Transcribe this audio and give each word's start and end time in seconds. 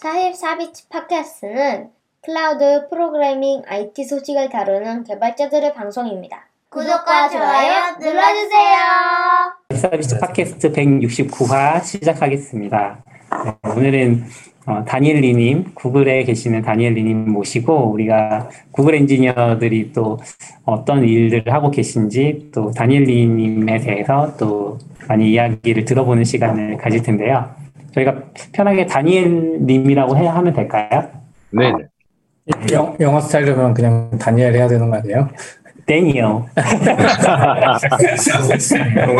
44bits 0.00 0.88
팟캐스트는 0.88 1.88
클라우드 2.22 2.88
프로그래밍 2.88 3.62
IT 3.66 4.04
소식을 4.04 4.48
다루는 4.48 5.04
개발자들의 5.04 5.74
방송입니다. 5.74 6.46
구독과 6.70 7.28
좋아요 7.28 7.96
눌러주세요. 8.00 8.78
44bits 9.68 10.20
팟캐스트 10.20 10.72
169화 10.72 11.84
시작하겠습니다. 11.84 13.04
네, 13.44 13.70
오늘은 13.70 14.24
어, 14.66 14.84
다니엘 14.86 15.20
리님, 15.20 15.72
구글에 15.74 16.24
계시는 16.24 16.62
다니엘 16.62 16.94
리님 16.94 17.30
모시고 17.30 17.90
우리가 17.90 18.48
구글 18.72 18.94
엔지니어들이 18.94 19.92
또 19.92 20.18
어떤 20.64 21.04
일들을 21.04 21.52
하고 21.52 21.70
계신지 21.70 22.50
또 22.54 22.70
다니엘 22.70 23.02
리님에 23.02 23.80
대해서 23.80 24.34
또 24.38 24.78
많이 25.08 25.32
이야기를 25.32 25.84
들어보는 25.84 26.24
시간을 26.24 26.78
가질 26.78 27.02
텐데요. 27.02 27.60
저희가 27.92 28.14
편하게 28.52 28.86
다니엘 28.86 29.60
님이라고 29.62 30.16
해야 30.16 30.34
하면 30.36 30.52
될까요? 30.52 31.10
네. 31.50 31.72
영, 32.72 32.96
영어 33.00 33.20
스타일로면 33.20 33.74
그냥 33.74 34.10
다니엘 34.18 34.54
해야 34.54 34.66
되는 34.66 34.90
거 34.90 34.96
아니에요? 34.96 35.28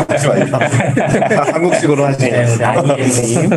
하지 0.07 0.27
말자. 0.27 0.57
한국식으로 1.53 2.05
하지. 2.05 2.31
네, 2.31 2.45
다니엘님 2.57 3.49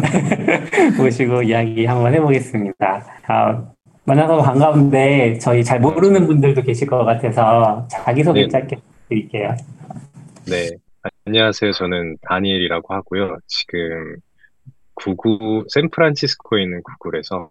모시고 0.98 1.42
이야기 1.42 1.87
한번 1.87 2.12
해보겠습니다. 2.15 3.06
아, 3.28 3.62
만나서 4.04 4.38
반가운데 4.38 5.38
저희 5.38 5.62
잘 5.62 5.78
모르는 5.80 6.26
분들도 6.26 6.62
계실 6.62 6.88
것 6.88 7.04
같아서 7.04 7.87
자기소개 7.88 8.42
네. 8.42 8.48
짧게 8.48 8.76
드릴게요. 9.09 9.54
네. 10.46 10.70
안녕하세요. 11.26 11.73
저는 11.73 12.16
다니엘이라고 12.28 12.95
하고요. 12.95 13.37
지금 13.46 14.16
구글, 14.94 15.64
샌프란시스코에 15.68 16.62
있는 16.62 16.82
구글에서 16.82 17.48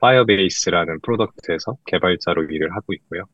Firebase라는 0.00 1.00
product에서 1.00 1.76
개발자로 1.86 2.44
일을 2.44 2.74
하고 2.74 2.92
있고요. 2.92 3.24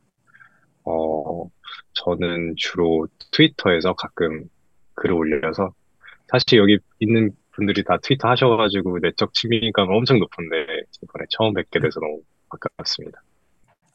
어, 0.84 1.48
저는 1.92 2.55
주로 2.56 3.06
트위터에서 3.33 3.95
가끔 3.95 4.45
글을 4.95 5.14
올려서 5.14 5.73
사실 6.28 6.59
여기 6.59 6.78
있는 6.98 7.31
분들이 7.53 7.84
다 7.84 7.98
트위터 8.03 8.28
하셔가지고 8.28 8.98
내적 9.01 9.33
친밀감 9.34 9.89
엄청 9.91 10.19
높은데 10.19 10.56
이번에 11.03 11.27
처음 11.31 11.55
뵙게 11.55 11.81
돼서 11.81 12.01
너무 12.01 12.20
반갑습니다. 12.48 13.23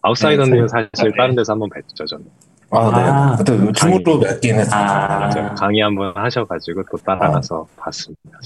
아웃사이더는 0.02 0.61
네, 0.61 0.67
사실 0.67 1.11
다른 1.17 1.36
데서 1.36 1.53
한번 1.53 1.69
뵀죠, 1.69 2.08
저는. 2.08 2.25
아, 2.72 3.36
네. 3.38 3.44
그때 3.44 3.73
줌으로 3.73 4.19
뵙긴 4.19 4.56
했었죠. 4.56 4.75
아. 4.75 5.19
맞아요. 5.19 5.56
강의 5.56 5.81
한번 5.81 6.16
하셔가지고 6.16 6.84
또 6.91 6.97
따라가서 6.97 7.67
봤습니다. 7.75 8.39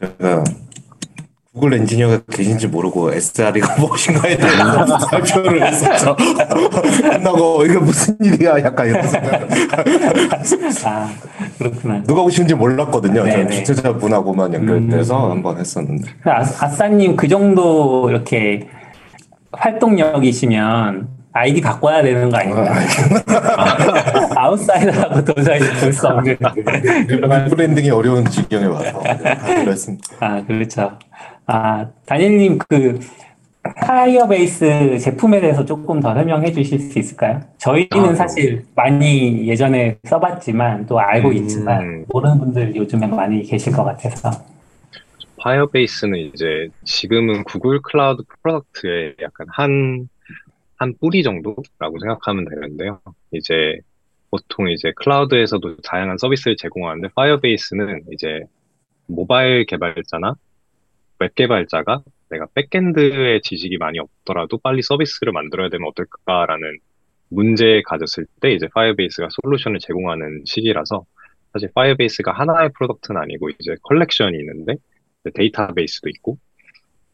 제가 0.00 0.44
구글 1.52 1.74
엔지니어가 1.74 2.20
계신지 2.30 2.68
모르고 2.68 3.12
SR이가 3.14 3.76
무엇인가에 3.80 4.36
대해서 4.38 4.98
발표를 5.10 5.66
했었죠. 5.66 6.14
끝나고 6.14 7.64
이게 7.64 7.78
무슨 7.78 8.16
일이야? 8.22 8.62
약간 8.62 8.86
이런 8.86 9.08
생각. 9.08 9.48
아, 10.84 11.08
그렇구나. 11.58 12.02
누가 12.04 12.22
오시는지 12.22 12.54
몰랐거든요. 12.54 13.24
네네. 13.24 13.32
저는 13.32 13.50
주최자분하고만 13.64 14.54
연결돼서 14.54 15.26
음. 15.26 15.30
한번 15.32 15.58
했었는데. 15.58 16.08
아, 16.24 16.40
아싸님 16.60 17.16
그 17.16 17.26
정도 17.26 18.08
이렇게 18.08 18.68
활동력이시면 19.50 21.08
아이디 21.32 21.60
바꿔야 21.60 22.02
되는 22.02 22.30
거 22.30 22.36
아닌가? 22.36 22.72
아웃사이더라고 23.56 25.24
도저히 25.24 25.58
볼 25.80 25.92
수 25.92 26.06
없는. 26.06 26.36
브랜딩이 27.50 27.90
어려운 27.90 28.24
지경에 28.24 28.66
와서 28.66 29.02
그랬습니다. 29.64 30.04
아, 30.20 30.44
그렇죠. 30.44 30.98
아, 31.46 31.86
다니엘님 32.06 32.58
그 32.68 33.00
Firebase 33.80 34.98
제품에 34.98 35.40
대해서 35.40 35.64
조금 35.64 36.00
더 36.00 36.14
설명해 36.14 36.52
주실 36.52 36.78
수 36.78 36.98
있을까요? 36.98 37.40
저희는 37.58 38.10
아, 38.10 38.14
사실 38.14 38.64
많이 38.74 39.46
예전에 39.48 39.98
써봤지만 40.04 40.86
또 40.86 40.98
알고 41.00 41.28
음. 41.30 41.34
있지만 41.34 42.04
모르는 42.08 42.38
분들 42.38 42.76
요즘에 42.76 43.06
많이 43.06 43.42
계실 43.42 43.72
것 43.72 43.84
같아서. 43.84 44.30
Firebase는 45.40 46.18
이제 46.18 46.68
지금은 46.84 47.44
Google 47.44 47.80
Cloud 47.80 48.22
product의 48.42 49.16
약간 49.22 49.46
한, 49.50 50.08
한 50.76 50.94
뿌리 51.00 51.22
정도라고 51.22 51.98
생각하면 52.00 52.44
되는데요. 52.48 53.00
이제 53.32 53.78
보통 54.30 54.68
이제 54.68 54.92
클라우드에서도 54.96 55.78
다양한 55.78 56.18
서비스를 56.18 56.56
제공하는데 56.56 57.08
Firebase는 57.14 58.04
이제 58.12 58.42
모바일 59.06 59.64
개발자나 59.64 60.34
웹 61.20 61.34
개발자가 61.34 62.02
내가 62.30 62.46
backend의 62.54 63.40
지식이 63.42 63.78
많이 63.78 63.98
없더라도 63.98 64.58
빨리 64.58 64.82
서비스를 64.82 65.32
만들어야 65.32 65.70
되면 65.70 65.88
어떨까라는 65.88 66.78
문제에 67.30 67.82
가졌을 67.82 68.26
때 68.40 68.52
이제 68.52 68.68
Firebase가 68.74 69.28
솔루션을 69.42 69.78
제공하는 69.80 70.44
식이라서 70.46 71.06
사실 71.52 71.70
Firebase가 71.74 72.32
하나의 72.32 72.70
product는 72.76 73.20
아니고 73.20 73.50
이제 73.50 73.76
collection이 73.82 74.38
있는데 74.38 74.76
데이터베이스도 75.34 76.08
있고 76.10 76.38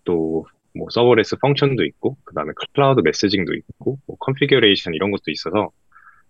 또 0.04 0.44
뭐 0.74 0.88
serverless 0.90 1.36
function도 1.38 1.84
있고 1.84 2.16
그다음에 2.24 2.52
cloud 2.74 3.00
messaging도 3.00 3.54
있고 3.54 3.98
뭐 4.06 4.16
configuration 4.18 4.94
이런 4.94 5.10
것도 5.12 5.30
있어서 5.30 5.70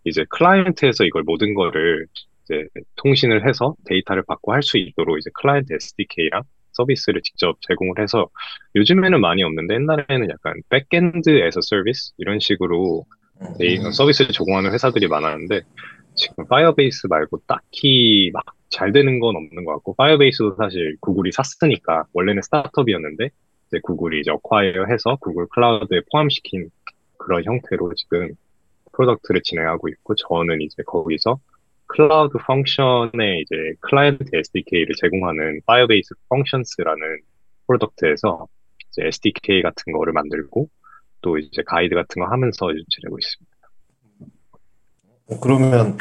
이제 0.04 0.24
client에서 0.30 1.04
이걸 1.04 1.22
모든 1.24 1.54
거를 1.54 2.06
이제 2.44 2.66
통신을 2.96 3.48
해서 3.48 3.74
데이터를 3.86 4.22
받고 4.26 4.52
할 4.52 4.62
수 4.62 4.78
있도록 4.78 5.18
이제 5.18 5.30
client 5.34 5.72
SDK랑 5.74 6.42
서비스를 6.72 7.22
직접 7.22 7.56
제공을 7.62 7.94
해서 8.00 8.28
요즘에는 8.74 9.20
많이 9.20 9.42
없는데 9.44 9.74
옛날에는 9.74 10.28
약간 10.30 10.54
backend 10.68 11.30
as 11.30 11.60
a 11.62 11.69
service 11.69 12.12
이런 12.18 12.38
식으로 12.40 13.06
데이- 13.58 13.78
서비스를 13.92 14.32
제공하는 14.32 14.72
회사들이 14.72 15.06
많았는데 15.08 15.62
지금 16.16 16.46
Firebase 16.48 17.06
말고 17.08 17.40
딱히 17.46 18.30
막 18.32 18.42
잘 18.70 18.90
되는 18.90 19.20
건 19.20 19.36
없는 19.36 19.64
것 19.64 19.72
같고 19.74 19.94
Firebase도 19.94 20.56
사실 20.56 20.96
구글이 21.00 21.30
샀으니까 21.30 22.06
원래는 22.12 22.42
스타트업이었는데 22.42 23.28
이제 23.68 23.78
구글이 23.84 24.18
이제 24.20 24.32
acquire 24.32 24.86
해서 24.90 25.16
Google 25.20 25.46
Cloud에 25.48 26.00
포함시킨 26.10 26.70
그런 27.16 27.44
형태로 27.44 27.94
지금 27.94 28.30
product를 28.96 29.42
진행하고 29.42 29.88
있고 29.88 30.14
저는 30.14 30.60
이제 30.60 30.82
거기서 30.86 31.38
Cloud 31.86 32.38
Function에 32.46 33.40
이제 33.42 33.56
client 33.80 34.24
SDK를 34.32 34.94
제공하는 35.00 35.60
Firebase 35.66 36.14
Functions라는 36.28 37.02
product에서 37.66 38.46
이제 38.90 39.06
SDK 39.06 39.62
같은 39.62 39.92
거를 39.92 40.12
만들고 40.12 40.68
또 41.20 41.38
이제 41.38 41.62
가이드 41.66 41.94
같은 41.94 42.22
거 42.22 42.28
하면서 42.30 42.66
지내고 42.90 43.18
있습니다. 43.18 43.54
그러면 45.40 45.96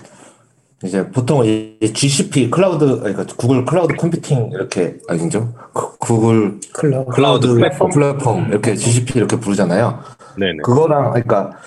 이제 0.84 1.10
보통 1.12 1.46
이 1.46 1.78
GCP 1.94 2.50
클라우드 2.50 3.00
그러니까 3.00 3.25
Google 3.38 3.63
Cloud 3.63 3.96
Computing 3.96 4.50
이렇게 4.52 4.98
아니죠? 5.08 5.54
구- 5.74 5.98
Google 5.97 6.59
Cloud. 6.74 7.09
Cloud 7.12 7.47
Platform. 7.53 7.90
Platform 7.90 8.47
이렇게 8.50 8.75
GCP 8.75 9.18
이렇게 9.20 9.38
부르잖아요. 9.38 10.00
네네. 10.38 10.58
그거랑 10.64 11.12
그러니까 11.12 11.58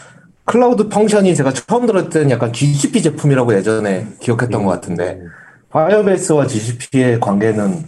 Cloud 0.46 0.88
Function이 0.88 1.34
제가 1.34 1.52
처음 1.52 1.86
때는 2.08 2.30
약간 2.30 2.52
GCP 2.52 3.02
제품이라고 3.02 3.54
예전에 3.54 4.06
기억했던 4.20 4.64
것 4.64 4.70
같은데 4.70 5.20
파이어베이스와 5.70 6.46
GCP의 6.46 7.20
관계는 7.20 7.82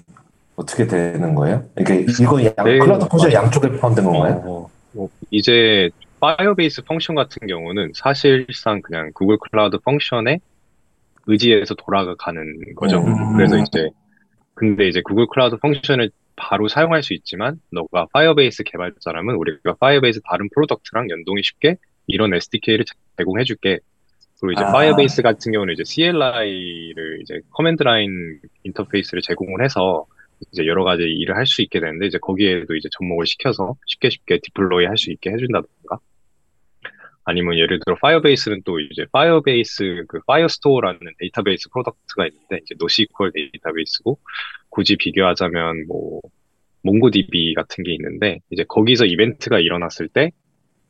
어떻게 0.56 0.86
되는 0.86 1.34
거예요? 1.34 1.64
이게 1.80 2.04
이거 2.20 2.44
양, 2.44 2.52
네, 2.64 2.78
Cloud 2.78 3.08
Function. 3.08 3.32
양쪽에 3.32 3.68
포함된 3.70 4.04
건가요? 4.04 4.42
어, 4.44 4.70
뭐 4.92 5.08
이제 5.30 5.88
Firebase 6.20 6.82
Function 6.82 7.14
같은 7.14 7.46
경우는 7.46 7.92
사실상 7.94 8.82
그냥 8.82 9.12
Google 9.14 9.38
Cloud 9.38 9.78
Function에 9.78 10.40
의지해서 11.28 11.74
돌아가는 11.74 12.42
거죠. 12.74 12.98
음. 12.98 13.36
그래서 13.36 13.56
이제 13.56 13.88
근데 14.54 14.88
이제 14.88 15.00
Google 15.02 15.28
Cloud 15.28 15.58
Function을 15.58 16.10
바로 16.34 16.66
사용할 16.66 17.04
수 17.04 17.14
있지만 17.14 17.60
너가 17.70 18.06
Firebase 18.12 18.64
개발자라면 18.64 19.36
우리가 19.36 19.76
Firebase 19.78 20.20
다른 20.28 20.48
product랑 20.52 21.08
연동이 21.10 21.42
쉽게 21.44 21.76
이런 22.08 22.34
SDK를 22.34 22.84
제공해 23.16 23.44
줄게. 23.44 23.78
그리고 24.40 24.52
이제 24.52 24.62
아. 24.64 24.72
Firebase 24.72 25.22
같은 25.22 25.52
경우는 25.52 25.74
이제 25.74 25.84
CLI를 25.84 27.20
이제 27.22 27.40
command 27.50 27.82
line 27.82 28.40
interface를 28.64 29.22
제공을 29.22 29.64
해서 29.64 30.06
이제 30.52 30.66
여러 30.66 30.84
가지 30.84 31.02
일을 31.02 31.36
할 31.36 31.46
수 31.46 31.62
있게 31.62 31.80
되는데 31.80 32.06
이제 32.06 32.18
거기에도 32.18 32.74
이제 32.76 32.88
접목을 32.92 33.26
시켜서 33.26 33.74
쉽게 33.86 34.10
쉽게 34.10 34.38
deploy 34.42 34.86
할 34.86 34.96
수 34.96 35.10
있게 35.10 35.30
해준다던가 35.30 35.98
아니면 37.24 37.58
예를 37.58 37.80
들어 37.84 37.96
Firebase는 38.00 38.62
또 38.64 38.78
이제 38.80 39.04
Firebase 39.12 40.04
그 40.08 40.20
Firestore라는 40.26 41.00
데이터베이스 41.18 41.68
product가 41.70 42.26
있는데 42.28 42.60
이제 42.62 42.74
NoSQL 42.78 43.30
데이터베이스고 43.34 44.18
굳이 44.70 44.96
비교하자면 44.96 45.86
뭐 45.88 46.20
MongoDB 46.82 47.54
같은 47.54 47.84
게 47.84 47.92
있는데 47.94 48.38
이제 48.50 48.64
거기서 48.68 49.04
이벤트가 49.06 49.58
일어났을 49.58 50.08
때 50.08 50.30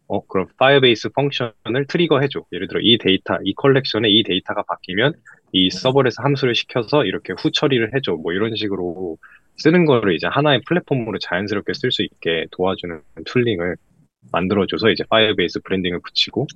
어, 0.08 0.26
그럼 0.26 0.46
Firebase 0.56 1.10
Function을 1.10 1.86
trigger 1.86 2.20
해줘. 2.20 2.44
예를 2.52 2.66
들어 2.66 2.80
이 2.82 2.96
데이터, 2.98 3.38
이 3.44 3.54
collection에 3.54 4.08
이 4.08 4.22
데이터가 4.22 4.62
바뀌면 4.62 5.12
이 5.52 5.70
서버에서 5.70 6.22
함수를 6.22 6.54
시켜서 6.54 7.04
이렇게 7.04 7.34
후 7.38 7.50
처리를 7.50 7.94
해줘. 7.94 8.14
뭐 8.14 8.32
이런 8.32 8.56
식으로 8.56 9.18
쓰는 9.58 9.84
거를 9.84 10.14
이제 10.14 10.26
하나의 10.26 10.62
플랫폼으로 10.66 11.18
자연스럽게 11.18 11.74
쓸 11.74 11.92
수 11.92 12.02
있게 12.02 12.46
도와주는 12.52 13.00
tooling을 13.26 13.76
만들어줘서 14.32 14.90
이제 14.90 15.04
Firebase 15.08 15.60
branding을 15.60 16.00
붙이고 16.00 16.46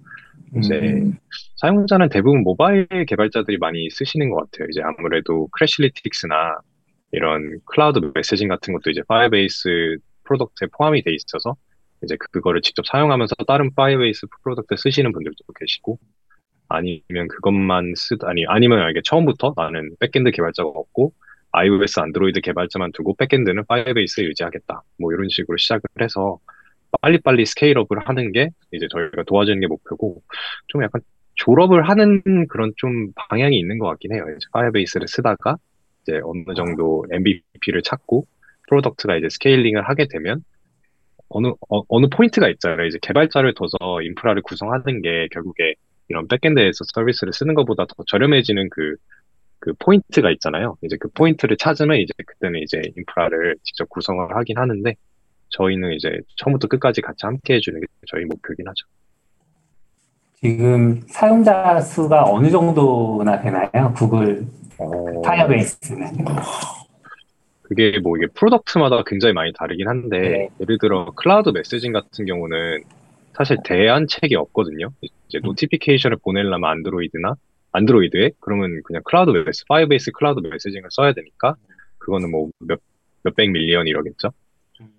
이제 0.59 0.75
음. 0.75 1.19
사용자는 1.57 2.09
대부분 2.09 2.43
모바일 2.43 2.87
개발자들이 3.07 3.59
많이 3.59 3.89
쓰시는 3.91 4.31
것 4.31 4.37
같아요. 4.37 4.69
이제 4.71 4.81
아무래도 4.83 5.49
Crashlytics나 5.53 6.59
이런 7.13 7.59
Cloud 7.67 8.01
Messaging 8.15 8.49
같은 8.49 8.73
것도 8.73 8.91
이제 8.91 9.03
Firebase 9.07 9.99
product에 10.25 10.69
포함이 10.77 11.03
돼 11.03 11.13
있어서 11.13 11.57
이제 12.05 12.17
그거를 12.33 12.61
직접 12.63 12.87
사용하면서 12.87 13.35
다른 13.47 13.75
Firebase 13.75 14.27
product 14.43 14.77
쓰시는 14.77 15.13
분들도 15.13 15.37
계시고 15.59 15.99
아니면 16.69 17.29
그것만 17.29 17.95
쓰 17.97 18.17
아니 18.23 18.45
아니면 18.47 18.91
이게 18.91 19.01
처음부터 19.05 19.55
나는 19.57 19.95
backend 20.01 20.31
개발자가 20.31 20.69
없고 20.69 21.13
iOS 21.53 22.01
안드로이드 22.01 22.41
개발자만 22.41 22.93
두고 22.93 23.15
backend는 23.17 23.65
Firebase에 23.67 24.25
의지하겠다. 24.25 24.83
뭐 24.99 25.13
이런 25.13 25.29
식으로 25.29 25.59
시작을 25.59 25.83
해서 26.01 26.39
빨리빨리 27.01 27.47
scale 27.47 27.78
up을 27.78 28.09
하는 28.09 28.33
게 28.33 28.51
이제 28.73 28.87
저희가 28.91 29.23
도와주는 29.25 29.61
게 29.61 29.67
목표고 29.67 30.23
좀 30.69 30.83
약간 30.83 31.03
졸업을 31.35 31.89
하는 31.89 32.47
그런 32.49 32.73
좀 32.77 33.13
방향이 33.15 33.59
있는 33.59 33.79
것 33.79 33.87
같긴 33.89 34.13
해요. 34.13 34.25
이제 34.37 34.47
Firebase를 34.53 35.09
쓰다가 35.09 35.57
이제 36.03 36.21
어느 36.25 36.55
정도 36.55 37.05
MVP를 37.11 37.83
찾고 37.83 38.27
product가 38.69 39.17
이제 39.17 39.29
scaling을 39.29 39.89
하게 39.89 40.07
되면 40.09 40.43
어느 41.33 41.49
어, 41.69 42.01
느 42.01 42.09
포인트가 42.09 42.49
있잖아요. 42.49 42.87
이제 42.87 42.99
개발자를 43.03 43.55
둬서 43.55 44.03
인프라를 44.03 44.43
구성하는 44.43 45.03
게 45.03 45.29
결국에 45.33 45.75
이런 46.09 46.29
backend에서 46.29 46.85
서비스를 46.93 47.33
쓰는 47.33 47.55
것보다 47.55 47.87
더 47.87 48.05
저렴해지는 48.07 48.69
그, 48.71 48.97
그 49.59 49.73
포인트가 49.79 50.31
있잖아요. 50.33 50.77
이제 50.83 50.97
그 51.01 51.09
포인트를 51.09 51.57
찾으면 51.57 51.99
이제 51.99 52.13
그때는 52.27 52.61
이제 52.61 52.83
인프라를 52.97 53.57
직접 53.63 53.89
구성을 53.89 54.35
하긴 54.37 54.59
하는데 54.59 54.95
저희는 55.51 55.93
이제 55.93 56.19
처음부터 56.37 56.69
끝까지 56.69 57.01
같이 57.01 57.25
함께 57.25 57.55
해주는 57.55 57.81
게 57.81 57.87
저희 58.09 58.25
목표긴 58.25 58.67
하죠. 58.69 58.87
지금 60.35 61.01
사용자 61.07 61.81
수가 61.81 62.25
어느 62.25 62.51
정도나 62.51 63.41
되나요? 63.41 63.93
구글 63.95 64.45
어, 64.79 65.23
Firebase는. 65.23 66.25
그게 67.73 67.99
뭐 68.01 68.17
이게 68.19 68.27
product마다 68.35 69.03
굉장히 69.07 69.33
많이 69.33 69.53
다르긴 69.55 69.89
한데 69.89 70.19
네. 70.19 70.49
예를 70.61 70.79
들어 70.79 71.07
Cloud 71.17 71.51
Messaging 71.51 71.93
같은 71.93 72.27
경우는 72.27 72.83
사실 73.35 73.57
대안책이 73.65 74.35
없거든요. 74.37 74.91
이제 75.29 75.39
notification을 75.43 76.19
보내려면 76.23 76.71
안드로이드나 76.71 77.35
안드로이드에 77.73 78.33
그러면 78.41 78.83
그냥 78.85 79.03
Cloud 79.05 79.31
Messa- 79.31 79.65
Firebase 79.69 80.13
Cloud 80.13 80.47
Messaging을 80.47 80.91
써야 80.91 81.15
되니까 81.15 81.55
그거는 81.99 82.31
뭐 82.31 82.51
몇 82.61 82.79
몇백 83.23 83.51
million 83.51 83.87
이러겠죠. 83.87 84.33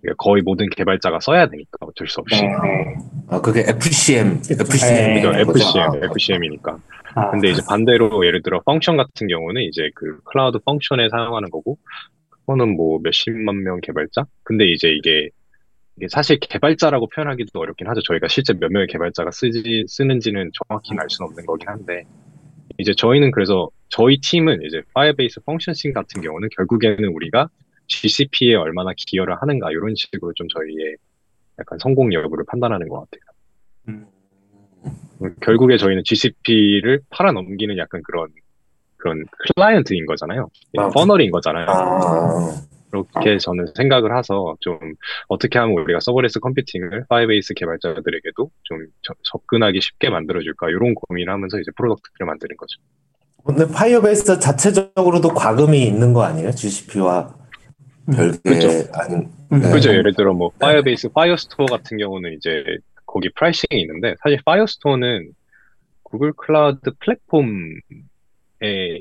그러니까 0.01 0.15
거의 0.17 0.41
모든 0.43 0.69
개발자가 0.69 1.19
써야 1.19 1.47
되니까 1.47 1.77
어쩔 1.81 2.07
수 2.07 2.21
없이. 2.21 2.41
네, 2.41 2.47
네. 2.47 2.95
아, 3.27 3.41
그게 3.41 3.61
FCM, 3.67 4.41
FCM. 4.49 4.95
네, 4.95 5.15
그죠, 5.15 5.31
네, 5.31 5.41
FCM, 5.41 6.03
FCM이니까. 6.05 6.77
아, 7.15 7.31
근데 7.31 7.49
이제 7.49 7.61
반대로 7.67 8.25
예를 8.25 8.41
들어 8.41 8.61
function 8.61 8.97
같은 8.97 9.27
경우는 9.27 9.61
이제 9.63 9.91
그 9.93 10.19
Cloud 10.23 10.59
Function에 10.59 11.09
사용하는 11.09 11.49
거고, 11.49 11.77
그거는 12.45 12.75
뭐 12.75 12.99
몇십만 13.01 13.63
명 13.63 13.79
개발자? 13.81 14.25
근데 14.43 14.65
이제 14.65 14.89
이게, 14.89 15.29
이게 15.97 16.07
사실 16.09 16.39
개발자라고 16.39 17.07
표현하기도 17.07 17.59
어렵긴 17.59 17.87
하죠. 17.87 18.01
저희가 18.01 18.27
실제 18.27 18.53
몇 18.53 18.71
명의 18.71 18.87
개발자가 18.87 19.31
쓰지, 19.31 19.85
쓰는지는 19.87 20.51
정확히는 20.53 21.01
알 21.01 21.09
수는 21.09 21.29
없는 21.29 21.45
거긴 21.45 21.69
한데, 21.69 22.03
이제 22.77 22.93
저희는 22.93 23.31
그래서 23.31 23.69
저희 23.89 24.17
팀은 24.19 24.63
이제 24.63 24.81
Firebase 24.93 25.41
Functions 25.41 25.93
같은 25.93 26.21
경우는 26.21 26.49
결국에는 26.57 27.05
우리가 27.05 27.49
GCP에 27.87 28.55
얼마나 28.55 28.91
기여를 28.95 29.35
하는가 29.35 29.71
이런 29.71 29.93
식으로 29.95 30.33
좀 30.33 30.47
저희의 30.47 30.95
약간 31.59 31.77
성공 31.79 32.11
여부를 32.13 32.45
판단하는 32.47 32.87
것 32.87 33.01
같아요. 33.01 33.21
음, 33.89 34.07
음, 35.21 35.35
결국에 35.41 35.77
저희는 35.77 36.03
GCP를 36.03 37.01
팔아 37.09 37.31
넘기는 37.31 37.77
약간 37.77 38.01
그런 38.03 38.29
그런 39.03 39.25
클라이언트인 39.55 40.05
거잖아요. 40.05 40.47
아, 40.77 40.89
funnel인 40.89 41.29
거잖아요. 41.29 41.65
아, 41.67 42.55
그렇게 42.89 43.37
저는 43.37 43.65
생각을 43.75 44.17
해서 44.17 44.55
좀 44.61 44.79
어떻게 45.27 45.59
하면 45.59 45.75
우리가 45.77 45.99
serverless 45.99 46.39
computing을 46.39 47.05
Firebase 47.09 47.53
개발자들에게도 47.55 48.49
좀 48.63 48.77
저- 49.01 49.13
접근하기 49.23 49.81
쉽게 49.81 50.09
만들어줄까 50.09 50.69
이런 50.69 50.93
고민을 50.95 51.33
하면서 51.33 51.59
이제 51.59 51.69
product를 51.75 52.25
만드는 52.27 52.55
거죠. 52.55 52.79
근데 53.43 53.67
Firebase 53.69 54.39
자체적으로도 54.39 55.29
과금이 55.29 55.85
있는 55.85 56.13
거 56.13 56.23
아니에요? 56.23 56.51
GCP와 56.51 57.35
별개 58.15 58.37
그렇죠. 58.41 58.67
음, 59.51 59.59
네. 59.59 59.71
그죠? 59.71 59.89
예를 59.89 60.13
들어 60.15 60.33
뭐 60.33 60.49
Firebase 60.59 61.09
Firestore 61.09 61.65
같은 61.65 61.97
경우는 61.97 62.33
이제 62.33 62.63
거기 63.05 63.29
pricing이 63.35 63.81
있는데 63.81 64.15
사실 64.23 64.39
Firestore는 64.45 65.29
구글 66.03 66.31
클라우드 66.33 66.91
플랫폼에 66.99 67.47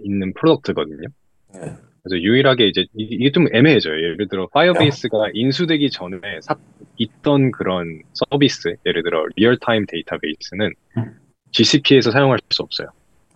있는 0.04 0.32
product거든요. 0.34 1.08
네. 1.54 1.60
그래서 2.02 2.20
유일하게 2.20 2.66
이제 2.66 2.82
이- 2.96 3.06
이게 3.10 3.30
좀 3.30 3.46
애매해져요. 3.54 3.94
예를 3.94 4.26
들어 4.28 4.48
Firebase가 4.48 5.30
인수되기 5.34 5.90
전에 5.90 6.18
사- 6.42 6.56
있던 6.96 7.52
그런 7.52 8.00
서비스, 8.12 8.74
예를 8.86 9.02
들어 9.04 9.24
Realtime 9.36 9.86
Database는 9.86 10.70
음. 10.98 11.04
GCP에서 11.52 12.10
사용할 12.10 12.38
수 12.50 12.62
없어요. 12.62 12.88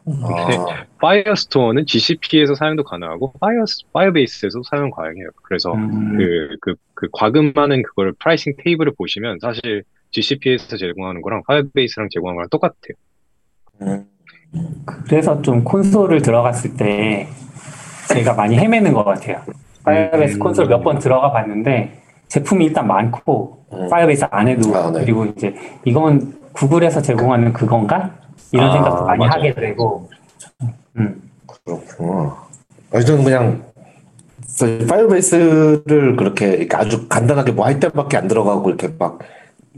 아, 0.09 0.85
Firestore는 0.99 1.87
GCP에서 1.87 2.55
사용도 2.55 2.85
가능하고 2.85 3.33
파이어 3.41 3.65
파이어베이스에서 3.93 4.63
사용 4.71 4.91
가능해요. 4.91 5.29
그래서 5.43 5.73
음, 5.75 6.17
그, 6.17 6.57
그, 6.61 6.75
그 6.95 7.09
과금하는 7.13 7.83
그걸 7.83 8.13
pricing 8.19 8.55
테이블을 8.59 8.93
보시면 8.97 9.39
사실 9.41 9.83
GCP에서 10.13 10.77
제공하는 10.77 11.23
거랑 11.23 11.43
Firebase랑 11.47 12.09
제공하는 12.13 12.37
거랑 12.37 12.49
똑같아요. 12.51 12.95
음. 13.83 14.05
그래서 15.07 15.41
좀 15.43 15.65
콘솔을 15.65 16.23
들어갔을 16.23 16.77
때 16.77 17.29
제가 18.09 18.35
많이 18.35 18.57
헤매는 18.57 18.93
것 18.93 19.05
같아요. 19.05 19.41
Firebase 19.85 20.37
음. 20.37 20.39
콘솔 20.41 20.67
몇 20.69 20.83
번 20.83 20.99
들어가 20.99 21.33
봤는데 21.33 22.01
제품이 22.29 22.67
일단 22.67 22.87
많고 22.87 23.65
음. 23.73 23.89
Firebase 23.89 24.27
안에도 24.31 24.75
아, 24.77 24.91
네. 24.91 25.01
그리고 25.01 25.25
이제 25.27 25.55
이건 25.85 26.35
구글에서 26.53 27.03
제공하는 27.03 27.53
그건가? 27.53 28.11
이런 28.53 28.69
아, 28.71 28.73
생각도 28.73 29.05
많이 29.05 29.19
맞아요. 29.21 29.31
하게 29.33 29.55
되고 29.55 30.09
음, 30.99 31.21
그렇구나. 31.65 32.35
아니, 32.93 33.05
저는 33.05 33.25
그냥 33.25 33.63
Firebase를 34.89 36.17
그렇게 36.17 36.67
아주 36.73 37.09
간단하게 37.09 37.53
뭐 37.53 37.67
할 37.67 37.79
때밖에 37.81 38.17
안 38.17 38.29
들어가고 38.29 38.69
이렇게 38.69 38.89
막 38.99 39.19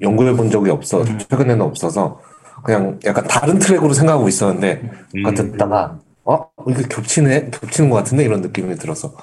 연구해 0.01 0.35
본 0.35 0.51
적이 0.51 0.71
없어. 0.71 1.01
음. 1.03 1.19
최근에는 1.19 1.61
없어서 1.63 2.21
그냥 2.65 2.99
약간 3.05 3.25
다른 3.25 3.59
트랙으로 3.59 3.93
생각하고 3.93 4.29
있었는데 4.29 4.91
음. 5.17 5.27
아, 5.27 5.31
듣다가 5.33 5.99
어 6.25 6.51
이게 6.69 6.83
겹치네 6.89 7.51
겹치는 7.51 7.91
것 7.91 7.97
같은데 7.97 8.25
이런 8.25 8.41
느낌이 8.41 8.75
들어서 8.77 9.15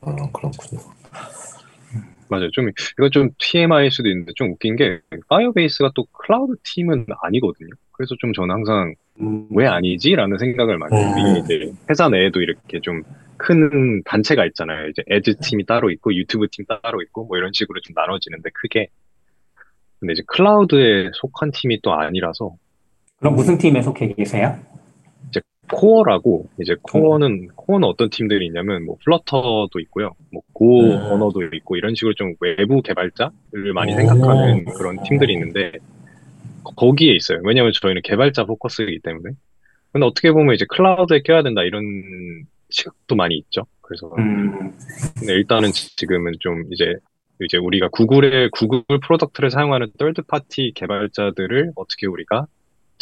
어 0.00 0.14
그렇군요. 0.32 0.80
맞아요. 2.28 2.50
좀, 2.52 2.70
이거 2.98 3.10
좀 3.10 3.28
TMI일 3.38 3.90
수도 3.90 4.08
있는데 4.08 4.32
좀 4.36 4.52
웃긴 4.52 4.74
게, 4.74 5.00
Firebase가 5.28 5.90
또 5.94 6.06
클라우드 6.12 6.54
팀은 6.62 7.04
아니거든요. 7.20 7.68
그래서 7.90 8.14
좀 8.20 8.32
저는 8.32 8.54
항상 8.54 8.94
왜 9.50 9.66
아니지? 9.66 10.14
라는 10.14 10.38
생각을 10.38 10.78
많이 10.78 10.96
해요. 10.96 11.14
음. 11.14 11.36
이제 11.36 11.70
회사 11.90 12.08
내에도 12.08 12.40
이렇게 12.40 12.80
좀 12.80 13.02
큰 13.42 14.02
단체가 14.04 14.46
있잖아요. 14.46 14.88
이제 14.88 15.02
Ads 15.08 15.36
팀이 15.42 15.66
따로 15.66 15.90
있고, 15.90 16.14
유튜브 16.14 16.46
팀 16.50 16.64
따로 16.66 17.02
있고, 17.02 17.26
뭐 17.26 17.36
이런 17.36 17.50
식으로 17.52 17.80
좀 17.80 17.92
나눠지는데 17.94 18.50
크게. 18.54 18.86
근데 19.98 20.12
이제 20.12 20.22
클라우드에 20.26 21.10
속한 21.14 21.50
팀이 21.52 21.80
또 21.82 21.92
아니라서, 21.92 22.54
그럼 23.22 23.36
무슨 23.36 23.56
팀에 23.56 23.80
속해 23.80 24.08
계세요? 24.14 24.58
Core라고 25.70 26.50
이제 26.60 26.74
Core는 26.82 27.48
Core는 27.54 27.88
어떤 27.88 28.10
팀들이 28.10 28.44
있냐면 28.46 28.84
뭐 28.84 28.96
Flutter도 29.02 29.70
있고요, 29.80 30.10
뭐 30.30 30.42
Go 30.52 30.80
음. 30.82 30.96
언어도 31.10 31.42
있고 31.54 31.76
이런 31.76 31.94
식으로 31.94 32.12
좀 32.14 32.34
외부 32.40 32.82
개발자를 32.82 33.72
많이 33.74 33.94
오. 33.94 33.96
생각하는 33.96 34.64
그런 34.76 35.02
팀들이 35.04 35.32
있는데 35.32 35.72
거기에 36.76 37.14
있어요. 37.14 37.40
왜냐하면 37.44 37.72
저희는 37.80 38.02
개발자 38.04 38.44
focus이기 38.44 39.00
때문에. 39.02 39.30
근데 39.92 40.06
어떻게 40.06 40.30
보면 40.30 40.54
이제 40.54 40.66
클라우드에 40.68 41.22
껴야 41.22 41.42
된다 41.42 41.62
이런 41.62 41.82
시각도 42.68 43.14
많이 43.16 43.36
있죠. 43.38 43.62
그래서 43.80 44.10
음, 44.18 44.72
근데 45.18 45.32
일단은 45.32 45.70
지금은 45.72 46.32
좀 46.40 46.64
이제 46.70 46.94
이제 47.40 47.56
우리가 47.56 47.88
구글의 47.88 48.50
구글 48.50 48.82
product를 49.02 49.50
사용하는 49.50 49.88
third 49.98 50.22
party 50.22 50.72
개발자들을 50.74 51.72
어떻게 51.76 52.06
우리가 52.06 52.46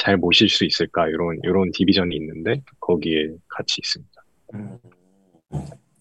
잘 0.01 0.17
모실 0.17 0.49
수 0.49 0.65
있을까 0.65 1.07
이런 1.09 1.39
이런 1.45 1.71
division이 1.73 2.17
있는데 2.17 2.63
거기에 2.81 3.29
같이 3.49 3.81
있습니다. 3.83 4.11
음, 4.55 4.79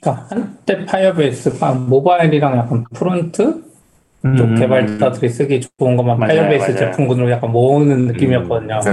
그러니까 0.01 0.27
한때 0.29 0.85
Firebase가 0.85 1.73
모바일이랑 1.73 2.57
약간 2.57 2.85
front 2.93 3.37
쪽 3.37 4.25
음, 4.25 4.55
개발자들이 4.55 5.29
쓰기 5.29 5.59
좋은 5.61 5.97
것만 5.97 6.17
맞아요, 6.17 6.39
Firebase 6.41 6.71
맞아요. 6.71 6.77
제품군으로 6.77 7.29
약간 7.31 7.51
모으는 7.51 8.07
느낌이었거든요. 8.07 8.79
네. 8.85 8.91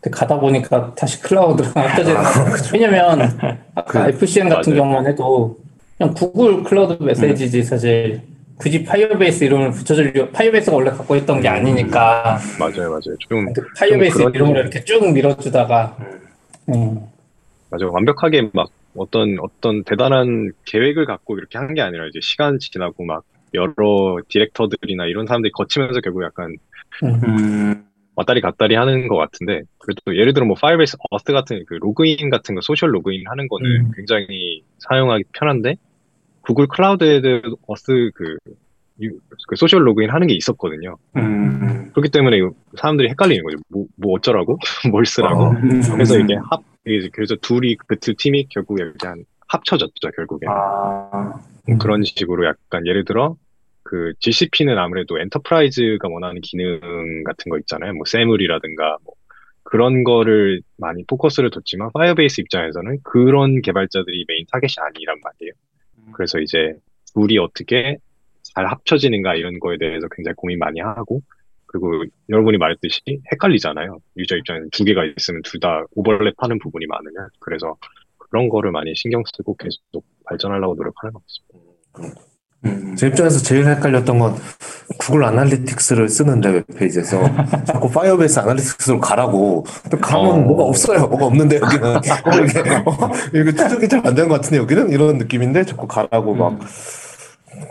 근데 0.00 0.10
가다 0.18 0.38
보니까 0.38 0.94
다시 0.94 1.20
클라우드랑 1.22 1.72
합쳐지는 1.74 2.16
거예요. 2.22 2.56
왜냐면 2.74 3.20
아까 3.74 4.04
그- 4.04 4.08
FCM 4.10 4.48
같은 4.50 4.72
맞아요. 4.74 4.82
경우만 4.82 5.06
해도 5.06 5.58
그냥 5.96 6.12
구글 6.14 6.62
클라우드 6.62 7.02
메시지지 7.02 7.62
사실 7.62 8.20
굳이 8.62 8.84
Firebase 8.84 9.42
이름을 9.42 9.72
붙여줄 9.72 10.30
Firebase가 10.32 10.76
원래 10.76 10.90
갖고 10.90 11.16
있던 11.16 11.40
게 11.40 11.48
아니니까 11.48 12.38
맞아요, 12.60 12.90
맞아요. 12.90 13.16
좀 13.18 13.52
Firebase 13.76 14.18
그런- 14.18 14.34
이름으로 14.34 14.60
이렇게 14.60 14.84
쭉 14.84 15.12
밀어주다가 15.12 15.96
음. 16.68 17.00
맞아요. 17.70 17.90
완벽하게 17.92 18.50
막 18.52 18.68
어떤 18.96 19.36
어떤 19.40 19.82
대단한 19.82 20.52
계획을 20.64 21.06
갖고 21.06 21.38
이렇게 21.38 21.58
한 21.58 21.74
게 21.74 21.80
아니라 21.80 22.06
이제 22.06 22.20
시간 22.22 22.58
지나고 22.60 23.04
막 23.04 23.24
여러 23.54 24.18
디렉터들이나 24.28 25.06
이런 25.06 25.26
사람들이 25.26 25.50
거치면서 25.52 26.00
결국 26.00 26.22
약간 26.22 26.54
음, 27.02 27.84
왔다리 28.14 28.40
갔다리 28.42 28.76
하는 28.76 29.08
것 29.08 29.16
같은데 29.16 29.62
그래도 29.78 30.16
예를 30.16 30.34
들어 30.34 30.46
뭐 30.46 30.54
Firebase 30.54 30.98
Auth 31.10 31.32
같은 31.32 31.64
그 31.66 31.74
로그인 31.74 32.30
같은 32.30 32.54
거 32.54 32.60
소셜 32.60 32.94
로그인 32.94 33.24
하는 33.26 33.48
거는 33.48 33.70
음. 33.86 33.90
굉장히 33.96 34.62
사용하기 34.78 35.24
편한데 35.32 35.76
Google 36.42 36.66
Cloud에도 36.68 37.56
auth 37.66 38.10
그, 38.14 38.36
유- 39.00 39.18
그 39.48 39.56
social 39.56 39.86
login 39.86 40.10
하는 40.10 40.26
게 40.26 40.34
있었거든요. 40.34 40.96
음, 41.16 41.90
그렇기 41.92 42.10
때문에 42.10 42.38
사람들이 42.76 43.08
헷갈리는 43.10 43.42
거죠. 43.44 43.56
뭐, 43.68 43.86
뭐 43.96 44.12
어쩌라고? 44.14 44.58
뭘 44.90 45.06
쓰라고? 45.06 45.44
어, 45.44 45.54
그래서 45.92 46.18
이게 46.18 46.34
합, 46.50 46.62
이게 46.86 47.08
그래서 47.12 47.36
둘이, 47.36 47.76
그 47.76 47.96
두 47.96 48.14
팀이 48.14 48.46
결국에 48.48 48.82
한 49.04 49.24
합쳐졌죠, 49.48 50.10
결국에. 50.16 50.46
아, 50.48 51.32
음, 51.68 51.78
그런 51.78 52.02
식으로 52.04 52.46
약간 52.46 52.86
예를 52.86 53.04
들어 53.04 53.36
그 53.84 54.12
GCP는 54.20 54.78
아무래도 54.78 55.18
enterprise가 55.20 56.08
원하는 56.08 56.40
기능 56.40 56.80
같은 57.24 57.50
거 57.50 57.58
있잖아요. 57.58 57.92
뭐 57.92 58.04
SAML이라든가 58.06 58.96
뭐 59.04 59.14
그런 59.64 60.02
거를 60.04 60.62
많이 60.78 61.04
포커스를 61.06 61.50
뒀지만 61.50 61.90
Firebase 61.94 62.40
입장에서는 62.40 62.98
그런 63.04 63.60
개발자들이 63.62 64.24
main 64.28 64.44
target이 64.50 64.72
아니란 64.78 65.20
말이에요. 65.22 65.52
그래서 66.12 66.38
이제 66.40 66.74
둘이 67.14 67.38
어떻게 67.38 67.98
잘 68.42 68.66
합쳐지는가 68.66 69.34
이런 69.34 69.58
거에 69.60 69.78
대해서 69.78 70.08
굉장히 70.14 70.34
고민 70.36 70.58
많이 70.58 70.80
하고 70.80 71.22
그리고 71.66 72.04
여러분이 72.28 72.58
말했듯이 72.58 73.00
헷갈리잖아요. 73.32 73.98
user 74.18 74.36
입장에서 74.36 74.66
두 74.72 74.84
개가 74.84 75.04
있으면 75.16 75.42
둘 75.42 75.60
다 75.60 75.84
오버랩하는 75.96 76.60
부분이 76.60 76.86
많으면 76.86 77.28
그래서 77.40 77.76
그런 78.18 78.48
거를 78.48 78.72
많이 78.72 78.94
신경 78.94 79.22
쓰고 79.36 79.56
계속 79.56 80.04
발전하려고 80.26 80.74
노력하는 80.74 81.12
것 81.12 81.22
같습니다. 81.26 82.31
음, 82.64 82.94
제 82.96 83.08
입장에서 83.08 83.40
제일 83.40 83.66
헷갈렸던 83.66 84.18
건 84.18 84.36
Google 84.98 85.24
Analytics를 85.24 86.08
쓰는데 86.08 86.50
웹페이지에서 86.50 87.20
자꾸 87.64 87.90
Firebase 87.90 88.38
Analytics로 88.38 89.00
가라고. 89.00 89.64
근데 89.82 89.96
가면 89.98 90.26
어. 90.30 90.36
뭐가 90.38 90.64
없어요. 90.64 91.08
뭐가 91.08 91.26
없는데 91.26 91.56
여기는 91.56 91.84
어, 91.96 92.00
이게 92.44 92.60
어, 92.86 93.10
이게 93.34 93.52
추적이 93.52 93.88
잘 93.88 94.02
안 94.06 94.14
되는 94.14 94.28
것 94.28 94.36
같은데 94.36 94.58
여기는 94.58 94.90
이런 94.90 95.18
느낌인데 95.18 95.64
자꾸 95.64 95.86
가라고 95.86 96.34
막 96.34 96.58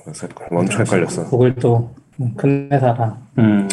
그래서 0.04 0.28
엄청 0.50 0.82
헷갈렸어. 0.82 1.26
구글도 1.26 1.94
큰 2.38 2.70
회사라 2.72 3.18
음, 3.40 3.68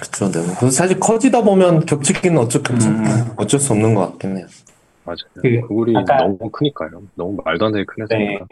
그쵸. 0.00 0.30
네. 0.30 0.40
그래서 0.58 0.70
사실 0.70 0.98
커지다 0.98 1.42
보면 1.42 1.84
겹치기는 1.86 2.36
어쩔 2.38 2.62
겹치 2.62 2.88
음. 2.88 3.04
어쩔 3.36 3.60
수 3.60 3.72
없는 3.72 3.94
것 3.94 4.10
같긴 4.12 4.36
해요. 4.38 4.46
맞아요. 5.04 5.16
그, 5.42 5.60
구글이 5.68 5.94
아까- 5.96 6.18
너무 6.18 6.38
크니까요. 6.50 6.90
너무 7.16 7.36
말도 7.44 7.66
안 7.66 7.72
되게 7.72 7.84
큰 7.86 8.06
네. 8.08 8.16
회사니까. 8.38 8.46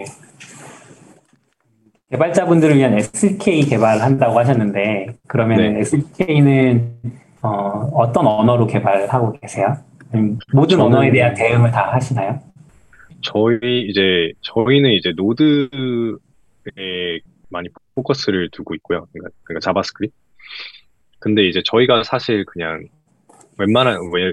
개발자분들을 2.11 2.76
위한 2.76 2.95
SDK 2.95 3.67
개발을 3.67 4.02
한다고 4.02 4.38
하셨는데, 4.38 5.17
그러면 5.29 5.59
네. 5.75 5.81
SDK는 5.81 6.95
어, 7.43 8.12
떤 8.12 8.26
언어로 8.26 8.67
개발하고 8.67 9.33
계세요? 9.40 9.76
모든 10.52 10.79
저는- 10.79 10.85
언어에 10.87 11.11
대한 11.12 11.35
대응을 11.35 11.71
다 11.71 11.93
하시나요? 11.93 12.40
저희 13.23 13.87
이제 13.88 14.33
저희는 14.40 14.90
이제 14.93 15.12
Node에 15.16 17.21
많이 17.49 17.69
포커스를 17.95 18.50
두고 18.50 18.75
있고요. 18.76 19.07
그러니까, 19.12 19.31
그러니까 19.45 19.61
JavaScript. 19.64 20.14
근데 21.21 21.47
이제 21.47 21.62
저희가 21.64 22.02
사실 22.02 22.45
그냥 22.45 22.87
웬만한 23.59 23.99
왜- 24.12 24.33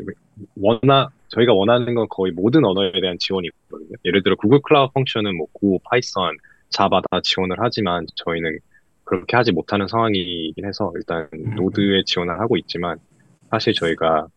원하 0.59 1.09
저희가 1.29 1.53
원하는 1.53 1.93
건 1.95 2.07
거의 2.09 2.31
모든 2.31 2.63
언어에 2.65 2.91
대한 3.01 3.17
지원이 3.19 3.49
있거든요. 3.65 3.89
예를 4.05 4.23
들어 4.23 4.35
Google 4.35 4.59
Cloud 4.61 4.93
Function은 4.93 5.35
뭐 5.35 5.47
Go, 5.53 5.79
Python, 5.83 6.37
Java 6.69 7.01
다 7.09 7.19
지원을 7.23 7.57
하지만 7.59 8.05
저희는 8.15 8.59
그렇게 9.03 9.37
하지 9.37 9.51
못하는 9.51 9.87
상황이긴 9.87 10.65
해서 10.65 10.91
일단 10.95 11.29
음. 11.33 11.55
Node에 11.55 12.03
지원을 12.05 12.39
하고 12.39 12.57
있지만 12.57 12.97
사실 13.49 13.73
저희가 13.73 14.27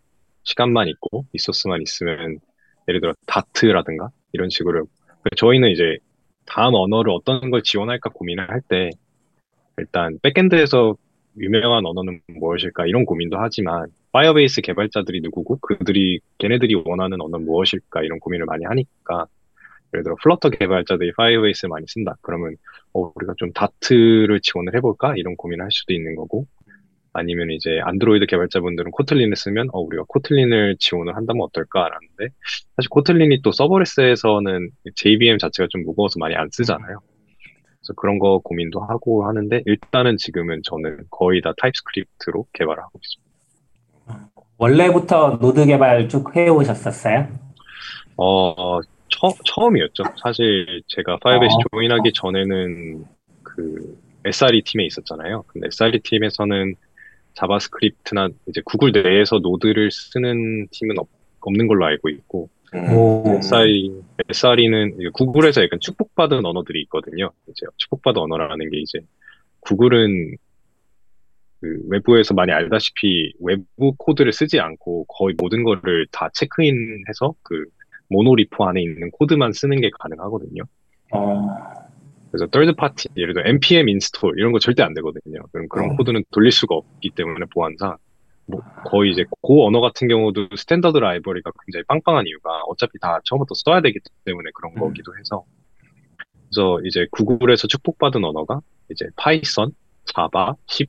시간만 0.44 0.88
있고 0.88 1.24
resource만 1.32 1.82
있으면 1.82 2.38
예를 2.88 3.00
들어 3.00 3.14
Dart라든가 3.26 4.10
이런 4.32 4.48
식으로 4.50 4.86
저희는 5.36 5.70
이제 5.70 5.98
다음 6.46 6.74
언어를 6.74 7.12
어떤 7.12 7.50
걸 7.50 7.62
지원할까 7.62 8.10
고민을 8.10 8.48
할 8.50 8.60
때 8.68 8.90
일단 9.78 10.18
backend에서 10.22 10.96
유명한 11.38 11.86
언어는 11.86 12.20
무엇일까 12.28 12.86
이런 12.86 13.04
고민도 13.04 13.38
하지만 13.38 13.86
Firebase 14.12 14.60
개발자들이 14.60 15.20
누구고 15.22 15.58
그들이 15.60 16.20
걔네들이 16.38 16.74
원하는 16.84 17.20
언어는 17.20 17.46
무엇일까 17.46 18.02
이런 18.02 18.18
고민을 18.20 18.46
많이 18.46 18.64
하니까 18.64 19.26
예를 19.94 20.04
들어 20.04 20.16
Flutter 20.22 20.50
개발자들이 20.50 21.12
Firebase를 21.16 21.68
많이 21.68 21.86
쓴다 21.88 22.14
그러면 22.22 22.56
어, 22.92 23.12
우리가 23.14 23.34
좀 23.36 23.52
다트를 23.52 24.40
지원을 24.40 24.74
해볼까 24.76 25.14
이런 25.16 25.36
고민을 25.36 25.64
할 25.64 25.70
수도 25.72 25.92
있는 25.92 26.14
거고 26.14 26.46
아니면 27.12 27.50
이제 27.50 27.80
안드로이드 27.82 28.26
개발자분들은 28.26 28.92
Kotlin을 28.92 29.36
쓰면 29.36 29.68
어 29.72 29.80
우리가 29.80 30.04
Kotlin을 30.06 30.76
지원을 30.78 31.16
한다면 31.16 31.42
어떨까라는데 31.42 32.28
사실 32.76 32.88
Kotlin이 32.88 33.42
또 33.42 33.50
serverless에서는 33.50 34.70
JVM 34.94 35.38
자체가 35.38 35.66
좀 35.70 35.82
무거워서 35.82 36.18
많이 36.20 36.36
안 36.36 36.48
쓰잖아요. 36.52 37.00
그래서 37.80 37.94
그런 37.96 38.18
거 38.18 38.38
고민도 38.38 38.80
하고 38.80 39.26
하는데 39.26 39.62
일단은 39.66 40.18
지금은 40.18 40.60
저는 40.64 41.04
거의 41.10 41.40
다 41.40 41.52
TypeScript로 41.60 42.46
개발을 42.52 42.80
하고 42.80 43.00
있습니다. 43.02 44.30
원래부터 44.58 45.38
Node 45.40 45.64
개발 45.66 46.08
쭉 46.08 46.36
해오셨었어요? 46.36 47.28
어, 48.18 48.80
처, 49.10 49.32
처음이었죠. 49.44 50.04
사실 50.22 50.82
제가 50.88 51.18
Firebase 51.18 51.54
어. 51.54 51.58
join하기 51.70 52.12
전에는 52.14 53.04
그 53.42 53.98
SRE 54.24 54.62
팀에 54.62 54.84
있었잖아요. 54.86 55.44
근데 55.46 55.66
SRE 55.66 56.00
팀에서는 56.00 56.74
JavaScript나 57.34 58.28
이제 58.46 58.60
구글 58.64 58.92
내에서 58.92 59.38
Node를 59.38 59.90
쓰는 59.90 60.66
팀은 60.70 60.98
없, 60.98 61.08
없는 61.40 61.66
걸로 61.66 61.86
알고 61.86 62.08
있고 62.08 62.48
음. 62.74 62.92
오, 62.92 63.36
SRE, 63.38 63.90
SRE는 64.28 64.96
구글에서 65.12 65.62
약간 65.62 65.80
축복받은 65.80 66.44
언어들이 66.44 66.80
있거든요. 66.82 67.30
이제 67.48 67.66
축복받은 67.76 68.20
언어라는 68.20 68.70
게 68.70 68.78
이제 68.78 69.00
구글은 69.60 70.36
그 71.60 71.82
외부에서 71.88 72.32
많이 72.34 72.52
알다시피 72.52 73.32
외부 73.40 73.94
코드를 73.98 74.32
쓰지 74.32 74.60
않고 74.60 75.04
거의 75.06 75.34
모든 75.36 75.62
거를 75.62 76.06
다 76.10 76.30
check 76.32 76.71
in해서 76.71 77.34
그 77.42 77.64
monorepo 78.10 78.66
안에 78.66 78.82
있는 78.82 79.10
코드만 79.12 79.52
쓰는 79.52 79.80
게 79.80 79.90
가능하거든요. 79.98 80.62
어, 81.12 81.56
그래서 82.30 82.46
third 82.50 82.74
party, 82.76 83.12
예를 83.16 83.34
들어 83.34 83.48
npm 83.48 83.88
install 83.88 84.38
이런 84.38 84.52
거 84.52 84.58
절대 84.58 84.82
안 84.82 84.94
되거든요. 84.94 85.40
그럼 85.52 85.68
그런 85.68 85.90
어. 85.90 85.96
코드는 85.96 86.24
돌릴 86.30 86.52
수가 86.52 86.74
없기 86.74 87.10
때문에 87.10 87.46
보안상 87.52 87.96
뭐 88.46 88.60
거의 88.86 89.12
이제 89.12 89.24
그 89.42 89.62
언어 89.62 89.80
같은 89.80 90.08
경우도 90.08 90.48
standard 90.56 90.98
library가 90.98 91.50
굉장히 91.64 91.84
빵빵한 91.88 92.26
이유가 92.26 92.62
어차피 92.66 92.98
다 93.00 93.20
처음부터 93.24 93.54
써야 93.54 93.80
되기 93.80 93.98
때문에 94.24 94.50
그런 94.54 94.72
음. 94.72 94.80
거기도 94.80 95.16
해서 95.18 95.44
그래서 96.50 96.80
이제 96.84 97.06
구글에서 97.12 97.68
축복받은 97.68 98.24
언어가 98.24 98.60
이제 98.90 99.06
Python, 99.16 99.70
Java, 100.04 100.54
C++, 100.66 100.84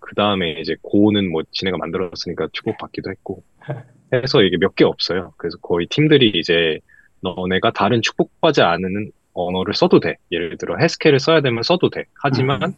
그 0.00 0.14
다음에 0.14 0.52
이제 0.60 0.76
Go는 0.80 1.30
뭐 1.30 1.42
지네가 1.50 1.76
만들었으니까 1.76 2.48
축복받기도 2.52 3.10
했고 3.10 3.42
해서 4.12 4.42
이게 4.42 4.56
몇 4.58 4.74
개 4.74 4.84
없어요. 4.84 5.32
그래서 5.36 5.58
거의 5.58 5.86
팀들이 5.88 6.32
이제 6.34 6.78
너네가 7.20 7.72
다른 7.72 8.00
축복받지 8.02 8.62
않은 8.62 9.10
언어를 9.34 9.74
써도 9.74 10.00
돼. 10.00 10.16
예를 10.32 10.56
들어 10.58 10.76
Haskell을 10.78 11.18
써야 11.20 11.40
되면 11.40 11.62
써도 11.62 11.90
돼. 11.90 12.04
하지만 12.22 12.72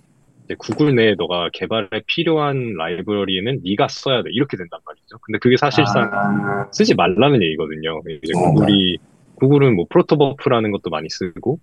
이제 0.44 0.54
구글 0.58 0.94
내에 0.94 1.14
너가 1.16 1.48
개발에 1.52 1.88
필요한 2.06 2.74
library는 2.76 3.60
네가 3.64 3.88
써야 3.88 4.22
돼. 4.22 4.30
이렇게 4.32 4.56
된단 4.56 4.80
말이죠. 4.84 5.18
근데 5.22 5.38
그게 5.38 5.56
사실상 5.56 6.10
아, 6.12 6.68
쓰지 6.72 6.94
말라는 6.94 7.42
얘기거든요. 7.42 8.00
이제 8.22 8.32
어, 8.36 8.50
구글이 8.52 8.98
구글은 9.36 9.74
뭐 9.76 9.86
protobuf라는 9.88 10.70
것도 10.72 10.90
많이 10.90 11.08
쓰고 11.08 11.58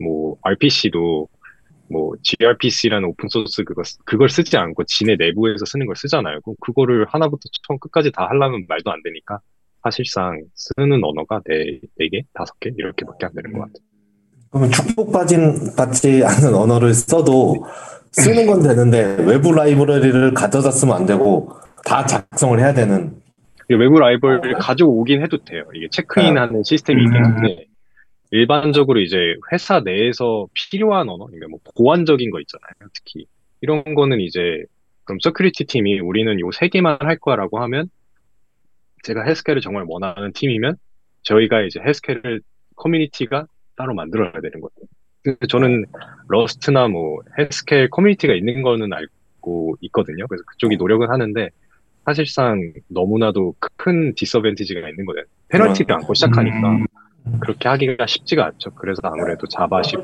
뭐 0.00 0.36
RPC도 0.42 1.28
뭐 1.90 2.12
gRPC라는 2.22 3.08
open 3.08 3.28
source 3.28 3.64
그거 3.64 3.82
쓰- 3.84 3.98
그걸 4.04 4.28
쓰지 4.28 4.56
않고 4.56 4.84
지네 4.84 5.16
내부에서 5.18 5.64
쓰는 5.64 5.86
걸 5.86 5.96
쓰잖아요. 5.96 6.40
그럼 6.42 6.54
그거를 6.60 7.06
하나부터 7.08 7.40
처음 7.66 7.78
끝까지 7.78 8.12
다 8.12 8.26
하려면 8.28 8.64
말도 8.68 8.90
안 8.92 9.02
되니까 9.02 9.40
사실상 9.82 10.40
쓰는 10.54 11.02
언어가 11.02 11.40
네, 11.46 11.80
네 11.98 12.08
개, 12.08 12.22
다섯 12.34 12.58
개 12.60 12.70
이렇게밖에 12.76 13.26
안 13.26 13.32
되는 13.34 13.52
것 13.52 13.60
같아요. 13.60 13.84
그러면 14.50 14.70
축복받진 14.70 15.76
받지 15.76 16.22
않는 16.24 16.54
언어를 16.54 16.92
써도 16.94 17.64
쓰는 18.12 18.46
건 18.46 18.62
되는데 18.62 19.16
외부 19.24 19.52
라이브러리를 19.52 20.34
가져다 20.34 20.70
쓰면 20.70 20.94
안 20.96 21.06
되고 21.06 21.50
다 21.84 22.04
작성을 22.04 22.58
해야 22.58 22.74
되는 22.74 23.14
외부 23.68 24.00
라이벌을 24.00 24.54
가져오긴 24.54 25.22
해도 25.22 25.38
돼요. 25.44 25.62
이게 25.74 25.86
체크인하는 25.90 26.62
시스템이 26.64 27.04
있긴 27.04 27.16
음. 27.16 27.24
한데 27.24 27.66
일반적으로 28.30 29.00
이제 29.00 29.16
회사 29.52 29.80
내에서 29.80 30.46
필요한 30.54 31.08
언어, 31.08 31.26
그러니까 31.26 31.48
뭐 31.48 31.58
보안적인 31.76 32.30
거 32.30 32.40
있잖아요. 32.40 32.90
특히 32.94 33.26
이런 33.60 33.82
거는 33.94 34.20
이제 34.20 34.64
그럼 35.04 35.18
security 35.20 35.64
팀이 35.64 36.00
우리는 36.00 36.38
요 36.40 36.50
세 36.52 36.68
개만 36.68 36.98
할 37.00 37.16
거라고 37.18 37.60
하면 37.62 37.88
제가 39.02 39.24
Haskell을 39.24 39.60
정말 39.62 39.84
원하는 39.88 40.32
팀이면 40.32 40.76
저희가 41.22 41.62
이제 41.62 41.80
Haskell을 41.80 42.40
커뮤니티가 42.76 43.46
따로 43.76 43.94
만들어야 43.94 44.32
되는 44.32 44.60
거예요. 44.60 45.36
저는 45.48 45.84
Rust나 46.28 46.88
뭐 46.88 47.20
헬스케 47.38 47.88
커뮤니티가 47.88 48.34
있는 48.34 48.62
거는 48.62 48.92
알고 48.92 49.76
있거든요. 49.82 50.26
그래서 50.28 50.44
그쪽이 50.46 50.76
노력은 50.76 51.10
하는데 51.10 51.50
사실상 52.06 52.72
너무나도 52.88 53.54
큰 53.76 54.14
disadvantage가 54.14 54.88
있는 54.88 55.04
거예요. 55.04 55.24
페널티를 55.48 55.94
안고 55.96 56.14
시작하니까 56.14 56.70
음. 56.70 56.86
그렇게 57.40 57.68
하기가 57.68 58.06
쉽지가 58.06 58.46
않죠. 58.46 58.70
그래서 58.70 59.00
아무래도 59.04 59.46
Java, 59.46 59.82
C++, 59.82 59.96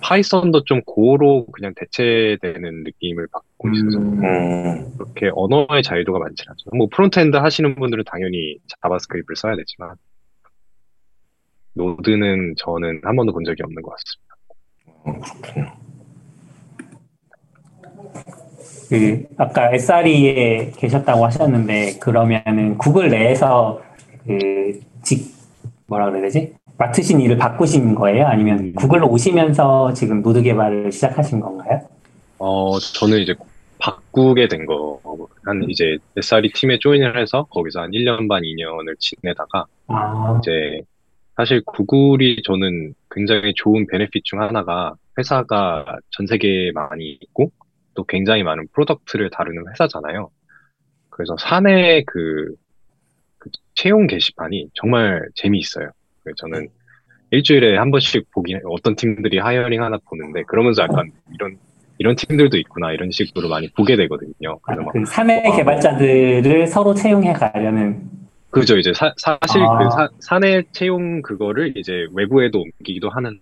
Python도 0.00 0.64
좀 0.64 0.80
Go로 0.84 1.46
그냥 1.46 1.74
대체되는 1.76 2.84
느낌을 2.84 3.26
받고 3.30 3.68
있어서 3.70 3.98
음, 3.98 4.96
그렇게 4.96 5.30
언어의 5.34 5.82
자유도가 5.82 6.18
많지 6.18 6.44
않죠. 6.48 6.70
뭐 6.76 6.88
frontend 6.90 7.36
하시는 7.36 7.74
분들은 7.74 8.04
당연히 8.06 8.56
JavaScript를 8.80 9.36
써야 9.36 9.54
되지만 9.56 9.96
Node는 11.74 12.54
저는 12.56 13.02
한 13.04 13.16
번도 13.16 13.32
본 13.32 13.44
적이 13.44 13.62
없는 13.64 13.82
것 13.82 13.94
같습니다. 13.96 14.26
그 18.88 19.24
아까 19.36 19.72
SRE에 19.74 20.70
계셨다고 20.76 21.24
하셨는데 21.26 21.98
그러면은 21.98 22.78
구글 22.78 23.10
내에서 23.10 23.82
그 24.26 24.80
직 25.06 25.35
뭐라 25.86 26.06
그래야 26.06 26.22
되지? 26.22 26.54
맡으신 26.78 27.20
일을 27.20 27.38
바꾸신 27.38 27.94
거예요? 27.94 28.26
아니면 28.26 28.72
구글로 28.74 29.08
오시면서 29.08 29.92
지금 29.94 30.22
Node 30.22 30.42
개발을 30.42 30.92
시작하신 30.92 31.40
건가요? 31.40 31.80
어, 32.38 32.78
저는 32.78 33.18
이제 33.20 33.34
바꾸게 33.78 34.48
된 34.48 34.66
거, 34.66 35.00
한 35.44 35.64
이제 35.68 35.98
SRE 36.16 36.50
팀에 36.52 36.78
join을 36.78 37.20
해서 37.20 37.44
거기서 37.50 37.82
한 37.82 37.90
1년 37.90 38.28
반, 38.28 38.42
2년을 38.42 38.98
지내다가 38.98 39.66
아, 39.86 40.38
이제 40.42 40.82
사실 41.36 41.62
구글이 41.64 42.42
저는 42.44 42.94
굉장히 43.10 43.52
좋은 43.54 43.86
benefit 43.86 44.24
중 44.24 44.40
하나가 44.40 44.94
회사가 45.18 45.98
전 46.10 46.26
세계에 46.26 46.72
많이 46.72 47.18
있고 47.22 47.50
또 47.94 48.04
굉장히 48.04 48.42
많은 48.42 48.66
product를 48.72 49.30
다루는 49.30 49.64
회사잖아요. 49.70 50.30
그래서 51.10 51.36
사내 51.38 52.02
그, 52.06 52.54
그 53.46 53.50
채용 53.74 54.06
게시판이 54.06 54.70
정말 54.74 55.22
재미있어요. 55.34 55.90
저는 56.36 56.68
일주일에 57.30 57.76
한 57.76 57.90
번씩 57.90 58.30
보긴 58.32 58.56
해요. 58.56 58.64
어떤 58.70 58.96
팀들이 58.96 59.38
hiring 59.38 59.82
하나 59.82 59.98
보는데 60.08 60.42
그러면서 60.44 60.82
약간 60.82 61.12
이런 61.34 61.56
이런 61.98 62.14
팀들도 62.14 62.56
있구나 62.58 62.92
이런 62.92 63.10
식으로 63.10 63.48
많이 63.48 63.68
보게 63.70 63.96
되거든요. 63.96 64.58
그래서 64.62 64.82
막그 64.82 65.04
사내 65.06 65.48
와. 65.48 65.56
개발자들을 65.56 66.66
서로 66.66 66.94
채용해 66.94 67.32
가려는 67.32 68.02
그죠. 68.50 68.78
이제 68.78 68.92
사, 68.94 69.12
사실 69.16 69.62
아. 69.62 69.78
그 69.78 69.90
사, 69.90 70.08
사내 70.18 70.62
채용 70.72 71.22
그거를 71.22 71.76
이제 71.76 72.06
외부에도 72.14 72.60
옮기기도 72.60 73.10
하는데 73.10 73.40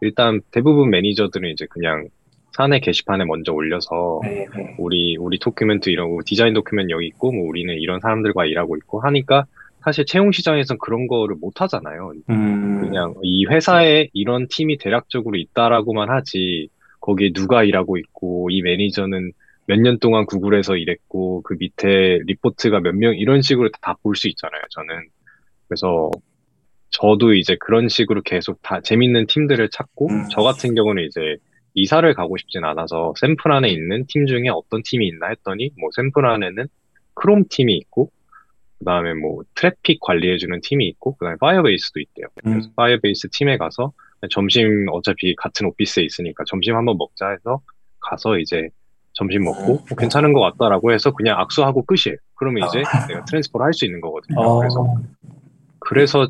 일단 0.00 0.40
대부분 0.50 0.90
매니저들은 0.90 1.50
이제 1.50 1.66
그냥 1.70 2.08
사내 2.56 2.80
게시판에 2.80 3.26
먼저 3.26 3.52
올려서 3.52 4.20
네, 4.24 4.46
네. 4.56 4.74
우리 4.78 5.16
우리 5.18 5.38
도큐멘트 5.38 5.90
이런 5.90 6.14
거 6.16 6.22
디자인 6.24 6.54
도큐멘트 6.54 6.90
여기 6.90 7.06
있고 7.08 7.30
뭐 7.30 7.46
우리는 7.46 7.74
이런 7.74 8.00
사람들과 8.00 8.46
일하고 8.46 8.76
있고 8.78 9.00
하니까 9.00 9.44
사실 9.84 10.06
채용 10.06 10.32
시장에선 10.32 10.78
그런 10.78 11.06
거를 11.06 11.36
못 11.38 11.60
하잖아요. 11.60 12.12
음, 12.30 12.80
그냥 12.80 13.14
이 13.22 13.44
회사에 13.46 14.08
이런 14.14 14.48
팀이 14.48 14.78
대략적으로 14.78 15.36
있다라고만 15.36 16.08
하지 16.10 16.68
거기에 17.00 17.32
누가 17.34 17.62
일하고 17.62 17.98
있고 17.98 18.48
이 18.50 18.62
매니저는 18.62 19.32
몇 19.68 19.78
년 19.80 19.98
동안 19.98 20.24
구글에서 20.26 20.76
일했고 20.76 21.42
그 21.42 21.56
밑에 21.58 22.20
리포트가 22.26 22.80
몇 22.80 22.94
명 22.94 23.14
이런 23.16 23.42
식으로 23.42 23.68
다 23.82 23.94
볼 24.02 24.16
수 24.16 24.28
있잖아요. 24.28 24.62
저는 24.70 24.88
그래서 25.68 26.10
저도 26.90 27.34
이제 27.34 27.56
그런 27.60 27.88
식으로 27.88 28.22
계속 28.22 28.62
다 28.62 28.80
재밌는 28.80 29.26
팀들을 29.26 29.68
찾고 29.70 30.08
음. 30.08 30.24
저 30.30 30.40
같은 30.42 30.74
경우는 30.74 31.04
이제 31.04 31.36
이사를 31.76 32.12
가고 32.14 32.36
싶진 32.38 32.64
않아서 32.64 33.12
샌프란에 33.20 33.68
있는 33.68 34.06
팀 34.08 34.26
중에 34.26 34.48
어떤 34.48 34.82
팀이 34.82 35.06
있나 35.06 35.28
했더니 35.28 35.70
뭐 35.78 35.90
샘플 35.94 36.24
안에는 36.26 36.66
크롬 37.14 37.44
팀이 37.50 37.76
있고 37.76 38.10
그다음에 38.78 39.12
뭐 39.14 39.42
트래픽 39.54 40.00
관리해주는 40.00 40.58
팀이 40.62 40.86
있고 40.88 41.16
그다음에 41.16 41.36
Firebase도 41.38 42.00
있대요. 42.00 42.26
그래서 42.42 42.68
음. 42.68 42.72
Firebase 42.76 43.28
팀에 43.30 43.58
가서 43.58 43.92
점심 44.30 44.86
어차피 44.90 45.34
같은 45.36 45.66
오피스에 45.66 46.02
있으니까 46.02 46.44
점심 46.46 46.76
한번 46.76 46.96
먹자 46.98 47.28
해서 47.30 47.60
가서 48.00 48.38
이제 48.38 48.68
점심 49.12 49.44
먹고 49.44 49.72
음. 49.74 49.92
어, 49.92 49.94
괜찮은 49.96 50.32
것 50.32 50.40
같다라고 50.40 50.92
해서 50.92 51.12
그냥 51.12 51.38
악수하고 51.40 51.84
끝이에요. 51.84 52.16
그러면 52.34 52.66
이제 52.68 52.82
내가 53.08 53.24
transfer를 53.26 53.64
할 53.66 53.72
수 53.74 53.84
있는 53.84 54.00
거거든요. 54.00 54.40
어, 54.40 54.58
그래서 54.60 54.94
그래서 55.78 56.28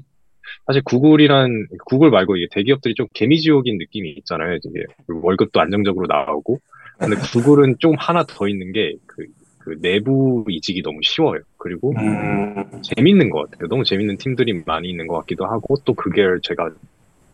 사실 0.66 0.82
구글이란 0.84 1.68
구글 1.86 2.10
말고 2.10 2.36
이게 2.36 2.48
대기업들이 2.50 2.94
좀 2.94 3.06
개미지옥인 3.14 3.78
느낌이 3.78 4.10
있잖아요. 4.18 4.56
이게 4.56 4.84
월급도 5.08 5.60
안정적으로 5.60 6.06
나오고 6.08 6.58
근데 6.98 7.16
구글은 7.16 7.76
좀 7.78 7.94
하나 7.98 8.24
더 8.24 8.48
있는 8.48 8.72
게그 8.72 9.26
그 9.58 9.78
내부 9.80 10.44
이직이 10.48 10.82
너무 10.82 11.00
쉬워요. 11.02 11.40
그리고 11.58 11.92
음, 11.96 12.64
재밌는 12.82 13.30
것 13.30 13.50
같아요. 13.50 13.68
너무 13.68 13.84
재밌는 13.84 14.16
팀들이 14.18 14.62
많이 14.64 14.88
있는 14.88 15.08
것 15.08 15.18
같기도 15.18 15.44
하고, 15.46 15.74
또 15.84 15.92
그게 15.92 16.22
제가 16.42 16.70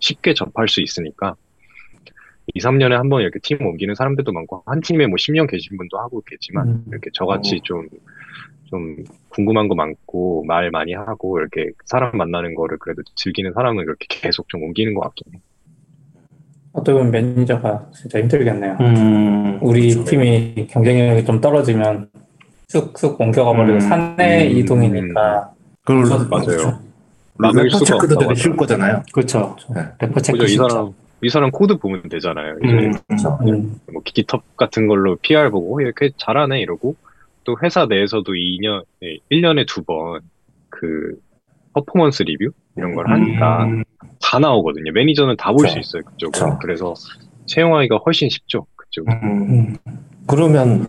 쉽게 0.01 0.33
접할 0.33 0.67
수 0.69 0.81
있으니까, 0.81 1.37
2, 2.55 2.61
3년에 2.61 2.93
한 2.93 3.11
번 3.11 3.21
이렇게 3.21 3.39
팀 3.43 3.61
옮기는 3.65 3.95
사람들도 3.95 4.33
많고, 4.33 4.63
한 4.65 4.81
팀에 4.81 5.07
뭐 5.07 5.17
10년 5.17 5.47
계신 5.47 5.77
분도 5.77 5.99
하고 5.99 6.23
계지만, 6.27 6.69
음. 6.69 6.85
이렇게 6.89 7.11
저같이 7.13 7.61
좀, 7.65 7.87
좀 8.65 8.97
궁금한 9.29 9.69
거 9.69 9.75
많고, 9.75 10.45
말 10.47 10.71
많이 10.71 10.95
하고, 10.95 11.39
이렇게 11.39 11.71
사람 11.85 12.17
만나는 12.17 12.55
거를 12.55 12.79
그래도 12.79 13.03
즐기는 13.15 13.53
사람은 13.53 13.85
이렇게 13.85 14.07
계속 14.09 14.49
좀 14.49 14.63
옮기는 14.63 14.95
것 14.95 15.01
같긴 15.03 15.35
해요. 15.35 15.43
어떻게 16.73 16.95
보면 16.95 17.11
매니저가 17.11 17.91
진짜 17.95 18.19
힘들겠네요. 18.19 18.79
음, 18.81 19.59
우리 19.61 19.91
팀이 20.05 20.69
경쟁력이 20.71 21.25
좀 21.25 21.41
떨어지면 21.41 22.09
쑥쑥 22.69 23.21
옮겨가 23.21 23.53
버리고 23.53 23.75
음. 23.75 23.81
사내 23.81 24.51
음. 24.51 24.57
이동이니까 24.57 25.53
그걸 25.85 26.05
맞아요. 26.31 26.79
refer 27.39 27.79
check도 27.85 28.19
되게 28.19 28.35
쉬울 28.35 28.57
거잖아요. 28.57 29.03
그렇죠. 29.13 29.57
네. 29.75 29.83
refer 30.01 30.21
check 30.21 30.39
그죠? 30.39 30.53
이. 30.53 30.57
사람, 30.57 30.93
이 31.23 31.29
사람 31.29 31.51
코드 31.51 31.77
보면 31.77 32.09
되잖아요. 32.09 32.57
이제 32.65 32.73
음, 32.73 32.93
그렇죠. 33.07 33.39
음. 33.43 33.81
뭐 33.93 34.03
GitHub 34.03 34.57
같은 34.57 34.87
걸로 34.87 35.17
PR 35.17 35.51
보고 35.51 35.77
어, 35.77 35.81
이렇게 35.81 36.11
잘하네 36.17 36.61
이러고 36.61 36.95
또 37.45 37.57
회사 37.63 37.87
내에서도 37.87 38.25
2년, 38.33 38.85
1년에 39.31 39.67
두 39.67 39.83
번 39.85 40.21
그 40.71 41.15
performance 41.75 42.23
review 42.23 42.51
이런 42.77 42.95
걸 42.95 43.09
하니까 43.11 43.65
음, 43.65 43.85
다 44.21 44.39
나오거든요. 44.39 44.91
매니저는 44.93 45.37
다 45.37 45.53
볼 45.53 45.69
수. 45.69 45.79
있어요. 45.79 46.03
그쪽은. 46.03 46.33
그쵸. 46.33 46.59
그래서 46.61 46.95
채용하기가 47.47 47.99
훨씬 48.05 48.29
쉽죠. 48.31 48.67
그쪽. 48.77 49.07
음, 49.11 49.77
그러면 50.27 50.87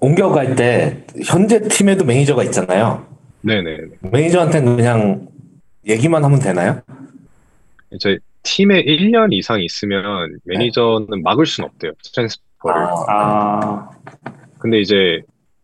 옮겨갈 0.00 0.54
때 0.56 1.04
현재 1.24 1.60
팀에도 1.60 2.04
매니저가 2.04 2.44
있잖아요. 2.44 3.04
네네. 3.42 3.78
매니저한테는 4.12 4.76
그냥 4.76 5.28
얘기만 5.86 6.24
하면 6.24 6.38
되나요? 6.40 6.80
이제 7.92 8.18
팀에 8.42 8.84
1년 8.84 9.32
이상 9.32 9.60
있으면 9.60 10.38
매니저는 10.44 11.22
막을 11.22 11.46
수는 11.46 11.68
없대요. 11.68 11.92
transfer를. 12.14 12.86
아, 13.08 13.90
근데 14.60 14.80
이제 14.80 15.22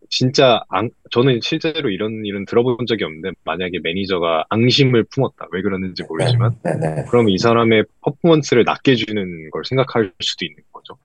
진짜 0.09 0.63
앙- 0.69 0.91
저는 1.11 1.41
실제로 1.43 1.91
이런 1.91 2.25
일은 2.25 2.45
들어본 2.45 2.87
적이 2.87 3.05
없는데 3.05 3.31
만약에 3.45 3.81
매니저가 3.83 4.45
앙심을 4.51 5.05
품었다. 5.11 5.47
왜 5.53 5.63
그러는지 5.63 6.05
모르지만 6.09 6.53
네네. 6.63 7.05
그럼 7.11 7.29
이 7.29 7.39
사람의 7.39 7.85
performance를 8.03 8.65
낮게 8.65 8.95
주는 8.95 9.51
걸 9.51 9.65
생각할 9.65 10.13
수도 10.21 10.45
있는 10.45 10.63
거죠. 10.73 10.97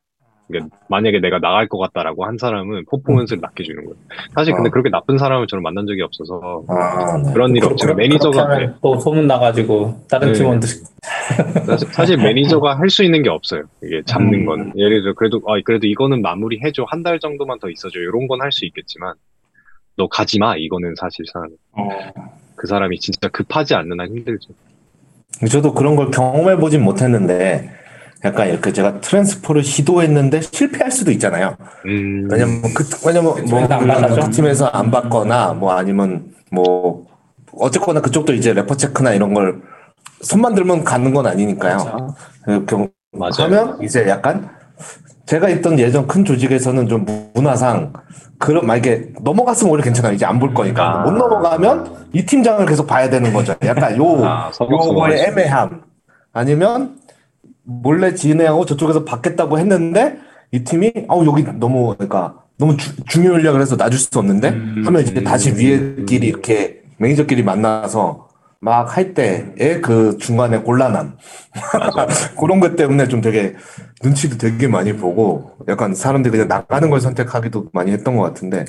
그러니까 0.51 0.77
만약에 0.89 1.19
내가 1.19 1.39
나갈 1.39 1.67
것 1.67 1.77
같다라고 1.77 2.25
한 2.25 2.37
사람은 2.37 2.85
performance를 2.89 3.39
낮게 3.41 3.63
주는 3.63 3.83
거예요. 3.85 3.95
사실 4.35 4.53
근데 4.53 4.67
아. 4.67 4.71
그렇게 4.71 4.89
나쁜 4.89 5.17
사람을 5.17 5.47
저는 5.47 5.63
만난 5.63 5.87
적이 5.87 6.01
없어서 6.03 6.63
아, 6.67 7.17
네. 7.25 7.33
그런 7.33 7.55
일 7.55 7.63
없지만 7.65 7.95
그렇게 7.95 8.09
매니저가 8.09 8.43
하면 8.49 8.75
또 8.81 8.99
소문 8.99 9.27
나가지고 9.27 10.05
다른 10.09 10.27
네. 10.27 10.33
팀원들 10.33 10.69
사실, 11.65 11.87
사실 11.93 12.17
매니저가 12.17 12.77
할 12.77 12.89
수 12.89 13.03
있는 13.03 13.23
게 13.23 13.29
없어요. 13.29 13.63
이게 13.83 14.01
잡는 14.05 14.41
음. 14.41 14.45
거는 14.45 14.73
예를 14.77 15.01
들어 15.01 15.13
그래도 15.13 15.41
아 15.47 15.53
그래도 15.63 15.87
이거는 15.87 16.21
마무리 16.21 16.59
해줘 16.63 16.83
한 16.87 17.01
달 17.03 17.19
정도만 17.19 17.57
더 17.59 17.69
있어줘 17.69 17.99
이런 17.99 18.27
건 18.27 18.41
할 18.41 18.51
수 18.51 18.65
있겠지만 18.65 19.13
너 19.97 20.07
가지 20.07 20.37
마 20.39 20.55
이거는 20.57 20.93
사실상 20.99 21.47
어, 21.71 21.87
그 22.55 22.67
사람이 22.67 22.99
진짜 22.99 23.27
급하지 23.29 23.73
않는 23.75 23.99
한 23.99 24.07
힘들죠. 24.09 24.49
저도 25.49 25.73
그런 25.73 25.95
걸 25.95 26.11
경험해 26.11 26.57
보진 26.57 26.83
못했는데 26.83 27.69
약간 28.23 28.47
이렇게 28.49 28.71
제가 28.71 29.01
transfer를 29.01 29.63
시도했는데 29.63 30.41
실패할 30.41 30.91
수도 30.91 31.11
있잖아요. 31.11 31.55
음, 31.85 32.27
왜냐면 32.31 32.61
그 32.75 32.83
왜냐면 33.05 33.23
뭐 33.23 33.35
팀에서 33.35 33.73
안 33.73 33.87
받아줘? 33.87 34.21
그 34.21 34.31
팀에서 34.31 34.65
안 34.67 34.91
받거나 34.91 35.53
뭐 35.53 35.71
아니면 35.73 36.25
뭐 36.51 37.05
어쨌거나 37.53 37.99
그쪽도 38.01 38.33
이제 38.33 38.53
refer 38.53 38.75
check나 38.75 39.13
이런 39.13 39.33
걸 39.33 39.61
손만 40.21 40.53
들면 40.55 40.83
가는 40.83 41.13
건 41.13 41.25
아니니까요. 41.25 41.77
그렇죠. 41.77 42.15
그 42.45 42.65
경, 42.65 42.89
맞아요. 43.11 43.31
하면 43.39 43.81
이제 43.81 44.07
약간 44.07 44.49
제가 45.25 45.49
있던 45.49 45.79
예전 45.79 46.05
큰 46.07 46.23
조직에서는 46.23 46.87
좀 46.87 47.05
문화상 47.33 47.93
그런 48.37 48.65
만약에 48.67 49.09
넘어갔으면 49.21 49.71
오히려 49.71 49.83
괜찮아요. 49.83 50.13
이제 50.13 50.25
안 50.25 50.39
볼 50.39 50.53
거니까. 50.53 51.01
아. 51.01 51.03
못 51.03 51.11
넘어가면 51.11 52.07
이 52.13 52.25
팀장을 52.25 52.63
계속 52.67 52.85
봐야 52.85 53.09
되는 53.09 53.33
거죠. 53.33 53.55
약간 53.63 53.97
요 53.97 54.23
아. 54.25 54.51
요거의 54.59 55.21
애매함. 55.25 55.81
아니면 56.33 56.95
몰래 57.63 58.13
진행하고 58.15 58.65
저쪽에서 58.65 59.05
받겠다고 59.05 59.59
했는데 59.59 60.17
이 60.51 60.63
팀이 60.63 60.91
어 61.09 61.23
여기 61.25 61.43
너무 61.59 61.93
그러니까 61.95 62.35
너무 62.57 62.75
주- 62.77 62.95
중요 63.05 63.33
인력을 63.37 63.59
해서 63.61 63.75
놔줄 63.75 63.99
수 63.99 64.09
없는데 64.19 64.49
음. 64.49 64.83
하면 64.85 65.01
이제 65.01 65.23
다시 65.23 65.51
위에끼리 65.55 66.27
이렇게 66.27 66.81
매니저끼리 66.97 67.43
만나서 67.43 68.29
막 68.63 68.95
할 68.95 69.15
때의 69.15 69.81
그 69.81 70.17
중간에 70.19 70.59
곤란함 70.59 71.17
그런 72.39 72.59
것 72.59 72.75
때문에 72.75 73.07
좀 73.07 73.19
되게 73.21 73.55
눈치도 74.03 74.37
되게 74.37 74.67
많이 74.67 74.93
보고 74.95 75.53
약간 75.67 75.95
사람들이 75.95 76.31
그냥 76.31 76.47
나가는 76.47 76.87
걸 76.91 77.01
선택하기도 77.01 77.69
많이 77.73 77.91
했던 77.91 78.15
것 78.17 78.21
같은데 78.23 78.65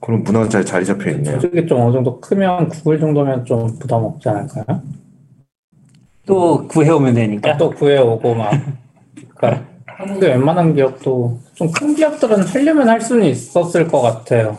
그런 0.00 0.22
문화가 0.22 0.48
잘 0.48 0.64
자리 0.64 0.84
잡혀 0.84 1.10
있네요. 1.10 1.40
조직이 1.40 1.66
좀 1.66 1.80
어느 1.80 1.92
정도 1.92 2.20
크면 2.20 2.68
구글 2.68 3.00
정도면 3.00 3.44
좀 3.44 3.76
부담 3.80 4.04
없지 4.04 4.28
않을까요? 4.28 4.82
또 6.26 6.66
구해오면 6.68 7.14
되니까. 7.14 7.56
또 7.56 7.70
구해오고 7.70 8.34
막. 8.34 8.50
그러니까 9.36 9.64
한국의 9.86 10.30
웬만한 10.30 10.74
기업도 10.74 11.38
좀 11.54 11.72
큰 11.72 11.94
기업들은 11.94 12.42
하려면 12.42 12.88
할 12.88 13.00
수는 13.00 13.24
있었을 13.26 13.88
것 13.88 14.02
같아요. 14.02 14.58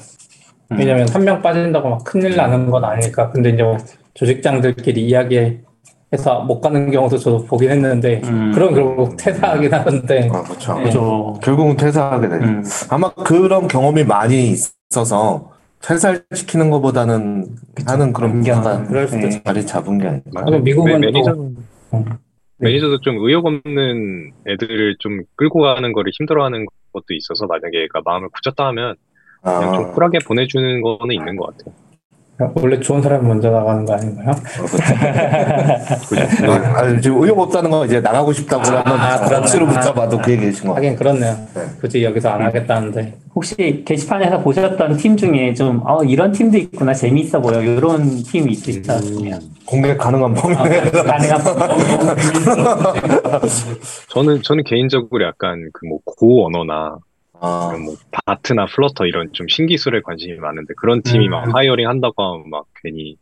음. 0.71 0.79
왜냐면 0.79 1.07
한명 1.09 1.41
빠진다고 1.41 1.89
막 1.89 2.03
큰일 2.03 2.35
나는 2.35 2.69
건 2.71 2.83
아니니까. 2.83 3.29
근데 3.31 3.49
이제 3.51 3.61
뭐 3.63 3.77
조직장들끼리 4.15 5.05
이야기해서 5.05 6.41
못 6.47 6.59
가는 6.59 6.89
경우도 6.89 7.17
저도 7.19 7.45
보긴 7.45 7.69
했는데, 7.69 8.21
음. 8.25 8.51
그럼 8.53 8.73
결국 8.73 9.15
퇴사하긴 9.17 9.73
하는데, 9.73 10.29
아, 10.33 10.41
그렇죠. 10.41 10.75
그죠. 10.81 11.39
결국은 11.43 11.77
퇴사하게 11.77 12.29
되죠. 12.29 12.43
음. 12.45 12.63
아마 12.89 13.13
그런 13.13 13.67
경험이 13.67 14.03
많이 14.03 14.51
있어서 14.91 15.51
퇴사를 15.81 16.23
시키는 16.33 16.69
것보다는 16.69 17.55
하는 17.85 18.13
그런 18.13 18.31
환경. 18.31 18.57
문화가 18.59 18.83
그럴 18.87 19.07
수도 19.07 19.27
네. 19.27 19.41
자리 19.43 19.65
잡은 19.65 19.97
게 19.99 20.07
아닐까. 20.07 20.43
그럼 20.45 20.63
미국은 20.63 20.99
매- 20.99 21.07
매니저, 21.07 21.31
음. 21.33 21.55
매니저도 22.59 23.01
좀 23.01 23.17
의욕 23.19 23.45
없는 23.45 24.31
애들을 24.47 24.95
좀 24.99 25.21
끌고 25.35 25.61
가는 25.61 25.91
거를 25.93 26.11
힘들어하는 26.17 26.65
것도 26.93 27.05
있어서 27.11 27.45
만약에 27.45 27.81
얘가 27.81 28.01
마음을 28.03 28.29
굳혔다 28.29 28.65
하면 28.67 28.95
그냥 29.43 29.73
좀 29.75 29.85
아, 29.85 29.91
쿨하게 29.91 30.19
보내주는 30.25 30.81
거는 30.81 31.13
있는 31.13 31.35
것 31.35 31.55
같아요. 31.57 31.75
원래 32.53 32.79
좋은 32.79 33.01
사람이 33.01 33.27
먼저 33.27 33.49
나가는 33.49 33.83
거 33.83 33.93
아닌가요? 33.93 34.29
아, 36.75 36.99
지금 37.01 37.23
의욕 37.23 37.39
없다는 37.39 37.71
건 37.71 37.87
이제 37.87 37.99
나가고 37.99 38.31
싶다고 38.31 38.61
아, 38.69 38.83
하면. 38.85 39.41
억지로 39.41 39.65
붙잡아도 39.65 40.19
그 40.19 40.31
얘기신 40.33 40.67
것 40.67 40.75
같아요. 40.75 40.89
하긴 40.89 40.95
그렇네요. 40.97 41.35
네. 41.55 41.61
굳이 41.81 42.03
여기서 42.03 42.29
안 42.29 42.43
하겠다는데. 42.43 43.17
혹시 43.33 43.83
게시판에서 43.85 44.39
보셨던 44.41 44.97
팀 44.97 45.17
중에 45.17 45.53
좀, 45.55 45.81
어, 45.85 46.03
이런 46.03 46.31
팀도 46.31 46.57
있구나, 46.57 46.93
재미있어 46.93 47.39
보여. 47.41 47.61
이런 47.61 48.07
팀이 48.23 48.51
있으셨으면. 48.51 49.41
공개 49.65 49.95
가능한 49.95 50.33
범위에 50.35 50.79
아, 50.79 51.03
가능한. 51.03 51.41
저는 54.09 54.41
저는 54.43 54.63
개인적으로 54.63 55.25
약간 55.25 55.69
그 55.73 55.87
뭐 55.87 55.99
고 56.05 56.45
언어나 56.47 56.97
아, 57.39 57.77
뭐 57.83 57.95
Dart나 58.25 58.65
Flutter 58.67 59.05
이런 59.05 59.31
좀 59.33 59.47
신기술에 59.47 60.01
관심이 60.01 60.37
많은데 60.39 60.73
그런 60.77 61.01
팀이 61.03 61.27
음. 61.27 61.31
막 61.31 61.53
hiring 61.55 61.87
한다고 61.87 62.23
하면 62.23 62.49
막 62.49 62.65
괜히 62.83 63.17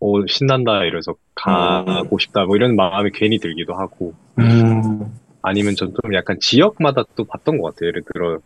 오 0.00 0.26
신난다 0.26 0.84
이래서 0.84 1.14
가고 1.34 2.18
싶다 2.18 2.44
뭐 2.44 2.56
이런 2.56 2.74
마음이 2.76 3.10
괜히 3.14 3.38
들기도 3.38 3.74
하고 3.74 4.14
음, 4.38 5.00
아니면 5.42 5.74
전 5.76 5.92
좀 6.02 6.14
약간 6.14 6.38
지역마다 6.40 7.04
또 7.16 7.24
봤던 7.24 7.58
것 7.58 7.74
같아요. 7.74 7.88
예를 7.88 8.02
들어 8.12 8.38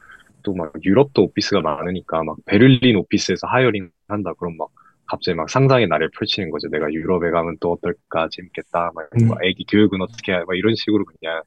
또 0.42 0.54
막 0.54 0.72
유럽도 0.84 1.24
오피스가 1.24 1.60
많으니까 1.60 2.22
막 2.24 2.36
베를린 2.46 2.96
오피스에서 2.96 3.46
hiring 3.48 3.90
한다 4.08 4.32
그럼 4.38 4.56
막 4.58 4.68
갑자기 5.06 5.34
막 5.36 5.48
상상의 5.50 5.88
나래를 5.88 6.10
펼치는 6.16 6.50
거죠. 6.50 6.68
내가 6.68 6.92
유럽에 6.92 7.30
가면 7.30 7.56
또 7.60 7.72
어떨까 7.72 8.28
재밌겠다. 8.30 8.92
막 8.94 9.08
음. 9.20 9.28
뭐 9.28 9.36
애기 9.42 9.64
교육은 9.68 10.00
어떻게 10.02 10.32
해? 10.32 10.38
막 10.46 10.56
이런 10.56 10.74
식으로 10.76 11.04
그냥 11.04 11.42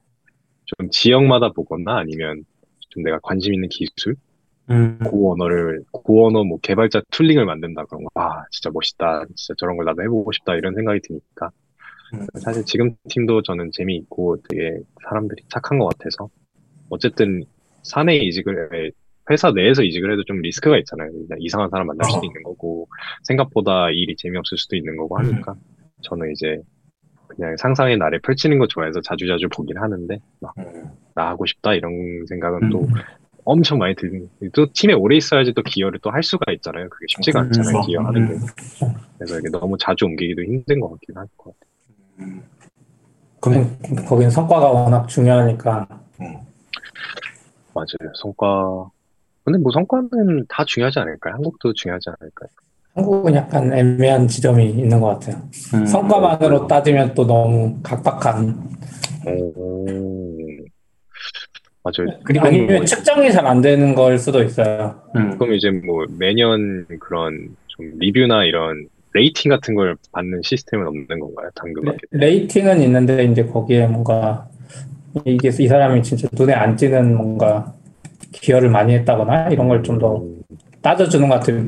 좀 0.66 0.90
지역마다 0.90 1.50
보거나 1.52 1.98
아니면 1.98 2.44
좀 2.90 3.02
내가 3.02 3.18
관심 3.22 3.54
있는 3.54 3.68
기술 3.68 4.16
음, 4.70 4.98
고 4.98 5.32
언어를 5.32 5.82
고 5.90 6.26
언어 6.26 6.44
뭐 6.44 6.58
개발자 6.60 7.02
툴링을 7.10 7.44
만든다 7.44 7.84
그런 7.86 8.04
거. 8.04 8.10
아 8.14 8.44
진짜 8.50 8.70
멋있다. 8.72 9.24
진짜 9.34 9.54
저런 9.58 9.76
걸 9.76 9.86
나도 9.86 10.02
해보고 10.02 10.30
싶다 10.32 10.54
이런 10.54 10.74
생각이 10.74 11.00
드니까 11.02 11.50
음. 12.14 12.26
사실 12.40 12.64
지금 12.64 12.94
팀도 13.08 13.42
저는 13.42 13.70
재미있고 13.72 14.36
되게 14.48 14.78
사람들이 15.08 15.42
착한 15.48 15.78
것 15.78 15.88
같아서 15.88 16.28
어쨌든 16.88 17.42
사내 17.82 18.16
이직을 18.16 18.92
회사 19.30 19.52
내에서 19.52 19.82
이직을 19.82 20.12
해도 20.12 20.24
좀 20.24 20.40
리스크가 20.40 20.76
있잖아요. 20.78 21.10
이상한 21.38 21.70
사람 21.70 21.86
만날 21.86 22.10
수도 22.10 22.24
있는 22.24 22.42
거고 22.42 22.88
생각보다 23.22 23.90
일이 23.90 24.16
재미없을 24.16 24.58
수도 24.58 24.76
있는 24.76 24.96
거고 24.96 25.18
하니까 25.18 25.54
저는 26.02 26.32
이제 26.32 26.60
그냥 27.36 27.56
상상의 27.56 27.96
나를 27.98 28.20
펼치는 28.20 28.58
거 28.58 28.66
좋아해서 28.66 29.00
자주자주 29.00 29.48
보긴 29.50 29.78
하는데 29.78 30.18
막 30.40 30.52
음. 30.58 30.90
나 31.14 31.28
하고 31.28 31.46
싶다 31.46 31.74
이런 31.74 31.92
생각은 32.28 32.70
또 32.70 32.80
음. 32.82 32.88
엄청 33.44 33.78
많이 33.78 33.94
드는 33.96 34.28
또 34.52 34.66
팀에 34.72 34.92
오래 34.92 35.16
있어야지 35.16 35.52
또 35.54 35.62
기여를 35.62 35.98
또 36.00 36.10
할 36.10 36.22
수가 36.22 36.52
있잖아요. 36.52 36.88
그게 36.88 37.06
쉽지가 37.08 37.40
않잖아요. 37.40 37.76
음. 37.76 37.82
기여하는 37.86 38.28
게. 38.28 38.34
음. 38.34 38.40
그래서 39.18 39.38
이게 39.38 39.48
너무 39.50 39.76
자주 39.78 40.04
옮기기도 40.04 40.42
힘든 40.42 40.80
것 40.80 40.90
같긴 40.90 41.16
할 41.16 41.26
것 41.36 41.54
같아요. 41.58 42.40
그럼 43.40 43.78
거긴 44.06 44.28
성과가 44.30 44.68
워낙 44.70 45.06
중요하니까. 45.06 45.86
맞아요. 47.74 48.12
성과. 48.16 48.90
근데 49.44 49.58
뭐 49.58 49.72
성과는 49.72 50.44
다 50.48 50.64
중요하지 50.66 50.98
않을까요? 50.98 51.34
한국도 51.34 51.72
중요하지 51.72 52.10
않을까요? 52.10 52.48
한국은 52.94 53.34
약간 53.34 53.72
애매한 53.72 54.26
지점이 54.26 54.68
있는 54.70 55.00
것 55.00 55.08
같아요. 55.20 55.42
음. 55.74 55.86
성과만으로 55.86 56.66
따지면 56.66 57.14
또 57.14 57.26
너무 57.26 57.78
각박한. 57.82 58.70
오. 59.26 59.86
맞아요. 61.82 62.18
그리고 62.24 62.46
아니면 62.46 62.76
뭐, 62.76 62.84
측정이 62.84 63.32
잘 63.32 63.46
안 63.46 63.60
되는 63.62 63.94
걸 63.94 64.18
수도 64.18 64.42
있어요. 64.42 65.00
음, 65.16 65.38
그럼 65.38 65.54
이제 65.54 65.70
뭐 65.70 66.04
매년 66.18 66.86
그런 67.00 67.56
좀 67.68 67.92
review나 67.98 68.44
이런 68.44 68.86
rating 69.14 69.50
같은 69.50 69.74
걸 69.74 69.96
받는 70.12 70.40
시스템은 70.44 70.86
없는 70.86 71.06
건가요? 71.06 71.48
당근 71.54 71.82
레, 71.84 71.90
마켓. 71.92 72.00
rating은 72.10 72.82
있는데 72.82 73.24
이제 73.24 73.44
거기에 73.44 73.86
뭔가 73.86 74.46
이게 75.24 75.48
이 75.48 75.66
사람이 75.68 76.02
진짜 76.02 76.28
눈에 76.32 76.52
안 76.52 76.76
띄는 76.76 77.16
뭔가 77.16 77.72
기여를 78.32 78.68
많이 78.68 78.92
했다거나 78.94 79.48
이런 79.48 79.68
걸 79.68 79.82
좀 79.82 79.98
더 79.98 80.22
따져주는 80.82 81.28
것 81.28 81.40
같아요. 81.40 81.64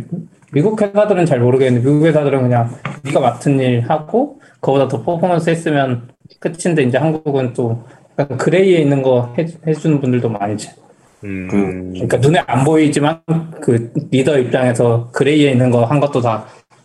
미국 0.53 0.81
회사들은 0.81 1.27
잘 1.27 1.41
모르겠는데 1.41 1.87
미국 1.89 2.05
회사들은 2.07 2.43
그냥 2.43 2.71
네가 3.05 3.21
맡은 3.21 3.59
일 3.59 3.81
하고 3.89 4.39
그거보다 4.61 4.89
더 4.89 5.03
퍼포먼스 5.03 5.51
했으면 5.51 6.09
끝인데 6.41 6.83
이제 6.83 6.99
한국은 6.99 7.53
또 7.55 7.85
약간 8.19 8.37
그레이에 8.37 8.79
있는 8.81 9.03
거 9.03 9.35
해, 9.39 9.47
해주는 9.67 10.01
분들도 10.01 10.29
많이 10.29 10.57
지- 10.57 10.71
음, 11.25 11.49
그러니까 11.93 12.17
눈에 12.19 12.43
안 12.47 12.65
보이지만 12.65 13.21
그 13.61 13.93
리더 14.11 14.39
입장에서 14.39 15.09
그레이에 15.13 15.53
있는 15.53 15.71
거 15.71 15.85
한 15.85 16.01
것도 16.01 16.21
다 16.21 16.45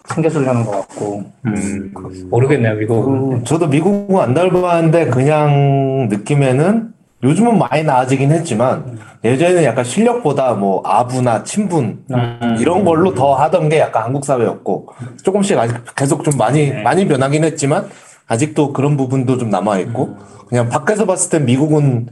챙겨주려는 0.10 0.64
것 0.64 0.72
같고. 0.72 1.24
음, 1.48 1.94
모르겠네요 2.30 2.76
미국은. 2.76 3.34
음, 3.34 3.44
저도 3.44 3.68
미국은 3.68 4.18
안 4.22 4.34
넓어봤는데 4.34 5.08
그냥 5.08 6.08
느낌에는 6.10 6.94
요즘은 7.24 7.58
많이 7.58 7.84
나아지긴 7.84 8.32
했지만 8.32 9.00
예전에는 9.24 9.64
약간 9.64 9.84
실력보다 9.84 10.54
뭐 10.54 10.82
아부나 10.86 11.44
친분 11.44 12.04
음. 12.12 12.58
이런 12.60 12.86
걸로 12.86 13.14
더 13.14 13.34
하던 13.34 13.70
게 13.70 13.80
약간 13.80 14.04
한국 14.04 14.24
사회였고 14.24 14.90
조금씩 15.24 15.58
아직 15.58 15.78
계속 15.96 16.24
좀 16.24 16.38
많이 16.38 16.70
네. 16.70 16.82
많이 16.84 17.08
변하긴 17.08 17.44
했지만 17.44 17.90
아직도 18.28 18.72
그런 18.74 18.98
부분도 18.98 19.38
좀 19.38 19.50
남아 19.50 19.80
있고 19.80 20.18
그냥 20.48 20.70
밖에서 20.70 21.06
봤을 21.06 21.32
땐 21.32 21.46
미국은 21.46 22.10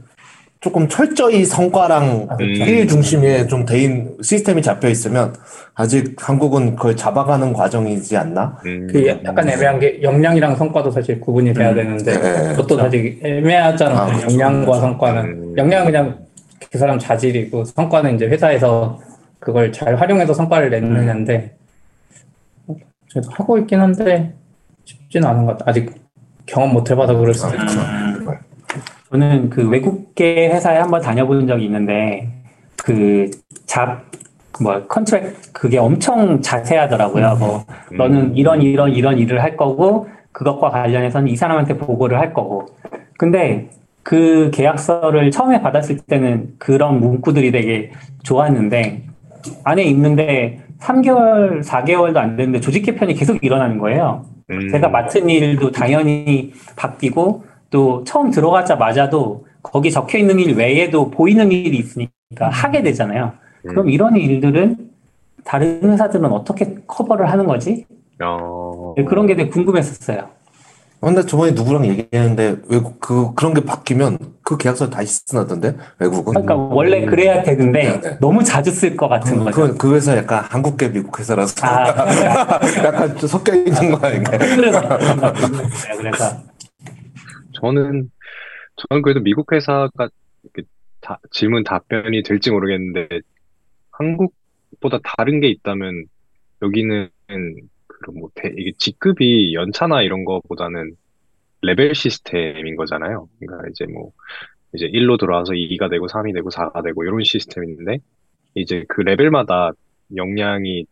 조금 0.66 0.88
철저히 0.88 1.44
성과랑 1.44 2.26
음. 2.40 2.40
일 2.40 2.88
중심에 2.88 3.46
좀 3.46 3.64
대인 3.64 4.16
시스템이 4.20 4.62
잡혀 4.62 4.88
있으면 4.88 5.32
아직 5.76 6.16
한국은 6.18 6.74
그걸 6.74 6.96
잡아가는 6.96 7.52
과정이지 7.52 8.16
않나? 8.16 8.58
음, 8.66 8.88
그 8.90 9.06
약간 9.24 9.48
애매한 9.48 9.78
게 9.78 10.02
역량이랑 10.02 10.56
성과도 10.56 10.90
사실 10.90 11.20
구분이 11.20 11.54
돼야 11.54 11.72
되는데 11.72 12.18
네. 12.20 12.48
그것도 12.50 12.78
사실 12.78 13.20
애매하잖아요. 13.22 13.96
아, 13.96 14.06
그렇죠. 14.06 14.24
역량과 14.24 14.80
성과는 14.80 15.24
음. 15.24 15.54
역량은 15.56 15.86
그냥 15.86 16.18
그 16.72 16.78
사람 16.78 16.98
자질이고 16.98 17.62
성과는 17.62 18.16
이제 18.16 18.26
회사에서 18.26 18.98
그걸 19.38 19.70
잘 19.70 19.94
활용해서 19.94 20.34
성과를 20.34 20.70
내느냐인데 20.70 21.54
저도 23.06 23.28
하고 23.30 23.56
있긴 23.58 23.80
한데 23.80 24.34
쉽지는 24.84 25.28
않은 25.28 25.46
것 25.46 25.52
같아요. 25.58 25.70
아직 25.70 25.94
경험 26.44 26.72
못 26.72 26.90
해봐서 26.90 27.14
그럴 27.16 27.32
수도 27.32 27.54
있고. 27.54 27.62
음. 27.62 27.95
저는 29.16 29.50
그 29.50 29.68
외국계 29.68 30.48
회사에 30.48 30.78
한번 30.78 31.00
다녀본 31.00 31.46
적이 31.46 31.64
있는데 31.64 32.28
그 32.76 33.30
잡 33.66 34.06
뭐 34.60 34.86
컨트랙 34.86 35.52
그게 35.52 35.78
엄청 35.78 36.40
자세하더라고요. 36.40 37.36
뭐 37.38 37.64
음. 37.92 37.96
너는 37.96 38.36
이런 38.36 38.62
이런 38.62 38.90
이런 38.90 39.18
일을 39.18 39.42
할 39.42 39.56
거고 39.56 40.08
그것과 40.32 40.70
관련해서는 40.70 41.28
이 41.28 41.36
사람한테 41.36 41.76
보고를 41.76 42.18
할 42.18 42.32
거고. 42.32 42.66
근데 43.18 43.70
그 44.02 44.50
계약서를 44.52 45.30
처음에 45.30 45.60
받았을 45.62 45.98
때는 45.98 46.54
그런 46.58 47.00
문구들이 47.00 47.50
되게 47.50 47.90
좋았는데 48.22 49.02
안에 49.64 49.82
있는데 49.84 50.60
3개월, 50.80 51.62
4개월도 51.64 52.16
안 52.16 52.36
됐는데 52.36 52.60
조직 52.60 52.82
개편이 52.82 53.14
계속 53.14 53.42
일어나는 53.42 53.78
거예요. 53.78 54.24
음. 54.50 54.68
제가 54.70 54.88
맡은 54.88 55.28
일도 55.28 55.70
당연히 55.72 56.52
바뀌고 56.76 57.44
또 57.70 58.04
처음 58.04 58.30
들어가자마자도 58.30 59.46
거기 59.62 59.90
적혀 59.90 60.18
있는 60.18 60.38
일 60.38 60.56
외에도 60.56 61.10
보이는 61.10 61.50
일이 61.50 61.78
있으니까 61.78 62.48
하게 62.50 62.82
되잖아요. 62.82 63.32
음. 63.64 63.68
그럼 63.68 63.90
이런 63.90 64.16
일들은 64.16 64.90
다른 65.44 65.80
회사들은 65.82 66.30
어떻게 66.32 66.76
커버를 66.86 67.30
하는 67.30 67.46
거지? 67.46 67.86
어. 68.22 68.94
네, 68.96 69.04
그런 69.04 69.26
게 69.26 69.36
되게 69.36 69.50
궁금했었어요. 69.50 70.36
어, 71.00 71.06
근데 71.06 71.26
저번에 71.26 71.52
누구랑 71.52 71.86
얘기했는데 71.86 72.56
외국 72.68 72.98
그 73.00 73.34
그런 73.34 73.52
게 73.52 73.60
바뀌면 73.60 74.18
그 74.42 74.56
계약서 74.56 74.88
다시 74.88 75.20
쓰나던데 75.26 75.76
외국은? 75.98 76.32
그러니까 76.32 76.54
원래 76.56 77.04
그래야 77.04 77.42
되는데 77.42 77.82
네, 77.82 78.00
네. 78.00 78.18
너무 78.18 78.42
자주 78.42 78.70
쓸 78.70 78.96
것 78.96 79.08
같은 79.08 79.38
그, 79.38 79.44
거죠. 79.44 79.60
그, 79.60 79.76
그 79.76 79.94
회사 79.94 80.16
약간 80.16 80.44
한국계 80.48 80.92
미국 80.92 81.18
회사라서 81.18 81.54
아, 81.66 81.86
약간 82.82 83.16
좀 83.18 83.28
섞여 83.28 83.54
있는 83.54 83.92
거 83.92 84.06
아닌가? 84.06 84.38
그래서. 84.38 84.80
그래서 85.98 86.36
저는 87.60 88.10
저는 88.76 89.02
그래도 89.02 89.20
미국 89.20 89.52
회사가 89.52 90.08
다- 91.00 91.20
질문 91.30 91.64
답변이 91.64 92.22
될지 92.22 92.50
모르겠는데 92.50 93.08
한국보다 93.92 95.00
다른 95.04 95.40
게 95.40 95.48
있다면 95.48 96.06
여기는 96.62 97.10
그런 97.86 98.16
뭐 98.18 98.30
대- 98.34 98.52
이게 98.56 98.72
직급이 98.78 99.54
연차나 99.54 100.02
이런 100.02 100.24
거보다는 100.24 100.96
레벨 101.62 101.94
시스템인 101.94 102.76
거잖아요. 102.76 103.28
그러니까 103.40 103.68
이제 103.70 103.86
뭐 103.86 104.12
이제 104.74 104.86
1로 104.86 105.16
들어와서 105.18 105.54
2가 105.54 105.88
되고 105.88 106.08
3이 106.08 106.32
되고 106.32 106.50
4가 106.50 106.82
되고 106.82 107.04
이런 107.04 107.22
시스템인데 107.24 107.98
이제 108.54 108.84
그 108.88 109.02
레벨마다 109.02 109.72
역량이 110.16 110.86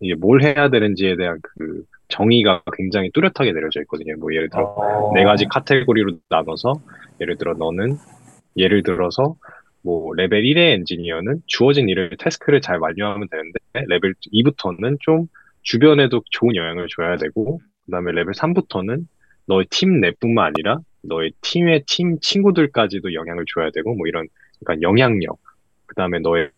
이게 0.00 0.14
뭘 0.14 0.42
해야 0.42 0.68
되는지에 0.68 1.16
대한 1.16 1.38
그 1.42 1.84
정의가 2.08 2.62
굉장히 2.76 3.10
뚜렷하게 3.12 3.52
내려져 3.52 3.80
있거든요. 3.82 4.16
뭐 4.18 4.32
예를 4.32 4.48
들어 4.48 4.64
어, 4.64 5.12
네 5.14 5.24
가지 5.24 5.46
카테고리로 5.46 6.18
나눠서 6.28 6.74
예를 7.20 7.36
들어 7.36 7.54
너는 7.54 7.96
예를 8.56 8.82
들어서 8.82 9.36
뭐 9.82 10.12
레벨 10.14 10.42
1의 10.42 10.74
엔지니어는 10.74 11.42
주어진 11.46 11.88
일을 11.88 12.16
task를 12.18 12.60
잘 12.60 12.78
완료하면 12.78 13.28
되는데 13.30 13.58
레벨 13.88 14.14
2부터는 14.32 14.98
좀 15.00 15.26
주변에도 15.62 16.22
좋은 16.30 16.56
영향을 16.56 16.88
줘야 16.94 17.16
되고 17.16 17.60
그다음에 17.86 18.12
레벨 18.12 18.32
3부터는 18.32 19.06
너의 19.46 19.66
팀 19.70 20.00
내뿐만 20.00 20.46
아니라 20.46 20.78
너의 21.02 21.32
팀의 21.40 21.84
팀 21.86 22.18
친구들까지도 22.20 23.14
영향을 23.14 23.44
줘야 23.52 23.70
되고 23.70 23.94
뭐 23.94 24.06
이런 24.06 24.26
그러니까 24.58 24.82
영향력 24.82 25.38
그다음에 25.86 26.18
너의 26.18 26.50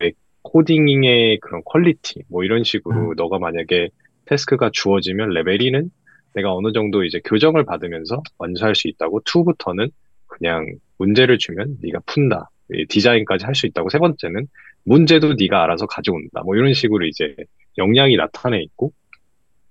코딩의 0.43 1.39
그런 1.41 1.63
quality 1.65 2.23
뭐 2.29 2.45
이런 2.45 2.65
식으로 2.65 3.15
너가 3.17 3.39
만약에 3.39 3.91
task가 4.27 4.71
주어지면 4.73 5.31
레벨 5.31 5.59
1은 5.59 5.91
내가 6.35 6.55
어느 6.55 6.73
정도 6.73 7.05
이제 7.05 7.21
교정을 7.25 7.65
받으면서 7.65 8.23
완수할 8.39 8.75
수 8.75 8.89
있다고 8.89 9.21
2부터는 9.23 9.91
그냥 10.27 10.67
문제를 10.99 11.39
주면 11.39 11.79
네가 11.83 12.01
푼다. 12.07 12.51
이 12.75 12.87
디자인까지 12.87 13.47
할 13.47 13.55
수 13.55 13.67
있다고 13.67 13.89
세 13.89 13.99
번째는 13.99 14.47
문제도 14.85 15.35
네가 15.35 15.63
알아서 15.65 15.87
가져온다. 15.87 16.43
뭐 16.45 16.55
이런 16.57 16.75
식으로 16.75 17.07
이제 17.07 17.35
역량이 17.79 18.17
나타내 18.17 18.61
있고 18.63 18.93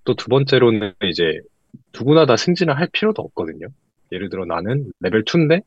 또 0.03 0.15
두 0.15 0.29
번째로는 0.29 0.93
이제 1.03 1.39
누구나 1.93 2.25
다 2.25 2.37
승진을 2.37 2.77
할 2.77 2.87
필요도 2.91 3.21
없거든요. 3.21 3.67
예를 4.11 4.29
들어 4.29 4.45
나는 4.45 4.91
레벨 4.99 5.23
2인데 5.25 5.61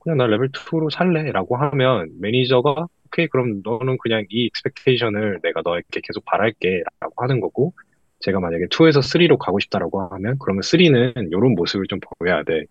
그냥 0.00 0.18
나 0.18 0.26
레벨 0.26 0.48
2로 0.50 0.90
살래라고 0.90 1.56
하면 1.56 2.10
매니저가 2.20 2.86
오케이 3.12 3.28
그럼 3.28 3.60
너는 3.62 3.98
그냥 3.98 4.24
이 4.30 4.44
expectation을 4.44 5.40
내가 5.42 5.60
너에게 5.62 6.00
계속 6.02 6.24
바랄게라고 6.24 7.12
하는 7.16 7.40
거고 7.40 7.74
제가 8.20 8.40
만약에 8.40 8.66
2에서 8.66 9.00
3로 9.00 9.36
가고 9.36 9.58
싶다라고 9.58 10.00
하면 10.00 10.36
그러면 10.38 10.62
3는 10.62 11.28
이런 11.28 11.54
모습을 11.54 11.86
좀 11.88 12.00
보여야 12.18 12.42
돼. 12.42 12.64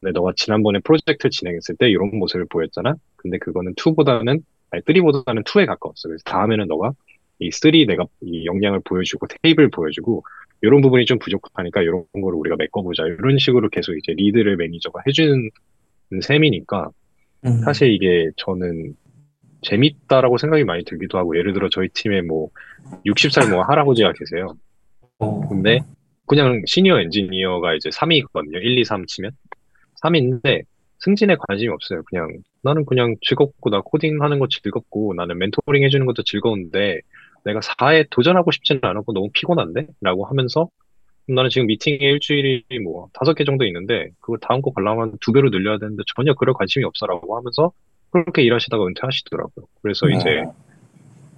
근데 0.00 0.12
너가 0.12 0.32
지난번에 0.36 0.80
프로젝트를 0.80 1.30
진행했을 1.30 1.76
때 1.76 1.88
이런 1.88 2.18
모습을 2.18 2.46
보였잖아. 2.50 2.94
근데 3.16 3.38
그거는 3.38 3.74
2보다는 3.74 4.42
아니 4.70 4.82
3보다는 4.82 5.44
2에 5.44 5.66
가까웠어. 5.66 6.08
그래서 6.08 6.22
다음에는 6.24 6.66
너가 6.66 6.92
이 7.38 7.50
3 7.50 7.86
내가 7.86 8.04
이 8.20 8.44
역량을 8.44 8.80
보여주고 8.84 9.26
테이블 9.42 9.70
보여주고 9.70 10.24
이런 10.60 10.82
부분이 10.82 11.06
좀 11.06 11.18
부족하니까 11.18 11.80
이런 11.82 12.04
거를 12.12 12.36
우리가 12.36 12.56
메꿔보자. 12.56 13.04
이런 13.06 13.38
식으로 13.38 13.70
계속 13.70 13.96
이제 13.96 14.12
lead를 14.12 14.56
매니저가 14.56 15.02
해주는 15.06 15.48
셈이니까 16.20 16.90
음. 17.46 17.60
사실 17.60 17.92
이게 17.92 18.28
저는 18.36 18.94
재밌다라고 19.62 20.38
생각이 20.38 20.64
많이 20.64 20.84
들기도 20.84 21.18
하고 21.18 21.36
예를 21.36 21.52
들어 21.52 21.68
저희 21.70 21.88
팀에 21.88 22.22
뭐 22.22 22.50
60살 23.06 23.50
뭐 23.50 23.62
할아버지가 23.62 24.12
계세요. 24.12 24.54
어, 25.18 25.48
근데 25.48 25.80
그냥 26.26 26.62
시니어 26.66 27.00
엔지니어가 27.00 27.74
이제 27.74 27.88
3위거든요. 27.90 28.56
1, 28.56 28.78
2, 28.78 28.84
3 28.84 29.06
치면 29.06 29.32
3위인데 30.02 30.62
승진에 31.00 31.36
관심이 31.48 31.72
없어요. 31.72 32.02
그냥 32.04 32.28
나는 32.62 32.84
그냥 32.84 33.16
즐겁고 33.22 33.70
나 33.70 33.80
코딩하는 33.80 34.38
거 34.38 34.46
즐겁고 34.48 35.14
나는 35.14 35.38
멘토링 35.38 35.84
해주는 35.84 36.04
것도 36.06 36.22
즐거운데 36.24 37.00
내가 37.44 37.60
4에 37.60 38.08
도전하고 38.10 38.50
싶지는 38.50 38.80
않고 38.82 39.12
너무 39.12 39.28
피곤한데? 39.32 39.86
라고 40.00 40.26
하면서 40.26 40.68
나는 41.28 41.50
지금 41.50 41.66
미팅에 41.66 41.98
일주일이 42.00 42.64
뭐 42.82 43.08
다섯 43.12 43.34
개 43.34 43.44
정도 43.44 43.64
있는데 43.64 44.10
그거 44.20 44.38
다음 44.40 44.60
거 44.62 44.72
가려면 44.72 45.16
두 45.20 45.32
배로 45.32 45.50
늘려야 45.50 45.78
되는데 45.78 46.02
전혀 46.16 46.34
그럴 46.34 46.54
관심이 46.54 46.84
없어라고 46.84 47.36
하면서 47.36 47.72
그렇게 48.10 48.42
일하시다가 48.42 48.86
은퇴하시더라고요. 48.86 49.66
그래서 49.82 50.08
이제 50.08 50.44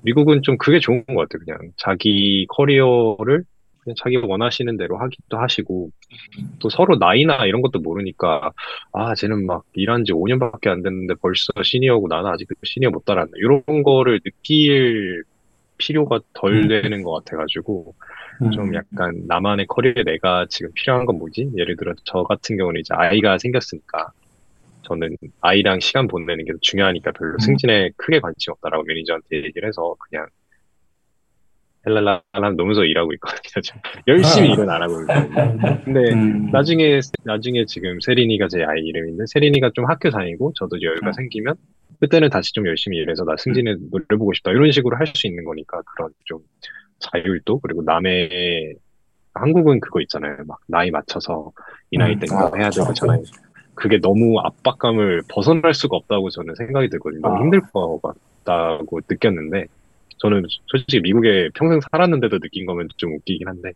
미국은 0.02 0.42
좀 0.42 0.56
그게 0.56 0.78
좋은 0.80 1.04
것 1.06 1.14
같아요. 1.14 1.44
그냥 1.44 1.72
자기 1.76 2.46
커리어를 2.48 3.44
그냥 3.82 3.94
자기가 3.98 4.26
원하시는 4.26 4.76
대로 4.76 4.98
하기도 4.98 5.38
하시고 5.38 5.90
또 6.58 6.68
서로 6.68 6.96
나이나 6.96 7.46
이런 7.46 7.62
것도 7.62 7.80
모르니까 7.80 8.52
아 8.92 9.14
쟤는 9.14 9.46
막 9.46 9.64
일한 9.74 10.04
지 10.04 10.12
5년밖에 10.12 10.68
안 10.68 10.82
됐는데 10.82 11.14
벌써 11.20 11.52
시니어고 11.62 12.08
나는 12.08 12.30
아직 12.30 12.48
시니어 12.62 12.90
못 12.90 13.04
따랐네 13.04 13.32
이런 13.36 13.62
거를 13.82 14.20
느낄 14.20 15.24
필요가 15.78 16.20
덜 16.34 16.68
되는 16.68 17.02
것 17.02 17.12
같아가지고 17.12 17.94
음. 18.42 18.50
좀 18.50 18.74
약간 18.74 19.22
나만의 19.26 19.66
커리어에 19.66 20.04
내가 20.04 20.46
지금 20.50 20.70
필요한 20.74 21.06
건 21.06 21.18
뭐지? 21.18 21.50
예를 21.56 21.76
들어 21.76 21.94
저 22.04 22.22
같은 22.22 22.58
경우는 22.58 22.80
이제 22.80 22.92
아이가 22.94 23.38
생겼으니까 23.38 24.12
저는 24.90 25.16
아이랑 25.40 25.78
시간 25.78 26.08
보내는 26.08 26.44
게더 26.44 26.58
중요하니까 26.60 27.12
별로 27.12 27.38
승진에 27.38 27.90
크게 27.96 28.18
관심 28.18 28.52
없다라고 28.54 28.82
매니저한테 28.84 29.44
얘기를 29.44 29.68
해서 29.68 29.94
그냥 30.08 30.26
헬랄라 31.86 32.22
하면서 32.32 32.84
일하고 32.84 33.12
있거든요. 33.14 33.40
지금. 33.62 33.80
열심히 34.08 34.50
아. 34.50 34.52
일은 34.52 34.68
안 34.68 34.82
하고 34.82 35.00
있거든요. 35.02 35.82
근데 35.84 36.12
음. 36.12 36.50
나중에 36.50 37.00
나중에 37.24 37.64
지금 37.66 38.00
세린이가 38.00 38.48
제 38.48 38.64
아이 38.64 38.80
이름인데 38.80 39.24
세린이가 39.28 39.70
좀 39.74 39.86
학교 39.86 40.10
다니고 40.10 40.52
저도 40.56 40.82
여유가 40.82 41.08
음. 41.08 41.12
생기면 41.12 41.54
그때는 42.00 42.28
다시 42.28 42.52
좀 42.52 42.66
열심히 42.66 42.98
일해서 42.98 43.24
나 43.24 43.36
승진에 43.38 43.76
노려보고 43.90 44.32
싶다 44.34 44.50
이런 44.50 44.72
식으로 44.72 44.96
할 44.96 45.06
수 45.14 45.26
있는 45.26 45.44
거니까 45.44 45.80
그런 45.94 46.10
좀 46.24 46.40
자율도 46.98 47.60
그리고 47.60 47.82
남의 47.82 48.74
한국은 49.34 49.80
그거 49.80 50.00
있잖아요 50.02 50.36
막 50.46 50.58
나이 50.66 50.90
맞춰서 50.90 51.52
이 51.90 51.98
나이 51.98 52.14
음. 52.14 52.18
때 52.18 52.26
아, 52.32 52.48
이거 52.48 52.56
해야 52.56 52.68
그쵸. 52.68 52.86
되잖아요 52.88 53.22
그게 53.80 53.98
너무 53.98 54.38
압박감을 54.40 55.22
벗어날 55.28 55.74
수가 55.74 55.96
없다고 55.96 56.30
저는 56.30 56.54
생각이 56.54 56.90
들거든요 56.90 57.22
너무 57.22 57.36
아. 57.36 57.40
힘들 57.40 57.60
것 57.60 58.00
같다고 58.44 59.00
느꼈는데 59.08 59.66
저는 60.18 60.44
솔직히 60.66 61.00
미국에 61.00 61.48
평생 61.54 61.80
살았는데도 61.90 62.38
느낀 62.38 62.66
거면 62.66 62.88
좀 62.96 63.14
웃기긴 63.14 63.48
한데 63.48 63.72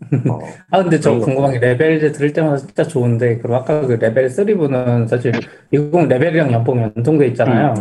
어, 0.28 0.38
아, 0.70 0.82
근데 0.82 0.98
저. 0.98 1.18
궁금한 1.18 1.52
게 1.52 1.58
레벨 1.58 1.96
이제 1.96 2.10
들을 2.10 2.32
때마다 2.32 2.56
진짜 2.56 2.82
좋은데, 2.82 3.38
그럼 3.38 3.56
아까 3.56 3.82
그 3.86 3.92
레벨 3.92 4.28
3분은 4.28 5.06
사실 5.06 5.32
미국은 5.68 6.08
레벨이랑 6.08 6.50
연봉이 6.52 6.82
연동돼 6.82 7.28
있잖아요. 7.28 7.74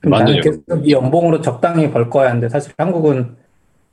그럼 0.00 0.12
완전 0.12 0.36
나는 0.36 0.40
계속 0.40 0.86
이 0.86 0.92
연봉으로 0.92 1.40
적당히 1.40 1.90
벌 1.90 2.10
거야 2.10 2.30
하는데 2.30 2.48
사실 2.48 2.72
한국은 2.76 3.36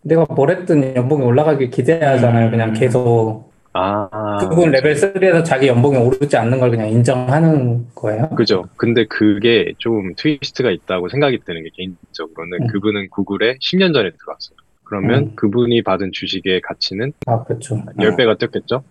내가 0.01 0.25
뭘 0.29 0.49
했든 0.49 0.95
연봉이 0.95 1.23
올라가길 1.23 1.69
기대하잖아요. 1.69 2.47
음. 2.47 2.51
그냥 2.51 2.73
계속. 2.73 3.48
아 3.73 4.37
그분 4.49 4.71
레벨 4.71 4.95
3에서 4.95 5.43
자기 5.45 5.67
연봉이 5.67 5.97
오르지 5.97 6.35
않는 6.37 6.59
걸 6.59 6.71
그냥 6.71 6.89
인정하는 6.89 7.85
거예요. 7.95 8.29
그죠. 8.29 8.65
근데 8.77 9.05
그게 9.05 9.73
좀 9.77 10.13
twist가 10.17 10.71
있다고 10.71 11.09
생각이 11.09 11.39
드는 11.45 11.63
게 11.63 11.69
개인적으로는 11.75 12.63
음. 12.63 12.67
그분은 12.67 13.09
구글에 13.11 13.57
10년 13.61 13.93
전에 13.93 14.09
들어왔어요. 14.19 14.55
그러면 14.83 15.19
음. 15.23 15.31
그분이 15.35 15.83
받은 15.83 16.11
주식의 16.13 16.61
가치는 16.61 17.13
아, 17.27 17.43
그렇죠. 17.43 17.75
10배가 17.97 18.39
뛰었겠죠? 18.39 18.83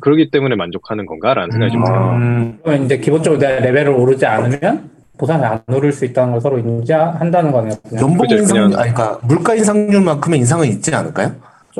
그러기 0.00 0.30
때문에 0.30 0.54
만족하는 0.56 1.06
건가라는 1.06 1.50
생각이 1.50 1.72
좀 1.72 1.84
들어요. 1.84 2.10
음. 2.12 2.58
그러면 2.62 2.84
이제 2.84 2.98
기본적으로 2.98 3.40
내가 3.40 3.60
레벨을 3.60 3.88
오르지 3.88 4.26
않으면 4.26 4.90
보상이 5.16 5.42
안 5.44 5.60
오를 5.72 5.90
수 5.90 6.04
있다는 6.04 6.32
걸 6.32 6.40
서로 6.40 6.58
인지한다는 6.58 7.50
거네요. 7.50 7.72
연봉 8.00 8.26
인상, 8.30 8.68
그냥- 8.68 8.80
아니, 8.80 8.92
그러니까 8.94 9.18
물가 9.26 9.54
인상률만큼의 9.54 10.38
인상은 10.38 10.68
있지 10.68 10.94
않을까요? 10.94 11.32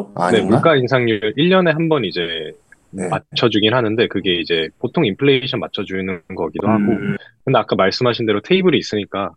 좀? 0.05 0.13
아, 0.17 0.31
네, 0.31 0.39
아닌가? 0.39 0.57
물가 0.57 0.77
인상률 0.77 1.35
1년에 1.37 1.73
한 1.73 1.89
번 1.89 2.05
이제 2.05 2.53
네. 2.91 3.09
맞춰주긴 3.09 3.75
하는데 3.75 4.07
그게 4.09 4.35
이제 4.41 4.69
보통 4.79 5.05
인플레이션 5.05 5.61
맞춰주는 5.61 6.23
거기도 6.37 6.69
하고 6.69 6.93
음. 6.93 7.17
근데 7.45 7.59
아까 7.59 7.77
말씀하신 7.77 8.25
대로 8.27 8.41
테이블이 8.41 8.77
있으니까 8.79 9.31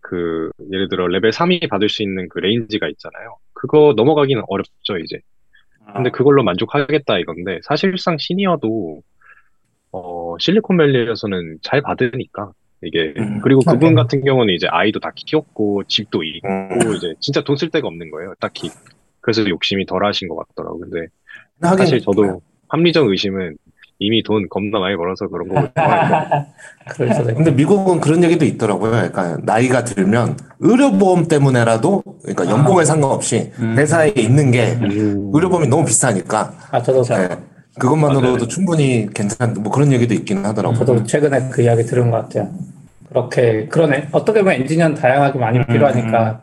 그 0.00 0.50
예를 0.72 0.88
들어 0.88 1.06
레벨 1.06 1.30
3이 1.30 1.68
받을 1.68 1.88
수 1.90 2.02
있는 2.02 2.28
그 2.30 2.38
range가 2.38 2.88
있잖아요. 2.88 3.36
그거 3.52 3.92
넘어가기는 3.96 4.42
어렵죠 4.48 4.96
이제. 5.04 5.18
근데 5.92 6.10
그걸로 6.10 6.42
만족하겠다 6.44 7.18
이건데 7.18 7.58
사실상 7.64 8.16
시니어도 8.18 9.02
어 9.92 10.36
실리콘밸리에서는 10.38 11.58
잘 11.62 11.82
받으니까 11.82 12.52
이게 12.82 13.12
음, 13.18 13.40
그리고 13.42 13.60
그분 13.60 13.94
맞아요. 13.94 13.96
같은 13.96 14.24
경우는 14.24 14.54
이제 14.54 14.68
아이도 14.68 15.00
다 15.00 15.10
키웠고 15.14 15.82
집도 15.84 16.22
있고 16.22 16.48
음. 16.48 16.94
이제 16.96 17.12
진짜 17.20 17.42
돈 17.42 17.56
쓸 17.56 17.68
데가 17.70 17.88
없는 17.88 18.10
거예요 18.10 18.34
딱히. 18.40 18.70
그래서 19.32 19.48
욕심이 19.48 19.86
덜 19.86 20.04
하신 20.04 20.28
것 20.28 20.36
같더라고. 20.36 20.80
근데 20.80 21.06
하긴 21.62 21.78
사실 21.78 22.00
저도 22.00 22.40
합리적 22.68 23.06
의심은 23.08 23.56
이미 24.00 24.22
돈 24.22 24.48
겁나 24.48 24.78
많이 24.78 24.96
벌어서 24.96 25.28
그런 25.28 25.48
거고 25.48 25.60
있고. 27.04 27.34
근데 27.34 27.50
미국은 27.50 28.00
그런 28.00 28.24
얘기도 28.24 28.44
있더라고요. 28.46 28.96
약간 28.96 29.40
나이가 29.44 29.84
들면 29.84 30.38
의료보험 30.58 31.28
때문에라도 31.28 32.02
그러니까 32.22 32.48
연봉에 32.48 32.84
상관없이 32.84 33.52
음. 33.58 33.76
회사에 33.78 34.14
있는 34.16 34.50
게 34.50 34.72
음. 34.80 35.30
의료보험이 35.34 35.68
너무 35.68 35.84
비싸니까 35.84 36.54
아, 36.70 36.82
저도, 36.82 37.02
네, 37.02 37.28
그것만으로도 37.78 38.32
맞아요. 38.32 38.48
충분히 38.48 39.06
괜찮 39.14 39.54
뭐 39.60 39.70
그런 39.70 39.92
얘기도 39.92 40.14
있긴 40.14 40.44
하더라고요. 40.46 40.78
저도 40.78 41.04
최근에 41.04 41.50
그 41.50 41.62
이야기 41.62 41.82
들은 41.84 42.10
것 42.10 42.22
같아요. 42.22 42.50
그렇게, 43.10 43.66
그러네. 43.66 44.08
어떻게 44.12 44.40
보면 44.40 44.60
엔지니어는 44.60 44.96
다양하게 44.96 45.38
많이 45.38 45.64
필요하니까. 45.66 46.40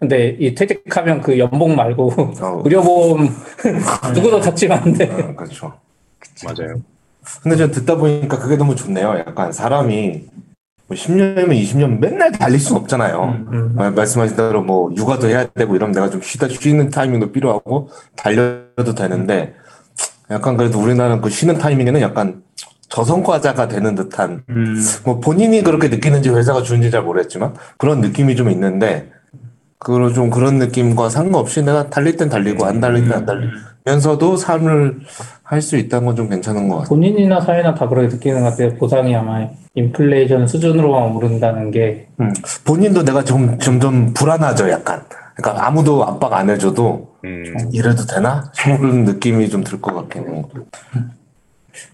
근데 0.00 0.36
이 0.38 0.54
퇴직하면 0.54 1.20
그 1.20 1.38
연봉 1.38 1.74
말고 1.74 2.12
어, 2.40 2.62
의료보험 2.64 3.28
누구도 4.14 4.40
잡지 4.40 4.70
않는데. 4.70 5.04
어, 5.10 5.34
그렇죠. 5.34 5.74
맞아요. 6.44 6.80
근데 7.42 7.56
저 7.56 7.70
듣다 7.70 7.96
보니까 7.96 8.38
그게 8.38 8.56
너무 8.56 8.74
좋네요. 8.76 9.18
약간 9.26 9.52
사람이 9.52 10.24
뭐 10.86 10.96
10년이면 10.96 11.50
20년 11.50 11.98
맨날 11.98 12.32
달릴 12.32 12.58
수는 12.60 12.80
없잖아요. 12.82 13.44
음. 13.52 13.72
말- 13.74 13.90
말씀하신 13.90 14.36
대로 14.36 14.62
뭐 14.62 14.90
육아도 14.96 15.28
해야 15.28 15.46
되고 15.46 15.74
이러면 15.76 15.92
내가 15.92 16.08
좀 16.10 16.22
쉬다 16.22 16.48
쉬는 16.48 16.90
타이밍도 16.90 17.32
필요하고 17.32 17.90
달려도 18.16 18.94
되는데 18.94 19.54
약간 20.30 20.56
그래도 20.56 20.78
우리나라는 20.80 21.20
그 21.20 21.28
쉬는 21.28 21.58
타이밍에는 21.58 22.00
약간 22.00 22.42
저성과자가 22.88 23.68
되는 23.68 23.94
듯한 23.94 24.44
음. 24.48 24.76
뭐 25.04 25.20
본인이 25.20 25.62
그렇게 25.62 25.88
느끼는지 25.88 26.30
회사가 26.30 26.62
주는지 26.62 26.90
잘 26.90 27.02
모르겠지만 27.02 27.54
그런 27.76 28.00
느낌이 28.00 28.34
좀 28.36 28.48
있는데 28.50 29.10
그런 29.78 30.12
좀 30.12 30.28
그런 30.30 30.58
느낌과 30.58 31.08
상관없이 31.08 31.62
내가 31.62 31.88
달릴 31.88 32.16
땐 32.16 32.28
달리고 32.28 32.64
안 32.66 32.80
달릴 32.80 33.04
땐 33.08 33.12
안 33.18 33.26
달리면서도 33.26 34.36
삶을 34.36 34.98
할 35.44 35.62
수 35.62 35.76
있다는 35.76 36.06
건 36.06 36.16
좀 36.16 36.28
괜찮은 36.28 36.68
것 36.68 36.76
같아요. 36.76 36.88
본인이나 36.88 37.40
사회나 37.40 37.74
다 37.74 37.88
그렇게 37.88 38.08
느끼는 38.14 38.42
것 38.42 38.50
같아요. 38.50 38.74
보상이 38.76 39.14
아마 39.14 39.48
인플레이션 39.74 40.46
수준으로만 40.48 41.12
오른다는 41.14 41.70
게 41.70 42.08
본인도 42.64 43.04
내가 43.04 43.22
좀 43.24 43.58
점점 43.58 44.12
불안하죠, 44.14 44.68
약간. 44.70 45.02
그러니까 45.36 45.66
아무도 45.66 46.04
압박 46.04 46.32
안 46.32 46.50
해줘도 46.50 47.14
음. 47.24 47.44
이래도 47.72 48.04
되나? 48.04 48.50
싶은 48.54 49.04
느낌이 49.04 49.48
좀 49.48 49.62
들 49.62 49.80
것 49.80 49.94
같긴 49.94 50.28
해요. 50.28 50.48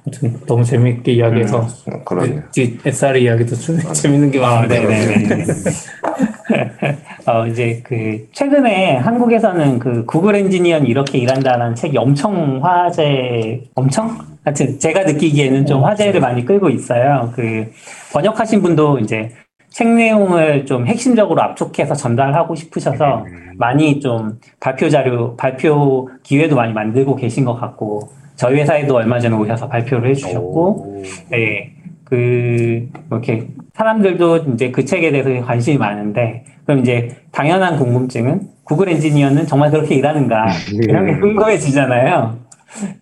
아무튼 0.06 0.40
너무 0.46 0.64
재밌게 0.64 1.12
이야기해서 1.12 1.68
음, 1.88 2.04
그러네요. 2.06 2.42
이 2.56 2.78
SR 2.86 3.18
이야기도 3.18 3.54
좀 3.56 3.78
재밌는 3.92 4.30
게 4.30 4.42
아, 4.42 4.62
많은데 4.62 4.80
네네네. 4.80 5.44
어, 7.26 7.46
이제 7.46 7.80
그, 7.82 8.28
최근에 8.32 8.96
한국에서는 8.96 9.78
그 9.78 10.04
구글 10.04 10.34
엔지니어는 10.36 10.86
이렇게 10.86 11.18
일한다라는 11.18 11.74
책이 11.74 11.96
엄청 11.96 12.60
화제, 12.62 13.62
엄청? 13.74 14.18
하여튼 14.44 14.78
제가 14.78 15.04
느끼기에는 15.04 15.64
좀 15.64 15.82
화제를 15.84 16.20
많이 16.20 16.44
끌고 16.44 16.68
있어요. 16.68 17.32
그, 17.34 17.70
번역하신 18.12 18.60
분도 18.60 18.98
이제 18.98 19.30
책 19.70 19.88
내용을 19.88 20.66
좀 20.66 20.86
핵심적으로 20.86 21.42
압축해서 21.42 21.94
전달하고 21.94 22.54
싶으셔서 22.54 23.24
많이 23.56 24.00
좀 24.00 24.38
발표 24.60 24.90
자료, 24.90 25.34
발표 25.36 26.08
기회도 26.22 26.56
많이 26.56 26.74
만들고 26.74 27.16
계신 27.16 27.44
것 27.44 27.54
같고, 27.54 28.10
저희 28.36 28.60
회사에도 28.60 28.96
얼마 28.96 29.18
전에 29.18 29.34
오셔서 29.34 29.68
발표를 29.68 30.10
해주셨고, 30.10 30.68
오. 30.68 31.02
네, 31.30 31.72
그, 32.04 32.88
이렇게, 33.10 33.48
사람들도 33.74 34.52
이제 34.54 34.70
그 34.70 34.84
책에 34.84 35.10
대해서 35.10 35.44
관심이 35.44 35.78
많은데, 35.78 36.44
그럼 36.64 36.80
이제 36.80 37.16
당연한 37.32 37.76
궁금증은 37.78 38.42
구글 38.64 38.88
엔지니어는 38.90 39.46
정말 39.46 39.70
그렇게 39.70 39.94
일하는가? 39.96 40.46
이런 40.72 41.06
게 41.06 41.18
궁금해지잖아요. 41.18 42.38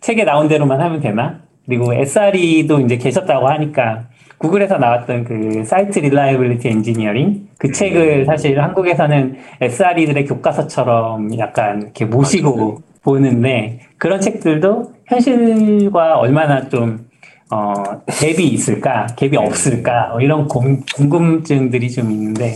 책에 0.01 0.25
나온 0.25 0.49
대로만 0.49 0.81
하면 0.81 1.01
되나? 1.01 1.41
그리고 1.67 1.93
SRE도 1.95 2.81
이제 2.81 2.97
계셨다고 2.97 3.49
하니까, 3.49 4.05
구글에서 4.43 4.79
나왔던 4.79 5.25
그 5.25 5.65
Site 5.65 6.01
Reliability 6.01 6.69
Engineering 6.69 7.49
그 7.59 7.71
책을 7.71 8.27
사실 8.27 8.61
한국에서는 8.61 9.37
SRE들의 9.61 10.27
교과서처럼 10.27 11.39
약간 11.39 11.83
이렇게 11.83 12.05
모시고 12.05 12.83
보는데 13.05 13.81
그런 13.99 14.21
책들도 14.21 14.95
현실과 15.07 16.19
얼마나 16.19 16.69
좀 16.69 17.07
어, 17.53 18.01
갭이 18.07 18.41
있을까, 18.41 19.09
갭이 19.09 19.37
없을까, 19.37 20.09
뭐 20.13 20.23
이런 20.23 20.49
공- 20.49 20.81
궁금증들이 20.95 21.91
좀 21.91 22.11
있는데, 22.11 22.55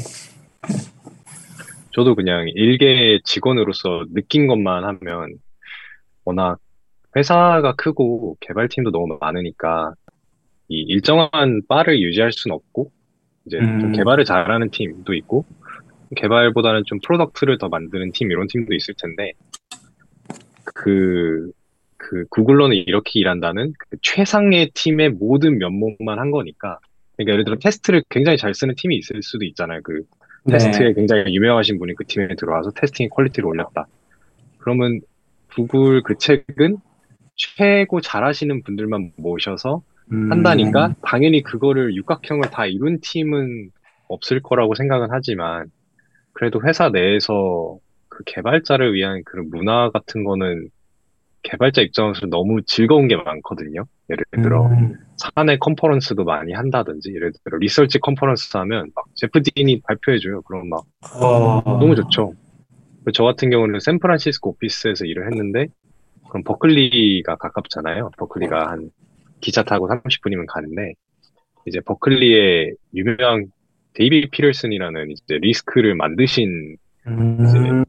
저도 1.90 2.14
그냥 2.14 2.46
일개 2.54 3.20
직원으로서 3.22 4.06
느낀 4.14 4.46
것만 4.46 4.84
하면 4.84 5.34
워낙 6.24 6.58
회사가 7.14 7.74
크고 7.76 8.38
개발팀도 8.40 8.90
너무 8.90 9.18
많으니까 9.20 9.92
이 10.68 10.82
일정한 10.88 11.62
bar를 11.68 12.00
유지할 12.00 12.32
수는 12.32 12.54
없고 12.54 12.90
이제 13.46 13.58
좀 13.58 13.84
음. 13.84 13.92
개발을 13.92 14.24
잘하는 14.24 14.70
팀도 14.70 15.14
있고 15.14 15.44
개발보다는 16.16 16.82
좀 16.86 16.98
product를 17.04 17.58
더 17.58 17.68
만드는 17.68 18.12
팀 18.12 18.30
이런 18.30 18.46
팀도 18.46 18.74
있을 18.74 18.94
텐데 18.94 19.32
그, 20.64 21.50
그 21.96 22.24
Googler는 22.30 22.76
이렇게 22.76 23.20
일한다는 23.20 23.72
그 23.78 23.96
최상의 24.02 24.70
팀의 24.74 25.10
모든 25.10 25.58
면목만 25.58 26.18
한 26.18 26.30
거니까 26.30 26.78
그러니까 27.16 27.32
예를 27.32 27.44
들어 27.44 27.56
테스트를 27.56 28.02
굉장히 28.10 28.36
잘 28.36 28.54
쓰는 28.54 28.74
팀이 28.76 28.96
있을 28.96 29.22
수도 29.22 29.44
있잖아요. 29.44 29.80
그 29.82 30.02
테스트에 30.48 30.92
굉장히 30.94 31.34
유명하신 31.34 31.78
분이 31.78 31.94
그 31.94 32.04
팀에 32.04 32.28
들어와서 32.36 32.70
testing 32.72 33.08
quality를 33.08 33.48
올렸다. 33.48 33.86
그러면 34.58 35.00
구글 35.52 36.02
그 36.02 36.16
책은 36.18 36.78
최고 37.34 38.00
잘하시는 38.00 38.62
분들만 38.62 39.12
모셔서 39.16 39.82
음, 40.12 40.30
한다니까 40.30 40.94
당연히 41.02 41.42
그거를 41.42 41.94
육각형을 41.96 42.50
다 42.50 42.66
이룬 42.66 43.00
팀은 43.00 43.70
없을 44.08 44.40
거라고 44.40 44.74
생각은 44.74 45.08
하지만 45.10 45.66
그래도 46.32 46.60
회사 46.64 46.90
내에서 46.90 47.78
그 48.08 48.22
개발자를 48.24 48.94
위한 48.94 49.22
그런 49.24 49.50
문화 49.50 49.90
같은 49.90 50.24
거는 50.24 50.68
개발자 51.46 51.82
입장에서 51.82 52.26
너무 52.26 52.60
즐거운 52.62 53.06
게 53.06 53.16
많거든요. 53.16 53.84
예를 54.10 54.24
들어 54.32 54.66
음, 54.66 54.96
사내 55.16 55.56
컨퍼런스도 55.58 56.24
많이 56.24 56.52
한다든지 56.52 57.12
예를 57.14 57.32
들어 57.44 57.58
리서치 57.58 58.00
컨퍼런스 58.00 58.56
하면 58.58 58.90
막 58.94 59.04
제프 59.14 59.42
딘이 59.42 59.80
발표해줘요. 59.82 60.42
그럼 60.42 60.68
막 60.68 60.84
어, 61.20 61.62
너무 61.64 61.94
좋죠. 61.94 62.34
저 63.14 63.22
같은 63.22 63.50
경우는 63.50 63.78
샌프란시스코 63.78 64.50
오피스에서 64.50 65.04
일을 65.04 65.30
했는데, 65.30 65.68
그럼 66.28 66.42
버클리가 66.42 67.36
가깝잖아요. 67.36 68.10
버클리가 68.18 68.68
한 68.68 68.90
기차 69.40 69.62
타고 69.62 69.88
30분이면 69.88 70.46
가는데, 70.48 70.94
이제 71.66 71.80
버클리의 71.80 72.74
유명한 72.94 73.46
데이비드 73.94 74.28
패터슨이라는 74.30 75.10
이제 75.12 75.38
RISC를 75.40 75.94
만드신 75.94 76.76
음, 77.06 77.84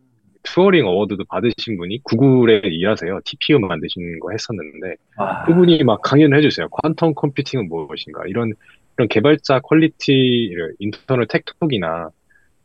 Turing 0.54 0.86
Award도 0.86 1.26
받으신 1.25 1.77
분이 1.77 2.01
구글에 2.03 2.62
일하세요. 2.63 3.19
TPU 3.25 3.60
만드신 3.60 4.19
거 4.19 4.31
했었는데, 4.31 4.95
와, 5.17 5.43
그분이 5.45 5.83
막 5.83 6.01
강연을 6.01 6.37
해주세요. 6.37 6.69
quantum 6.69 7.15
computing은 7.15 7.67
무엇인가. 7.67 8.23
이런, 8.27 8.54
이런 8.98 9.08
개발자 9.08 9.60
quality, 9.60 10.54
internal 10.79 11.27
tech 11.27 11.57
talk이나 11.57 12.10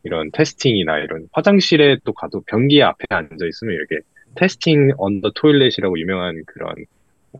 이런 0.03 0.31
testing이나 0.31 0.99
이런 0.99 1.27
화장실에 1.31 1.97
또 2.03 2.13
가도 2.13 2.41
변기 2.45 2.83
앞에 2.83 3.05
앉아 3.09 3.45
있으면 3.45 3.73
이렇게 3.73 3.99
Testing 4.35 4.91
on 4.97 5.11
the 5.11 5.31
Toilet이라고 5.35 5.97
유명한 5.99 6.43
그런 6.45 6.75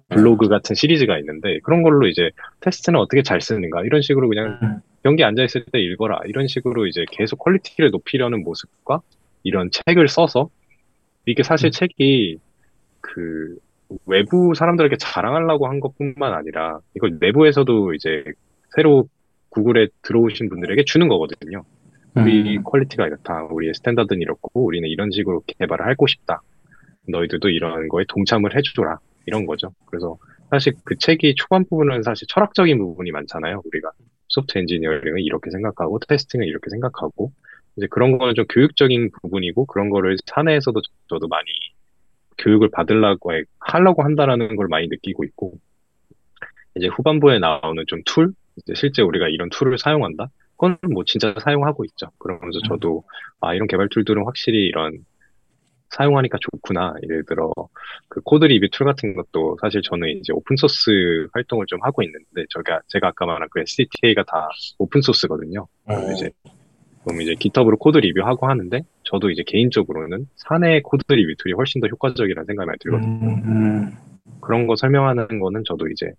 블로그 0.09 0.47
같은 0.47 0.75
시리즈가 0.75 1.19
있는데 1.19 1.59
그런 1.63 1.83
걸로 1.83 2.07
이제 2.07 2.31
테스트는 2.61 2.99
어떻게 2.99 3.21
잘 3.21 3.41
쓰는가 3.41 3.83
이런 3.83 4.01
식으로 4.01 4.27
그냥 4.29 4.59
음. 4.63 4.79
변기 5.03 5.23
앉아 5.23 5.43
있을 5.43 5.65
때 5.65 5.79
읽어라 5.79 6.21
이런 6.25 6.47
식으로 6.47 6.87
이제 6.87 7.05
계속 7.11 7.37
quality를 7.39 7.91
높이려는 7.91 8.43
모습과 8.43 9.01
이런 9.43 9.69
책을 9.71 10.07
써서 10.07 10.49
이게 11.25 11.43
사실 11.43 11.71
책이 11.71 12.39
그 13.01 13.57
외부 14.05 14.53
사람들에게 14.55 14.97
자랑하려고 14.97 15.67
한 15.67 15.79
것뿐만 15.79 16.33
아니라 16.33 16.79
이걸 16.95 17.17
내부에서도 17.19 17.93
이제 17.93 18.23
새로 18.75 19.07
구글에 19.49 19.87
들어오신 20.01 20.49
분들에게 20.49 20.83
주는 20.85 21.07
거거든요. 21.07 21.63
우리 22.15 22.57
음, 22.57 22.63
quality가 22.63 23.07
이렇다. 23.07 23.43
우리의 23.51 23.73
standard는 23.75 24.21
이렇고 24.21 24.65
우리는 24.65 24.87
이런 24.87 25.11
식으로 25.11 25.43
개발을 25.47 25.87
하고 25.87 26.07
싶다. 26.07 26.41
너희들도 27.07 27.49
이런 27.49 27.87
거에 27.87 28.05
동참을 28.07 28.55
해주라. 28.55 28.99
이런 29.25 29.45
거죠. 29.45 29.73
그래서 29.85 30.17
사실 30.49 30.73
그 30.83 30.97
책이 30.97 31.35
초반 31.35 31.65
부분은 31.65 32.03
사실 32.03 32.27
철학적인 32.27 32.77
부분이 32.77 33.11
많잖아요. 33.11 33.61
우리가 33.65 33.91
soft 34.27 34.57
engineering은 34.57 35.21
이렇게 35.21 35.49
생각하고 35.51 35.99
testing은 36.07 36.45
이렇게 36.45 36.69
생각하고 36.69 37.31
이제 37.75 37.87
그런 37.89 38.17
거는 38.17 38.35
좀 38.35 38.45
교육적인 38.47 39.11
부분이고 39.21 39.65
그런 39.65 39.89
거를 39.89 40.15
사내에서도 40.25 40.79
저도 41.09 41.27
많이 41.27 41.45
교육을 42.37 42.69
받으려고 42.71 43.33
해- 43.33 43.43
하려고 43.59 44.03
한다라는 44.03 44.55
걸 44.55 44.67
많이 44.67 44.87
느끼고 44.87 45.23
있고 45.25 45.53
이제 46.75 46.87
후반부에 46.87 47.39
나오는 47.39 47.83
좀 47.87 48.01
tool, 48.05 48.33
이제 48.57 48.73
실제 48.75 49.01
우리가 49.01 49.27
이런 49.29 49.49
tool을 49.49 49.77
사용한다. 49.77 50.29
그건 50.51 50.77
뭐 50.91 51.03
진짜 51.05 51.33
사용하고 51.39 51.85
있죠. 51.85 52.07
그러면서 52.17 52.59
저도 52.67 53.03
아 53.41 53.53
이런 53.53 53.67
개발 53.67 53.89
tool들은 53.89 54.23
확실히 54.25 54.65
이런 54.65 55.05
사용하니까 55.89 56.39
좋구나. 56.41 56.95
예를 57.03 57.23
들어 57.25 57.51
그 58.07 58.21
code 58.21 58.45
review 58.45 58.67
tool 58.71 58.85
같은 58.85 59.13
것도 59.13 59.57
사실 59.61 59.81
저는 59.83 60.09
이제 60.19 60.33
open 60.33 60.55
source 60.55 61.27
활동을 61.33 61.65
좀 61.67 61.79
하고 61.83 62.01
있는데 62.01 62.45
제가 62.49 62.81
제가 62.87 63.09
아까 63.09 63.25
말한 63.27 63.47
그 63.51 63.59
SDK가 63.61 64.23
다 64.23 64.47
open 64.79 65.01
source거든요. 65.01 65.67
음. 65.89 66.13
이제 66.13 66.31
그럼 67.03 67.21
이제 67.21 67.35
GitHub으로 67.35 67.77
code 67.77 67.97
review하고 67.97 68.47
하는데 68.47 68.81
저도 69.03 69.29
이제 69.29 69.43
개인적으로는 69.45 70.27
사내 70.35 70.81
code 70.81 71.03
review 71.11 71.33
tool이 71.37 71.53
훨씬 71.53 71.81
더 71.81 71.87
효과적이라는 71.87 72.45
생각이 72.45 72.65
많이 72.65 72.79
들거든요. 72.79 73.29
음. 73.29 73.43
음, 73.45 73.91
그런 74.41 74.67
거 74.67 74.75
설명하는 74.75 75.39
거는 75.39 75.63
저도 75.65 75.87
이제 75.89 76.11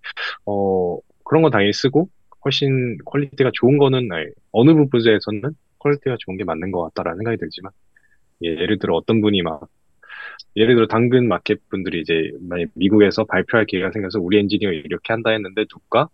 어 0.46 0.98
그런 1.24 1.42
거 1.42 1.50
당연히 1.50 1.72
쓰고 1.72 2.08
훨씬 2.44 2.98
quality가 3.04 3.50
좋은 3.54 3.78
거는 3.78 4.12
아니, 4.12 4.26
어느 4.52 4.74
부분에서는 4.74 5.42
quality가 5.78 6.16
좋은 6.18 6.36
게 6.36 6.44
맞는 6.44 6.70
것 6.70 6.82
같다라는 6.82 7.18
생각이 7.18 7.38
들지만 7.38 7.72
예, 8.44 8.48
예를 8.48 8.78
들어 8.78 8.94
어떤 8.94 9.20
분이 9.20 9.42
막 9.42 9.68
예를 10.56 10.74
들어 10.74 10.86
당근 10.86 11.28
마켓 11.28 11.60
분들이 11.68 12.00
이제 12.00 12.30
만약 12.40 12.68
미국에서 12.74 13.24
발표할 13.24 13.66
기회가 13.66 13.90
생겨서 13.90 14.20
우리 14.20 14.38
엔지니어 14.38 14.72
이렇게 14.72 15.12
한다 15.12 15.30
했는데 15.30 15.64
누가 15.66 16.08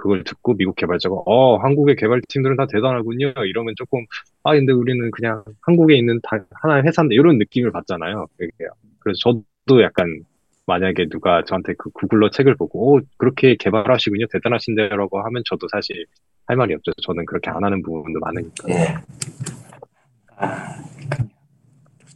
그걸 0.00 0.24
듣고 0.24 0.54
미국 0.54 0.76
개발자가 0.76 1.14
어 1.26 1.58
한국의 1.58 1.96
개발팀들은 1.96 2.56
다 2.56 2.66
대단하군요 2.72 3.34
이러면 3.46 3.74
조금 3.76 4.06
아 4.44 4.54
근데 4.54 4.72
우리는 4.72 5.10
그냥 5.10 5.44
한국에 5.60 5.94
있는 5.94 6.18
다 6.22 6.38
하나의 6.62 6.84
회사인데 6.84 7.14
이런 7.14 7.36
느낌을 7.36 7.70
받잖아요. 7.70 8.26
그래서 8.98 9.18
저도 9.20 9.82
약간 9.82 10.24
만약에 10.66 11.08
누가 11.10 11.44
저한테 11.44 11.74
그 11.76 11.90
Googler 11.90 12.30
책을 12.30 12.54
보고 12.54 12.96
오 12.96 13.00
그렇게 13.18 13.56
개발하시군요 13.56 14.26
대단하신데라고 14.32 15.20
하면 15.20 15.42
저도 15.44 15.68
사실 15.70 16.06
할 16.46 16.56
말이 16.56 16.74
없죠. 16.74 16.92
저는 17.02 17.26
그렇게 17.26 17.50
안 17.50 17.62
하는 17.62 17.82
부분도 17.82 18.20
많으니까. 18.20 18.68
예. 18.70 18.94
아, 20.36 20.76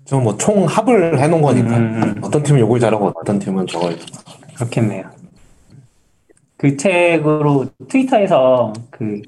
저뭐 0.07 0.39
총합을 0.39 1.18
해놓은 1.18 1.43
거니까. 1.43 1.76
음, 1.76 2.03
음. 2.03 2.14
어떤 2.22 2.43
팀은 2.43 2.61
요걸 2.61 2.80
잘하고 2.80 3.12
어떤 3.14 3.39
팀은 3.39 3.66
저걸. 3.66 3.97
그렇겠네요. 4.57 5.14
그 6.65 6.77
책으로 6.77 7.67
트위터에서 7.89 8.73
그 8.91 9.21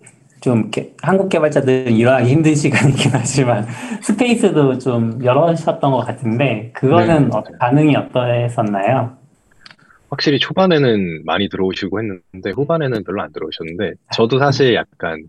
좀 0.47 0.71
한국 1.03 1.29
개발자들 1.29 1.91
일어나기 1.91 2.31
힘든 2.31 2.55
시간이긴 2.55 3.11
하지만 3.13 3.67
스페이스도 4.01 4.79
좀 4.79 5.19
열어셨던 5.25 5.91
것 5.91 5.99
같은데 6.05 6.71
그거는 6.73 7.31
네. 7.31 7.37
어- 7.37 7.43
반응이 7.59 7.97
어떠했었나요? 7.97 9.19
확실히 10.09 10.39
초반에는 10.39 11.25
많이 11.25 11.49
들어오시고 11.49 11.99
했는데 11.99 12.51
후반에는 12.55 13.03
별로 13.03 13.23
안 13.23 13.33
들어오셨는데 13.33 13.95
저도 14.13 14.39
사실 14.39 14.75
약간 14.75 15.25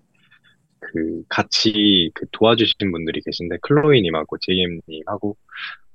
그 0.79 1.23
같이 1.29 2.11
그 2.13 2.27
도와주신 2.31 2.91
분들이 2.91 3.21
계신데 3.25 3.57
클로이님하고 3.63 4.37
제이엠님하고 4.39 5.35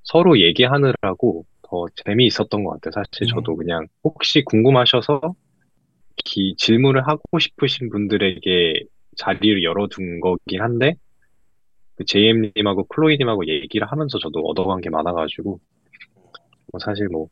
서로 0.03 0.41
얘기하느라고 0.41 1.45
더 1.63 1.87
재미있었던 2.05 2.65
것 2.65 2.81
같아요. 2.81 3.05
사실 3.05 3.33
저도 3.33 3.55
그냥 3.55 3.87
혹시 4.03 4.43
궁금하셔서 4.45 5.21
기- 6.25 6.55
질문을 6.59 7.07
하고 7.07 7.39
싶으신 7.39 7.91
분들에게 7.91 8.75
자리를 9.17 9.63
열어둔 9.63 10.21
거긴 10.21 10.63
한데 10.63 10.95
그 11.97 12.05
제이엠님하고 12.07 12.85
클로이님하고 12.85 13.47
얘기를 13.47 13.87
하면서 13.87 14.19
저도 14.19 14.41
얻어간 14.41 14.81
게 14.81 14.89
많아가지고 14.91 15.61
뭐 16.73 16.81
사실 16.85 17.09
뭐 17.09 17.29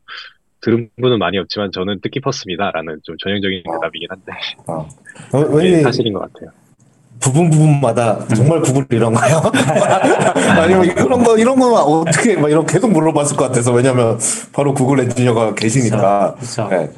들은 0.60 0.90
분은 1.00 1.18
많이 1.18 1.38
없지만 1.38 1.70
저는 1.72 2.00
뜻깊었습니다 2.02 2.70
라는 2.72 3.00
좀 3.02 3.16
전형적인 3.18 3.62
대답이긴 3.64 4.08
한데 4.10 4.32
어. 4.66 4.86
어, 5.32 5.44
그게 5.48 5.68
왠지 5.70 5.82
사실인 5.82 6.12
것 6.12 6.20
같아요. 6.20 6.50
부분 7.18 7.50
부분마다 7.50 8.26
정말 8.28 8.60
구글 8.62 8.86
이런가요? 8.90 9.42
아니면 10.58 10.84
이런 10.86 11.22
거 11.22 11.36
이런 11.38 11.58
거 11.58 11.66
어떻게 11.82 12.34
막 12.36 12.48
이런 12.50 12.64
계속 12.66 12.90
물어봤을 12.90 13.36
것 13.36 13.44
같아서 13.44 13.72
왜냐면 13.72 14.18
바로 14.54 14.72
구글 14.72 15.00
엔지니어가 15.00 15.54
계시니까. 15.54 16.34
그렇죠. 16.36 16.68
네. 16.68 16.90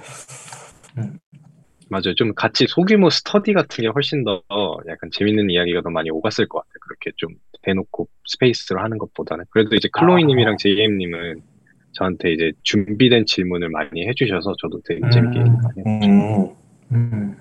맞아요. 1.92 2.14
좀 2.16 2.32
같이 2.32 2.64
소규모 2.66 3.10
스터디 3.10 3.52
같은 3.52 3.82
게 3.82 3.88
훨씬 3.88 4.24
더 4.24 4.42
약간 4.88 5.10
재밌는 5.12 5.50
이야기가 5.50 5.82
더 5.82 5.90
많이 5.90 6.08
오갔을 6.08 6.48
것 6.48 6.60
같아요. 6.60 6.72
그렇게 6.80 7.10
좀 7.18 7.34
대놓고 7.60 8.08
space로 8.26 8.80
하는 8.80 8.96
것보다는. 8.96 9.44
그래도 9.50 9.76
이제 9.76 9.90
클로이님이랑 9.92 10.56
제이엠님은 10.56 11.42
저한테 11.92 12.32
이제 12.32 12.52
준비된 12.62 13.26
질문을 13.26 13.68
많이 13.68 14.08
해주셔서 14.08 14.54
저도 14.58 14.80
되게 14.86 15.00
재밌게 15.12 15.38
음. 15.40 15.44
많이 15.44 16.00
했죠. 16.00 16.56
음. 16.92 16.92
음, 16.92 17.36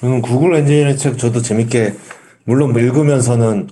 저는 0.00 0.20
구글 0.20 0.56
엔지니어링 0.56 0.96
책 0.96 1.16
저도 1.16 1.40
재밌게 1.40 1.94
물론 2.44 2.76
읽으면서는 2.76 3.68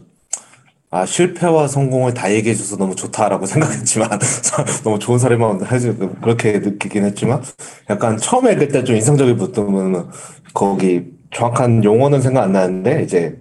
아 0.94 1.06
실패와 1.06 1.68
성공을 1.68 2.12
다 2.12 2.30
얘기해줘서 2.30 2.76
너무 2.76 2.94
좋다라고 2.94 3.46
생각했지만 3.46 4.10
너무 4.84 4.98
좋은 4.98 5.18
사례만 5.18 5.64
해서 5.64 5.94
그렇게 6.20 6.58
느끼긴 6.58 7.04
했지만 7.06 7.42
약간 7.88 8.18
처음에 8.18 8.54
그때 8.56 8.84
좀 8.84 8.96
인상적인 8.96 9.38
부분은 9.38 10.04
거기 10.52 11.06
정확한 11.32 11.82
용어는 11.82 12.20
생각 12.20 12.42
안 12.42 12.52
나는데 12.52 13.04
이제 13.04 13.34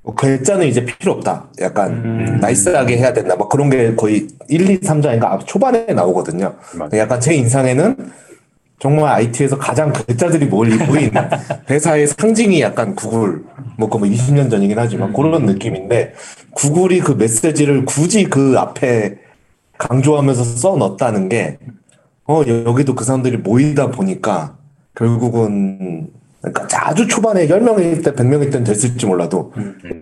뭐 0.00 0.14
괴짜는 0.14 0.66
이제 0.66 0.84
필요 0.86 1.12
없다. 1.12 1.48
약간 1.60 1.92
음. 1.92 2.38
nice하게 2.40 2.96
해야 2.96 3.12
된다. 3.12 3.36
뭐 3.36 3.48
그런 3.48 3.68
게 3.68 3.94
거의 3.94 4.26
1, 4.48 4.70
2, 4.70 4.80
3장인가 4.80 5.46
초반에 5.46 5.84
나오거든요. 5.86 6.54
약간 6.94 7.20
제 7.20 7.34
인상에는 7.34 7.96
정말 8.78 9.14
IT에서 9.14 9.56
가장 9.56 9.92
괴짜들이 9.92 10.46
많이 10.46 10.76
모이는 10.76 11.12
회사의 11.70 12.06
상징이 12.08 12.60
약간 12.60 12.94
구글, 12.94 13.42
뭐, 13.78 13.88
그 13.88 13.98
뭐 13.98 14.06
20년 14.06 14.50
전이긴 14.50 14.78
하지만 14.78 15.12
그런 15.14 15.46
느낌인데 15.46 16.12
구글이 16.54 17.00
그 17.00 17.12
메시지를 17.12 17.84
굳이 17.84 18.24
그 18.24 18.54
앞에 18.58 19.18
강조하면서 19.78 20.44
써 20.44 20.76
넣었다는 20.76 21.28
게 21.28 21.58
어, 22.26 22.42
여기도 22.46 22.94
그 22.94 23.04
사람들이 23.04 23.38
모이다 23.38 23.90
보니까 23.90 24.56
결국은 24.94 26.10
그러니까 26.40 26.88
아주 26.88 27.06
초반에 27.06 27.46
10명일 27.48 28.04
때 28.04 28.12
100명일 28.12 28.52
땐 28.52 28.64
됐을지 28.64 29.06
몰라도 29.06 29.52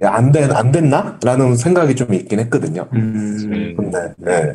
야, 0.02 0.14
안 0.14 0.32
된, 0.32 0.50
안 0.50 0.72
됐나? 0.72 1.18
라는 1.22 1.54
생각이 1.54 1.94
좀 1.94 2.12
있긴 2.12 2.40
했거든요. 2.40 2.88
음, 2.92 3.36
음. 3.52 3.76
근데, 3.76 4.14
네. 4.18 4.52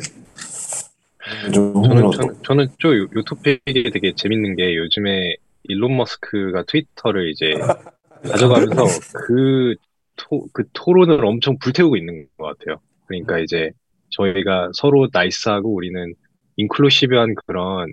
좀 1.52 1.82
저는, 1.82 2.10
저는, 2.12 2.34
저는 2.44 2.68
좀 2.78 2.96
요, 2.96 3.02
요 3.02 3.22
토픽이 3.26 3.90
되게 3.92 4.14
재밌는 4.14 4.56
게 4.56 4.76
요즘에 4.76 5.34
일론 5.64 5.96
머스크가 5.96 6.64
트위터를 6.66 7.30
이제 7.30 7.54
가져가면서 8.30 8.84
그, 9.26 9.74
토, 10.18 10.46
그 10.52 10.64
토론을 10.74 11.24
엄청 11.24 11.58
불태우고 11.58 11.96
있는 11.96 12.26
것 12.36 12.58
같아요. 12.58 12.80
그러니까 13.06 13.38
이제 13.38 13.70
저희가 14.10 14.70
서로 14.74 15.08
nice하고 15.12 15.72
우리는 15.74 16.14
inclusive한 16.56 17.34
그런 17.46 17.92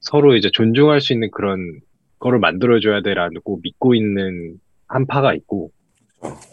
서로 0.00 0.34
이제 0.34 0.50
존중할 0.50 1.00
수 1.02 1.12
있는 1.12 1.30
그런 1.30 1.80
거를 2.18 2.38
만들어줘야 2.38 3.02
되라고 3.02 3.60
믿고 3.62 3.94
있는 3.94 4.58
한 4.88 5.08
파가 5.08 5.34
있고 5.34 5.70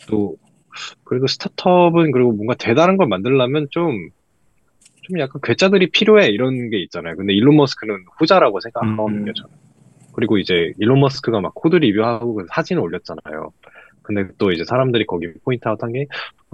또 0.10 0.36
그래도 1.06 1.28
스타트업은 1.28 2.12
그리고 2.12 2.34
뭔가 2.34 2.56
대단한 2.56 2.98
걸 2.98 3.08
만들려면 3.08 3.68
좀 3.70 4.10
좀 5.08 5.20
약간 5.20 5.42
괴짜들이 5.42 5.90
필요해 5.90 6.28
이런 6.30 6.70
게 6.70 6.80
있잖아요. 6.84 7.16
근데 7.16 7.34
일론 7.34 7.56
머스크는 7.56 8.06
후자라고 8.20 8.60
생각하거든요, 8.60 9.32
음. 9.32 9.34
저는. 9.34 9.56
그리고 10.14 10.38
이제 10.38 10.74
일론 10.80 11.00
머스크가 11.00 11.40
막 11.40 11.54
코드 11.56 11.76
리뷰하고 11.78 12.36
그 12.36 12.46
사진을 12.50 12.82
올렸잖아요. 12.82 13.52
근데 14.08 14.28
또 14.38 14.52
이제 14.52 14.64
사람들이 14.66 15.06
거기 15.06 15.28
point 15.44 15.68
out 15.68 15.82
한 15.84 15.92
게 15.94 16.08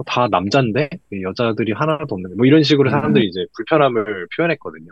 다 0.06 0.26
남자인데 0.28 0.90
여자들이 1.22 1.72
하나도 1.72 2.16
없는데 2.16 2.34
뭐 2.36 2.46
이런 2.46 2.64
식으로 2.64 2.90
사람들이 2.90 3.26
이제 3.28 3.46
불편함을 3.56 4.26
표현했거든요. 4.36 4.90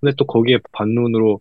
근데 0.00 0.14
또 0.18 0.26
거기에 0.26 0.58
반론으로 0.72 1.40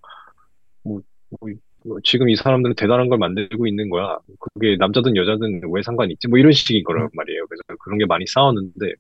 뭐, 0.84 1.02
뭐, 1.40 1.50
뭐 1.86 1.98
지금 2.04 2.30
이 2.30 2.36
사람들은 2.36 2.76
대단한 2.76 3.10
걸 3.10 3.18
만들고 3.20 3.68
있는 3.68 3.90
거야. 3.90 4.18
그게 4.40 4.78
남자든 4.78 5.16
여자든 5.16 5.62
왜 5.72 5.82
상관이 5.84 6.14
있지? 6.14 6.28
뭐 6.28 6.40
이런 6.40 6.52
식인 6.52 6.84
거란 6.84 7.10
말이에요. 7.14 7.48
그래서 7.48 7.64
그런 7.84 7.98
게 8.00 8.06
많이 8.06 8.26
싸웠는데 8.28 8.94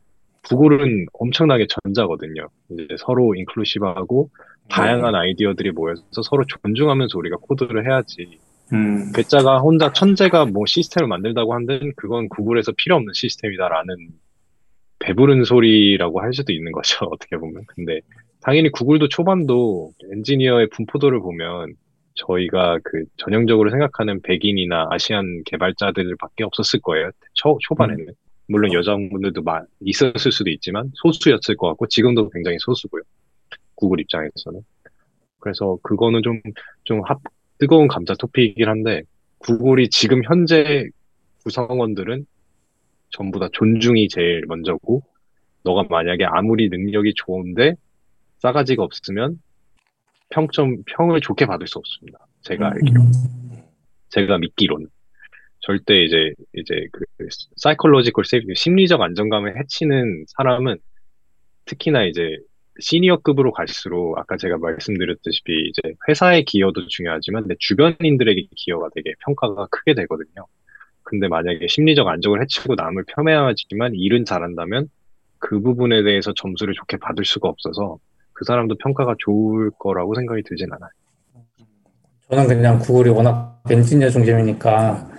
구글은 0.47 1.07
엄청나게 1.13 1.67
전자거든요. 1.86 2.47
이제 2.72 2.88
서로 2.99 3.36
inclusive하고 3.36 4.30
다양한 4.70 5.15
아이디어들이 5.15 5.72
모여서 5.72 6.03
서로 6.24 6.45
존중하면서 6.47 7.17
우리가 7.17 7.38
코드를 7.41 7.86
해야지. 7.88 8.39
음, 8.74 9.11
괴짜가 9.13 9.59
혼자 9.59 9.91
천재가 9.91 10.45
뭐 10.45 10.63
시스템을 10.67 11.07
만들다고 11.07 11.53
한들 11.53 11.93
그건 11.95 12.30
구글에서 12.30 12.74
필요 12.78 12.95
없는 12.95 13.13
시스템이다라는 13.13 13.95
배부른 14.99 15.43
소리라고 15.43 16.22
할 16.22 16.34
수도 16.34 16.53
있는 16.53 16.72
거죠. 16.72 17.05
어떻게 17.11 17.38
보면. 17.38 17.63
근데 17.67 18.01
당연히 18.41 18.70
구글도 18.70 19.07
초반도 19.09 19.91
엔지니어의 20.13 20.70
분포도를 20.70 21.20
보면 21.20 21.74
저희가 22.15 22.80
그 22.84 23.05
전형적으로 23.17 23.70
생각하는 23.70 24.22
백인이나 24.22 24.88
아시안 24.91 25.41
개발자들밖에 25.45 26.43
없었을 26.43 26.82
거예요. 26.82 27.11
초, 27.34 27.57
초반에는. 27.61 28.05
물론 28.47 28.74
여자분들도 28.74 29.41
마- 29.43 29.61
있었을 29.82 30.32
수도 30.32 30.49
있지만 30.49 30.91
소수였을 30.95 31.55
것 31.55 31.67
같고 31.70 31.88
지금도 31.88 32.30
굉장히 32.32 32.57
소수고요. 32.59 33.03
구글 33.76 33.99
입장에서는. 34.01 34.61
그래서 35.39 35.78
그거는 35.84 36.22
좀, 36.24 36.41
좀 36.84 37.01
합, 37.05 37.20
뜨거운 37.60 37.88
감자 37.88 38.16
토픽이긴 38.16 38.68
한데 38.68 39.03
구글이 39.39 39.89
지금 39.89 40.24
현재 40.24 40.88
구성원들은 41.43 42.26
전부 43.10 43.39
다 43.39 43.49
존중이 43.53 44.07
제일 44.10 44.43
먼저고 44.47 45.03
너가 45.64 45.84
만약에 45.89 46.26
아무리 46.26 46.70
능력이 46.70 47.14
좋은데 47.16 47.76
싸가지가 48.39 48.84
없으면 48.84 49.39
평점, 50.30 50.84
평을 50.86 51.22
좋게 51.22 51.45
받을 51.45 51.68
수 51.68 51.80
없습니다. 51.80 52.20
제가 52.41 52.72
알기로. 52.72 53.01
제가 54.10 54.38
믿기로는. 54.38 54.88
절대 55.62 56.03
이제, 56.03 56.34
이제 56.53 56.88
그, 56.91 57.03
사이콜로지컬 57.57 58.26
세이프, 58.26 58.53
심리적 58.53 59.01
안정감을 59.01 59.60
해치는 59.60 60.26
사람은 60.28 60.78
특히나 61.66 62.05
이제 62.05 62.38
시니어급으로 62.80 63.51
갈수록 63.51 64.17
아까 64.17 64.38
제가 64.38 64.57
말씀드렸듯이 64.57 65.41
이제 65.47 65.93
회사의 66.07 66.45
기여도 66.45 66.88
중요하지만 66.88 67.47
내 67.47 67.55
주변인들에게 67.59 68.47
기여가 68.55 68.89
되게 68.95 69.13
평가가 69.25 69.67
크게 69.71 69.93
되거든요. 69.95 70.45
근데 71.03 71.27
만약에 71.27 71.67
심리적 71.67 72.07
안정을 72.07 72.41
해치고 72.41 72.75
남을 72.75 73.03
폄훼하지만 73.15 73.95
일은 73.95 74.25
잘한다면 74.25 74.89
그 75.39 75.59
부분에 75.59 76.03
대해서 76.03 76.34
점수를 76.34 76.73
좋게 76.75 76.97
받을 76.97 77.25
수가 77.25 77.49
없어서 77.49 77.97
그 78.34 78.45
사람도 78.45 78.75
평가가 78.75 79.15
좋을 79.19 79.71
거라고 79.80 80.15
생각이 80.15 80.43
들진 80.43 80.67
않아요. 80.71 80.89
저는 82.30 82.47
그냥 82.47 82.80
구글이 82.80 83.09
워낙 83.09 83.61
엔지니어 83.69 84.09
중심이니까 84.09 85.09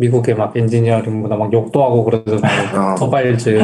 미국의 0.00 0.34
막 0.34 0.56
엔지니어링보다 0.56 1.36
막 1.36 1.52
욕도 1.52 1.84
하고 1.84 2.04
그러더라고 2.04 2.78
어. 2.78 2.94
더발즈 2.96 3.58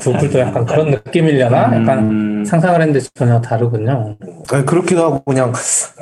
구글도 0.00 0.38
약간 0.38 0.64
그런 0.64 0.90
느낌이려나 0.92 1.76
약간 1.80 1.98
음, 1.98 2.44
상상을 2.44 2.80
했는데 2.80 3.00
전혀 3.14 3.40
다르군요. 3.40 4.16
아니, 4.52 4.64
그렇기도 4.64 5.02
하고 5.02 5.22
그냥 5.24 5.52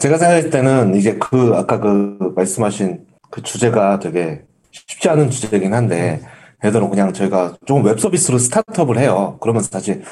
제가 0.01 0.19
생각할 0.19 0.51
때는 0.51 0.95
이제 0.95 1.17
그 1.19 1.55
아까 1.57 1.81
그 1.81 2.35
말씀하신 2.37 3.01
그 3.31 3.43
주제가 3.43 3.99
되게 4.01 4.43
쉽지 4.71 5.09
않은 5.09 5.31
주제긴 5.31 5.73
한데 5.73 6.21
예를 6.63 6.73
들어 6.73 6.89
그냥 6.91 7.15
저희가 7.15 7.55
조금 7.65 7.85
웹 7.85 7.99
서비스로 7.99 8.39
스타트업을 8.39 8.99
해요. 8.99 9.39
그러면 9.41 9.63
사실 9.63 10.03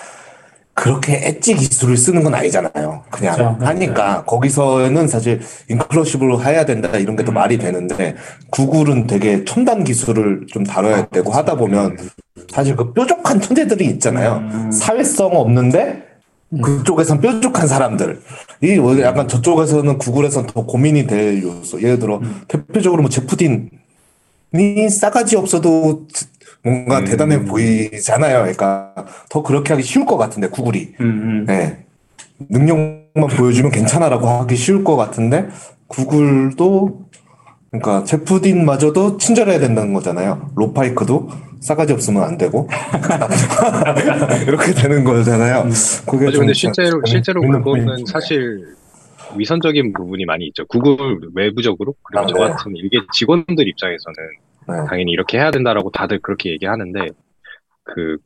그렇게 0.75 1.21
엣지 1.29 1.55
기술을 1.55 1.97
쓰는 1.97 2.23
건 2.23 2.35
아니잖아요. 2.35 3.05
그냥 3.11 3.37
그렇죠. 3.37 3.57
하니까 3.61 4.25
거기서는 4.25 5.07
사실 5.07 5.41
inclusive로 5.69 6.43
해야 6.43 6.65
된다 6.65 6.97
이런 6.97 7.15
게 7.15 7.21
더 7.21 7.31
말이 7.31 7.59
되는데 7.59 8.17
구글은 8.51 9.07
되게 9.07 9.45
첨단 9.45 9.85
기술을 9.85 10.47
좀 10.49 10.65
다뤄야 10.65 11.07
되고 11.09 11.31
하다 11.31 11.57
보면 11.57 11.99
사실 12.51 12.75
그 12.75 12.93
뾰족한 12.95 13.41
천재들이 13.41 13.85
있잖아요. 13.87 14.43
사회성 14.73 15.37
없는데 15.37 16.05
그쪽에선 16.63 17.21
뾰족한 17.21 17.67
사람들. 17.67 18.21
이 18.63 18.77
원래 18.79 19.03
약간 19.03 19.29
저쪽에서는 19.29 19.99
구글에서는 19.99 20.49
더 20.49 20.65
고민이 20.65 21.07
될 21.07 21.43
요소. 21.43 21.83
예를 21.83 21.99
들어 21.99 22.21
대표적으로 22.49 23.03
뭐 23.03 23.11
제프딘이 23.11 23.71
싸가지 24.91 25.37
없어도 25.37 26.07
뭔가 26.65 27.01
음. 27.01 27.05
대단해 27.05 27.45
보이잖아요. 27.45 28.39
그러니까 28.41 28.95
더 29.29 29.43
그렇게 29.43 29.73
하기 29.73 29.83
쉬울 29.83 30.07
것 30.07 30.17
같은데 30.17 30.49
구글이. 30.49 30.95
음, 31.01 31.07
음. 31.07 31.45
네. 31.47 31.85
능력만 32.49 33.29
보여주면 33.37 33.71
괜찮아라고 33.71 34.27
하기 34.29 34.57
쉬울 34.57 34.85
것 34.85 34.97
같은데 34.97 35.49
구글도 35.89 37.07
그러니까 37.71 38.05
제프딘마저도 38.05 39.17
친절해야 39.17 39.59
된다는 39.59 39.93
거잖아요. 39.95 40.51
로파이크도 40.57 41.31
싸가지 41.61 41.93
없으면 41.93 42.23
안 42.23 42.37
되고 42.37 42.69
이렇게 44.47 44.73
되는 44.75 45.05
거잖아요. 45.05 45.69
그게 46.07 46.27
맞아, 46.27 46.33
좀 46.33 46.41
근데 46.41 46.53
실제로, 46.53 47.01
실제로 47.07 47.41
그거는. 47.41 48.05
사실 48.07 48.75
위선적인 49.37 49.93
부분이 49.95 50.25
많이 50.27 50.47
있죠. 50.49 50.67
구글 50.67 51.21
외부적으로, 51.35 51.95
그리고 52.03 52.25
아, 52.25 52.27
저 52.27 52.35
네. 52.35 52.41
같은 52.41 52.73
일개 52.77 52.99
직원들 53.13 53.67
입장에서는 53.69 54.17
네. 54.69 54.75
당연히 54.89 55.13
이렇게 55.13 55.39
해야 55.39 55.51
된다라고 55.51 55.91
다들 55.91 56.21
그렇게 56.21 56.51
얘기하는데, 56.51 57.09
그, 57.85 58.17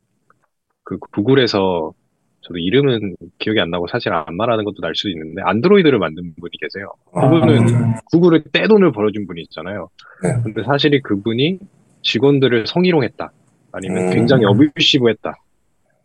그 0.83 0.97
구글에서 0.99 1.93
저도 2.41 2.59
이름은 2.59 3.17
기억이 3.39 3.59
안 3.59 3.69
나고 3.69 3.87
사실 3.87 4.13
안 4.13 4.25
말하는 4.35 4.63
것도 4.63 4.77
날 4.81 4.95
수도 4.95 5.09
있는데, 5.09 5.41
안드로이드를 5.43 5.99
만든 5.99 6.33
분이 6.39 6.51
계세요. 6.61 6.91
그분은 7.13 7.67
음. 7.67 7.93
구글에 8.11 8.43
떼돈을 8.53 8.91
벌어준 8.91 9.27
분이 9.27 9.41
있잖아요. 9.41 9.89
네. 10.23 10.41
근데 10.43 10.63
사실이 10.63 11.01
그분이 11.01 11.59
직원들을 12.03 12.67
성희롱했다. 12.67 13.31
아니면 13.73 14.07
음. 14.07 14.13
굉장히 14.13 14.45
어뷰시브했다. 14.45 15.35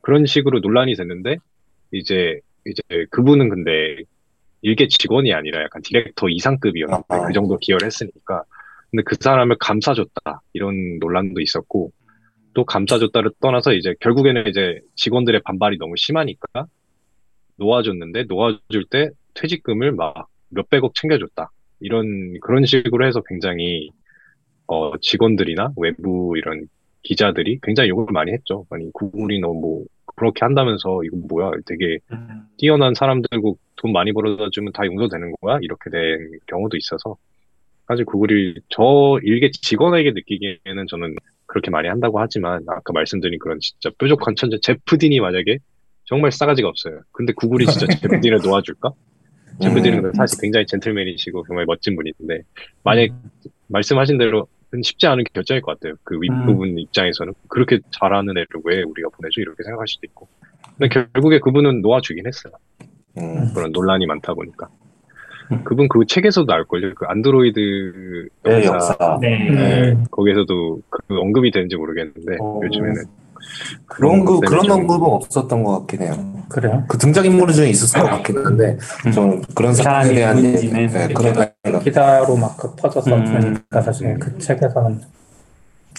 그런 0.00 0.26
식으로 0.26 0.60
논란이 0.60 0.94
됐는데, 0.96 1.36
이제, 1.92 2.40
이제 2.66 2.82
그분은 3.10 3.48
근데 3.48 3.98
일개 4.62 4.86
직원이 4.88 5.34
아니라 5.34 5.62
약간 5.62 5.82
디렉터 5.82 6.28
이상급이었는데 6.28 7.04
아. 7.08 7.26
그 7.26 7.32
정도 7.32 7.58
기여를 7.58 7.86
했으니까. 7.86 8.44
근데 8.92 9.02
그 9.04 9.16
사람을 9.18 9.56
감싸줬다. 9.58 10.42
이런 10.52 10.98
논란도 11.00 11.40
있었고, 11.40 11.90
또 12.54 12.64
감싸줬다를 12.64 13.30
떠나서 13.40 13.72
이제 13.72 13.94
결국에는 14.00 14.46
이제 14.46 14.80
직원들의 14.94 15.40
반발이 15.44 15.78
너무 15.78 15.94
심하니까 15.96 16.66
놓아줬는데 17.56 18.24
놓아줄 18.24 18.84
때 18.90 19.08
퇴직금을 19.32 19.92
막 19.92 20.28
몇백억 20.50 20.94
챙겨줬다. 20.94 21.50
이런, 21.80 22.38
그런 22.40 22.66
식으로 22.66 23.06
해서 23.06 23.22
굉장히, 23.26 23.90
어, 24.66 24.96
직원들이나 24.98 25.72
외부 25.76 26.34
이런 26.36 26.66
기자들이 27.02 27.60
굉장히 27.62 27.88
욕을 27.88 28.12
많이 28.12 28.32
했죠. 28.32 28.66
아니, 28.70 28.90
구글이 28.92 29.40
너무 29.40 29.60
뭐, 29.60 29.84
그렇게 30.14 30.40
한다면서 30.44 31.02
이거 31.04 31.16
뭐야. 31.16 31.52
되게 31.66 31.98
음. 32.12 32.42
뛰어난 32.58 32.94
사람들고 32.94 33.56
돈 33.76 33.92
많이 33.92 34.12
벌어다 34.12 34.48
주면 34.52 34.72
다 34.72 34.84
용서되는 34.84 35.32
거야? 35.40 35.58
이렇게 35.62 35.88
된 35.90 36.30
경우도 36.46 36.76
있어서. 36.76 37.16
사실 37.92 38.06
구글이 38.06 38.54
저 38.70 39.18
일개 39.22 39.50
직원에게 39.50 40.12
느끼기에는 40.12 40.86
저는 40.88 41.14
그렇게 41.44 41.70
많이 41.70 41.88
한다고 41.88 42.20
하지만 42.20 42.62
아까 42.66 42.92
말씀드린 42.94 43.38
그런 43.38 43.58
진짜 43.60 43.90
뾰족한 43.98 44.34
천재 44.34 44.58
제프딘이 44.62 45.20
만약에 45.20 45.58
정말 46.04 46.32
싸가지가 46.32 46.68
없어요. 46.68 47.00
근데 47.12 47.34
구글이 47.34 47.66
진짜 47.66 47.86
제프딘을 48.00 48.38
놓아줄까? 48.42 48.92
제프딘은 49.60 50.06
음. 50.06 50.12
사실 50.14 50.40
굉장히 50.40 50.64
젠틀맨이시고 50.66 51.44
정말 51.46 51.66
멋진 51.66 51.94
분인데 51.94 52.40
만약 52.82 53.10
말씀하신 53.68 54.16
대로 54.16 54.46
쉽지 54.82 55.06
않은 55.06 55.24
결정일 55.34 55.60
것 55.60 55.78
같아요. 55.78 55.96
그 56.02 56.18
윗부분 56.18 56.78
입장에서는 56.78 57.34
그렇게 57.48 57.78
잘하는 57.90 58.30
애를 58.38 58.46
왜 58.64 58.82
우리가 58.82 59.10
보내줘 59.10 59.42
이렇게 59.42 59.62
생각할 59.64 59.86
수도 59.86 60.06
있고. 60.06 60.28
근데 60.78 60.88
결국에 60.88 61.40
그분은 61.40 61.82
놓아주긴 61.82 62.26
했어요. 62.26 62.54
음. 63.18 63.52
그런 63.52 63.70
논란이 63.70 64.06
많다 64.06 64.32
보니까. 64.32 64.70
음. 65.52 65.64
그분 65.64 65.88
그 65.88 66.00
책에서도 66.06 66.50
나올걸요. 66.50 66.94
그 66.94 67.04
안드로이드 67.06 68.28
네, 68.44 68.64
역사. 68.64 68.92
역사. 68.92 69.18
네. 69.20 69.50
네, 69.50 69.96
거기에서도 70.10 70.80
그 70.90 71.18
언급이 71.18 71.50
되는지 71.50 71.76
모르겠는데 71.76 72.36
어. 72.40 72.60
요즘에는 72.64 73.02
그런 73.86 74.24
그것 74.24 74.40
때문에 74.40 74.46
그런 74.48 74.62
좀- 74.64 74.80
언급은 74.80 75.06
없었던 75.08 75.64
것 75.64 75.78
같긴 75.80 76.02
해요. 76.02 76.14
그래요? 76.48 76.84
그 76.86 76.98
등장 76.98 77.24
인물 77.24 77.52
중에 77.52 77.70
있었을 77.70 78.00
것 78.02 78.08
같긴 78.08 78.38
한데 78.44 78.78
좀 79.14 79.40
그런 79.54 79.72
사람에 79.74 80.04
사람이 80.04 80.14
대한 80.14 80.44
얘기, 80.44 80.70
네, 80.70 81.08
그런. 81.14 81.80
기사로 81.82 82.36
막그 82.36 82.74
퍼져서 82.76 83.14
음. 83.16 83.56
사실 83.70 84.18
그 84.18 84.38
책에서는 84.38 85.00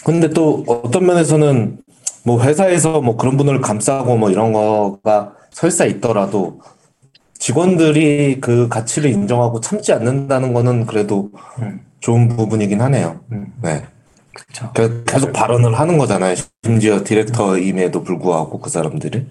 근데 0.04 0.28
또 0.30 0.64
어떤 0.66 1.06
면에서는 1.06 1.78
뭐 2.24 2.40
회사에서 2.42 3.00
뭐 3.00 3.16
그런 3.16 3.36
분을 3.36 3.60
감싸고 3.60 4.16
뭐 4.16 4.30
이런 4.30 4.52
거가 4.52 5.34
설사 5.50 5.84
있더라도 5.86 6.60
직원들이 7.48 8.40
그 8.40 8.68
가치를 8.70 9.10
인정하고 9.10 9.60
참지 9.60 9.92
않는다는 9.92 10.54
거는 10.54 10.86
그래도 10.86 11.30
음. 11.60 11.82
좋은 12.00 12.26
부분이긴 12.26 12.80
하네요. 12.80 13.20
음. 13.32 13.52
네. 13.60 13.84
그쵸. 14.34 14.70
그- 14.74 15.04
계속 15.06 15.30
발언을 15.34 15.78
하는 15.78 15.98
거잖아요. 15.98 16.36
심지어 16.64 17.04
디렉터임에도 17.04 18.02
불구하고 18.02 18.60
그 18.60 18.70
사람들이. 18.70 19.26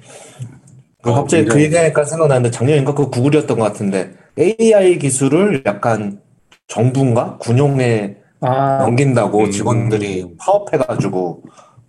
그 1.02 1.10
어, 1.10 1.16
갑자기 1.16 1.46
그 1.46 1.60
얘기하니까 1.60 2.06
생각나는데 2.06 2.52
작년인가 2.52 2.94
그 2.94 3.10
구글이었던 3.10 3.58
것 3.58 3.66
같은데 3.66 4.12
AI 4.38 5.00
기술을 5.00 5.64
약간 5.66 6.22
정부인가 6.68 7.40
군용에 7.40 8.18
아 8.42 8.78
넘긴다고 8.84 9.40
음. 9.40 9.52
직원들이 9.52 10.36
파업해가지고 10.38 11.42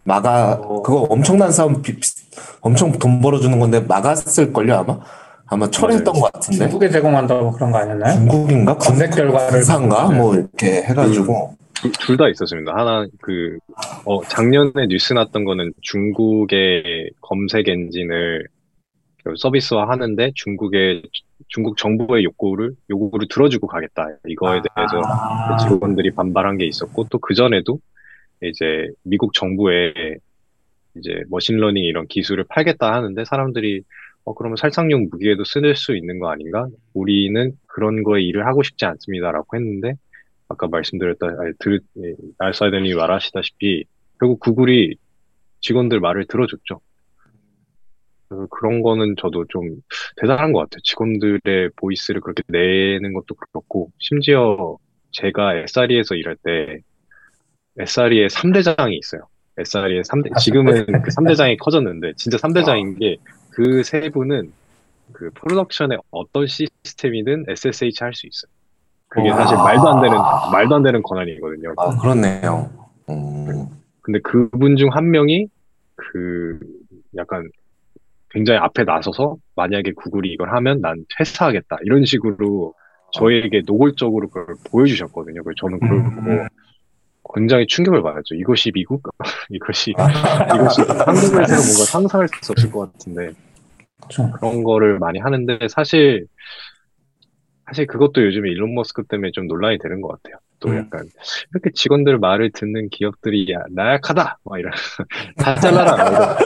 막아 0.04 0.54
어. 0.54 0.80
그거 0.80 1.00
엄청난 1.02 1.52
싸움 1.52 1.82
비- 1.82 2.00
비- 2.00 2.10
엄청 2.62 2.92
돈 2.92 3.20
벌어주는 3.20 3.60
건데 3.60 3.80
막았을 3.80 4.54
걸요 4.54 4.76
아마 4.76 5.00
아마 5.46 5.68
철회했던 5.68 6.12
맞아요. 6.12 6.22
것 6.22 6.32
같은데 6.32 6.58
중국에 6.58 6.88
제공한다고 6.88 7.52
그런 7.52 7.70
거 7.70 7.78
아니었나요? 7.78 8.14
중국인가 8.14 8.76
검색 8.76 9.10
결과를 9.10 9.62
네. 9.62 10.16
뭐 10.16 10.34
이렇게 10.34 10.82
해가지고 10.82 11.54
둘 12.00 12.16
다 12.16 12.28
있었습니다. 12.30 12.72
하나 12.74 13.06
그 13.20 13.58
어, 14.06 14.22
작년에 14.22 14.86
뉴스 14.88 15.12
났던 15.12 15.44
거는 15.44 15.72
중국의 15.82 17.10
검색 17.20 17.68
엔진을 17.68 18.46
그 19.22 19.34
서비스화 19.36 19.88
하는데 19.88 20.32
중국의 20.34 21.02
중국 21.48 21.76
정부의 21.76 22.24
요구를 22.24 22.72
요구를 22.90 23.28
들어주고 23.28 23.66
가겠다 23.66 24.06
이거에 24.26 24.60
대해서 24.74 25.00
아, 25.04 25.56
직원들이 25.58 26.12
반발한 26.12 26.56
게 26.58 26.66
있었고 26.66 27.04
또 27.10 27.18
그 27.18 27.34
전에도 27.34 27.78
이제 28.42 28.88
미국 29.02 29.32
정부에 29.34 29.92
이제 30.96 31.22
machine 31.28 31.54
learning 31.54 31.82
이런 31.84 32.06
기술을 32.06 32.44
팔겠다 32.48 32.92
하는데 32.94 33.24
사람들이 33.24 33.82
어 34.24 34.34
그러면 34.34 34.56
살상용 34.56 35.08
무기에도 35.10 35.44
쓸 35.44 35.74
수 35.76 35.96
있는 35.96 36.18
거 36.18 36.30
아닌가? 36.30 36.66
우리는 36.94 37.52
그런 37.66 38.02
거에 38.02 38.22
일을 38.22 38.46
하고 38.46 38.62
싶지 38.62 38.84
않습니다라고 38.86 39.56
했는데 39.56 39.94
아까 40.48 40.66
말씀드렸다 40.68 41.26
아니, 41.26 41.52
들 41.58 41.80
예, 41.98 42.14
알사이드님이 42.38 42.94
말하시다시피 42.94 43.84
결국 44.18 44.40
구글이 44.40 44.96
직원들 45.60 46.00
말을 46.00 46.26
들어줬죠. 46.26 46.80
그래서 48.28 48.46
그런 48.50 48.82
거는 48.82 49.14
저도 49.18 49.44
좀 49.48 49.76
대단한 50.16 50.52
것 50.52 50.60
같아요. 50.60 50.80
직원들의 50.84 51.70
보이스를 51.76 52.20
그렇게 52.20 52.42
내는 52.48 53.12
것도 53.12 53.34
그렇고 53.34 53.90
심지어 53.98 54.78
제가 55.12 55.56
SRE에서 55.56 56.14
일할 56.14 56.36
때 56.42 56.80
SRE에 57.78 58.28
3대장이 58.28 58.92
있어요. 58.98 59.22
SRE에 59.56 60.02
3대, 60.02 60.36
지금은 60.38 60.86
그 60.86 61.10
3대장이 61.10 61.58
커졌는데, 61.58 62.14
진짜 62.16 62.36
3대장인 62.38 62.98
게, 62.98 63.16
그 63.54 63.82
세 63.84 64.08
분은 64.10 64.52
그 65.12 65.30
프로덕션의 65.34 65.98
어떤 66.10 66.46
시스템이든 66.46 67.44
SSH 67.48 68.02
할 68.02 68.12
수 68.14 68.26
있어요. 68.26 68.50
그게 69.08 69.30
와. 69.30 69.36
사실 69.38 69.56
말도 69.56 69.88
안 69.88 70.02
되는, 70.02 70.16
말도 70.52 70.74
안 70.76 70.82
되는 70.82 71.02
권한이거든요. 71.02 71.74
아 71.76 71.96
그렇네요 72.00 72.70
음, 73.10 73.66
근데 74.00 74.18
그분 74.20 74.76
중 74.76 74.88
한 74.90 75.10
명이 75.10 75.46
그 75.94 76.58
약간 77.16 77.48
굉장히 78.30 78.58
앞에 78.58 78.82
나서서 78.84 79.36
만약에 79.54 79.92
구글이 79.92 80.32
이걸 80.32 80.52
하면 80.56 80.80
난 80.80 81.04
퇴사하겠다. 81.16 81.76
이런 81.84 82.04
식으로 82.04 82.74
저희에게 83.12 83.62
노골적으로 83.64 84.28
그걸 84.28 84.56
보여주셨거든요. 84.72 85.44
그래서 85.44 85.54
저는 85.60 85.78
그걸 85.78 85.96
음. 85.98 86.14
보고 86.16 86.46
굉장히 87.34 87.66
충격을 87.66 88.02
받았죠. 88.02 88.34
이것이 88.34 88.70
미국? 88.72 89.02
이것이, 89.50 89.90
이것이 89.90 90.82
한국에서는 90.82 91.46
뭔가 91.46 91.84
상상할 91.86 92.28
수 92.42 92.52
없을 92.52 92.70
것 92.70 92.92
같은데 92.92 93.32
그렇죠. 94.00 94.30
그런 94.32 94.62
거를 94.62 94.98
많이 94.98 95.18
하는데 95.18 95.58
사실, 95.68 96.26
사실 97.66 97.86
그것도 97.86 98.24
요즘에 98.24 98.50
일론 98.50 98.74
머스크 98.74 99.04
때문에 99.04 99.30
좀 99.32 99.46
논란이 99.46 99.78
되는 99.78 100.00
것 100.00 100.08
같아요. 100.08 100.38
또 100.60 100.70
음. 100.70 100.78
약간 100.78 101.06
이렇게 101.52 101.70
직원들 101.74 102.18
말을 102.18 102.50
듣는 102.52 102.88
기업들이 102.90 103.52
야, 103.52 103.58
나약하다! 103.70 104.38
막 104.44 104.58
이런. 104.58 104.72
다 105.36 105.54
잘라라! 105.54 106.36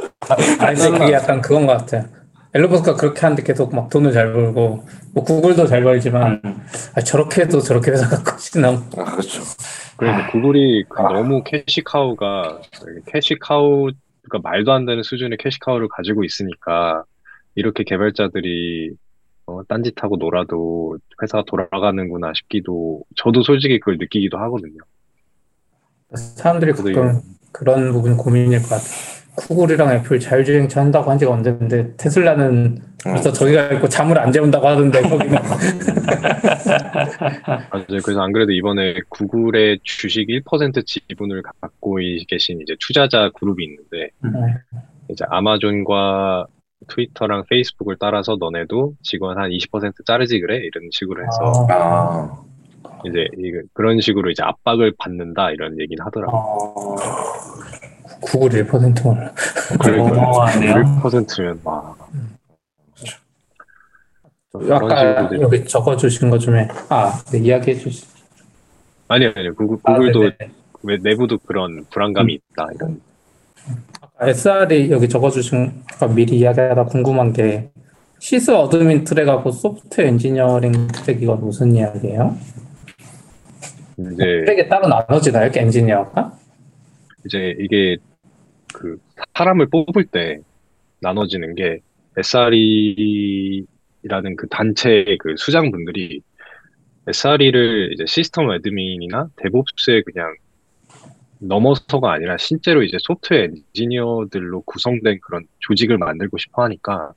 아니 0.61 0.79
근데 0.79 0.99
그게 0.99 1.13
약간 1.13 1.41
그건 1.41 1.67
것 1.67 1.79
같아 1.79 2.09
요. 2.55 2.59
앨런머스크가 2.59 2.97
그렇게 2.97 3.21
하는데 3.21 3.43
계속 3.43 3.75
막 3.75 3.91
돈을 3.91 4.13
잘 4.13 4.33
벌고 4.33 4.85
뭐 5.15 5.25
구글도 5.25 5.67
잘 5.67 5.83
벌지만 5.83 6.41
음. 6.45 6.61
아, 6.95 7.01
저렇게 7.01 7.43
해도 7.43 7.61
저렇게 7.61 7.91
회사가 7.91 8.23
커지나 8.23 8.69
아 8.69 9.05
그렇죠 9.05 9.43
그러니까 9.99 10.31
구글이 10.31 10.85
그 10.89 11.03
너무 11.03 11.43
캐시카우가, 11.45 12.61
캐시카우가 13.07 14.39
말도 14.43 14.73
안 14.73 14.87
되는 14.87 15.03
수준의 15.03 15.39
cash 15.39 15.57
cow를 15.57 15.89
가지고 15.89 16.23
있으니까 16.23 17.05
이렇게 17.57 17.83
개발자들이 17.83 18.93
어, 19.47 19.63
딴짓하고 19.67 20.17
놀아도 20.17 20.99
회사가 21.21 21.45
돌아가는구나 21.47 22.33
싶기도, 22.35 23.03
저도 23.17 23.43
솔직히 23.43 23.81
그걸 23.81 23.97
느끼기도 23.99 24.39
하거든요. 24.39 24.79
사람들이 26.15 26.73
가끔 26.73 27.21
그런 27.51 27.93
부분 27.93 28.17
고민일 28.17 28.63
것 28.63 28.69
같아요. 28.69 29.18
구글이랑 29.39 29.93
애플 29.95 30.19
자율주행차 30.19 30.81
한다고 30.81 31.11
한 31.11 31.19
지가 31.19 31.33
언제인데 31.33 31.97
테슬라는 31.97 32.79
벌써 33.05 33.33
저기가 33.33 33.73
있고 33.75 33.89
잠을 33.89 34.19
안 34.19 34.33
재운다고 34.33 34.67
하던데 34.67 35.01
거기는 35.03 35.39
맞아요. 37.71 38.01
그래서 38.05 38.21
안 38.21 38.33
그래도 38.33 38.53
이번에 38.53 38.95
구글의 39.09 39.81
주식 39.85 40.27
1% 40.29 40.85
지분을 40.85 41.43
갖고 41.61 41.99
계신 42.27 42.61
이제 42.61 42.75
투자자 42.81 43.31
그룹이 43.35 43.65
있는데, 43.65 44.11
이제 45.09 45.25
아마존과 45.29 46.47
트위터랑 46.89 47.45
페이스북을 47.49 47.97
따라서 47.99 48.37
너네도 48.39 48.95
직원 49.03 49.39
한 49.39 49.51
20% 49.51 50.07
자르지 50.07 50.41
그래? 50.41 50.57
이런 50.59 50.89
식으로 50.91 51.23
해서 51.23 51.67
아, 51.71 51.75
아 51.75 52.45
이제 53.05 53.27
그런 53.73 54.01
식으로 54.01 54.31
이제 54.31 54.43
압박을 54.43 54.95
받는다 54.99 55.51
이런 55.51 55.81
얘기는 55.81 56.03
하더라고요. 56.05 56.41
어, 56.41 56.95
구글 58.21 58.67
1%를 58.67 60.01
어마어마하네요. 60.01 60.75
1%면 61.03 61.61
와. 61.65 61.97
아까 64.71 65.29
식으로 65.29 65.43
여기 65.43 65.65
적어주신 65.65 66.31
것 66.31 66.39
중에 66.39 66.69
아 66.89 67.21
네, 67.31 67.39
이야기해 67.39 67.77
주시 67.77 68.07
아니 69.07 69.27
아니 69.27 69.51
구글 69.55 69.77
아, 69.85 69.95
구글도 69.95 70.21
네네. 70.21 70.53
왜 70.83 70.97
내부도 71.03 71.39
그런 71.39 71.85
불안감이 71.91 72.35
있다 72.35 72.67
이런. 72.75 73.01
SRE 74.21 74.91
여기 74.91 75.09
적어주신 75.09 75.83
아까 75.93 76.07
미리 76.09 76.39
이야기하다 76.39 76.87
궁금한 76.87 77.33
게 77.33 77.71
sys 78.19 78.51
admin 78.51 79.05
트랙하고 79.05 79.51
소프트웨어 79.51 80.09
엔지니어링 80.09 80.89
트랙 80.89 81.23
이건 81.23 81.41
무슨 81.41 81.75
이야기예요? 81.75 82.37
이제 83.99 84.25
트랙에 84.47 84.69
따로 84.69 84.89
나눠지나요? 84.89 85.51
엔지니어가? 85.55 86.33
이제 87.27 87.55
이게 87.59 87.97
그 88.73 88.99
사람을 89.35 89.69
뽑을 89.71 90.05
때 90.05 90.41
나눠지는 91.01 91.55
게 91.55 91.81
SRE라는 92.17 93.67
그 94.37 94.49
단체의 94.49 95.19
그 95.19 95.35
수장분들이 95.37 96.23
SRE를 97.07 97.93
이제 97.93 98.05
시스템 98.07 98.51
애드민이나 98.53 99.29
데브옵스에 99.37 100.03
그냥 100.03 100.35
넘어서가 101.41 102.13
아니라 102.13 102.37
실제로 102.37 102.83
이제 102.83 102.99
소프트웨어 103.01 103.45
엔지니어들로 103.45 104.63
구성된 104.63 105.21
그런 105.23 105.45
조직을 105.61 105.97
만들고 105.99 106.37
싶어 106.39 106.65
하니까 106.65 107.13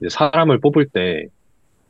이제 0.00 0.08
사람을 0.10 0.58
뽑을 0.60 0.86
때 0.88 1.26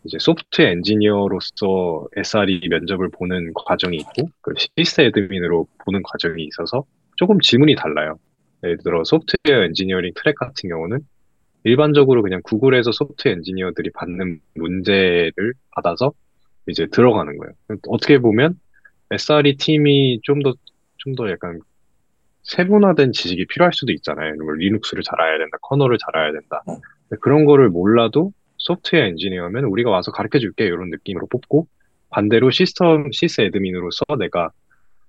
이제 0.05 0.18
소프트웨어 0.20 0.70
엔지니어로서 0.72 2.07
SRE 2.16 2.68
면접을 2.68 3.09
보는 3.11 3.53
과정이 3.55 3.97
있고 3.97 4.28
그 4.42 4.53
sys 4.76 5.00
admin으로 5.00 5.66
보는 5.84 6.03
과정이 6.03 6.45
있어서 6.45 6.84
조금 7.16 7.40
질문이 7.40 7.74
달라요. 7.74 8.18
예를 8.64 8.78
들어 8.78 9.04
소프트웨어 9.04 9.64
엔지니어링 9.64 10.12
트랙 10.16 10.36
같은 10.36 10.68
경우는 10.68 11.00
일반적으로 11.64 12.22
그냥 12.22 12.40
구글에서 12.44 12.92
소프트웨어 12.92 13.36
엔지니어들이 13.36 13.90
받는 13.92 14.40
문제를 14.54 15.54
받아서 15.70 16.12
이제 16.68 16.86
들어가는 16.86 17.36
거예요. 17.38 17.52
어떻게 17.88 18.18
보면 18.18 18.58
SRE 19.10 19.56
팀이 19.56 20.20
좀 20.22 20.42
더, 20.42 20.54
좀 20.98 21.14
더 21.16 21.30
약간 21.30 21.60
세분화된 22.44 23.12
지식이 23.12 23.46
필요할 23.46 23.72
수도 23.72 23.92
있잖아요. 23.92 24.34
뭐 24.36 24.52
리눅스를 24.54 25.02
잘 25.02 25.20
알아야 25.20 25.38
된다, 25.38 25.58
커널을 25.62 25.98
잘 25.98 26.16
알아야 26.16 26.32
된다. 26.32 26.62
근데 26.66 27.20
그런 27.20 27.44
거를 27.46 27.68
몰라도 27.70 28.32
소프트웨어 28.58 29.04
엔지니어면 29.06 29.64
우리가 29.64 29.90
와서 29.90 30.10
가르쳐 30.12 30.38
줄게 30.38 30.64
이런 30.64 30.90
느낌으로 30.90 31.26
뽑고 31.28 31.66
반대로 32.10 32.50
시스템 32.50 33.10
sys 33.12 33.40
admin으로서 33.42 34.05
내가 34.18 34.50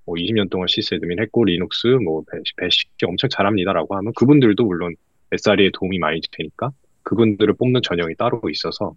뭐 0.06 0.16
20년 0.16 0.50
동안 0.50 0.68
sys 0.68 0.96
admin 0.96 1.20
했고 1.20 1.44
리눅스 1.46 1.88
뭐 2.04 2.24
Bash 2.58 2.84
엄청 3.06 3.30
잘합니다라고 3.30 3.96
하면 3.96 4.14
그분들도 4.16 4.64
물론 4.66 4.96
SRE에 5.32 5.72
도움이 5.74 6.00
많이 6.00 6.22
되니까 6.32 6.72
그분들을 7.04 7.54
뽑는 7.56 7.82
전형이 7.84 8.16
따로 8.16 8.42
있어서 8.50 8.94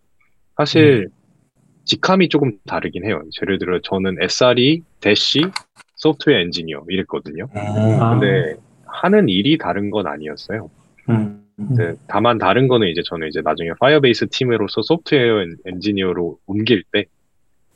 사실 0.56 1.09
직함이 1.84 2.28
조금 2.28 2.59
다르긴 2.66 3.04
해요. 3.06 3.22
예를 3.42 3.59
들어 3.59 3.80
저는 3.80 4.16
SRE 4.22 4.82
대시 5.00 5.40
소프트웨어 5.96 6.38
엔지니어 6.40 6.84
이랬거든요. 6.88 7.44
음, 7.54 7.59
아. 8.02 8.18
근데 8.18 8.56
하는 8.86 9.28
일이 9.28 9.56
다른 9.56 9.90
건 9.90 10.06
아니었어요. 10.06 10.70
음. 11.09 11.44
이제 11.72 11.94
다만 12.06 12.38
다른 12.38 12.68
거는 12.68 12.88
이제 12.88 13.02
저는 13.04 13.28
이제 13.28 13.40
나중에 13.42 13.70
Firebase 13.80 14.28
팀으로서 14.28 14.82
소프트웨어 14.82 15.40
엔- 15.42 15.56
엔지니어로 15.66 16.38
옮길 16.46 16.84
때 16.92 17.06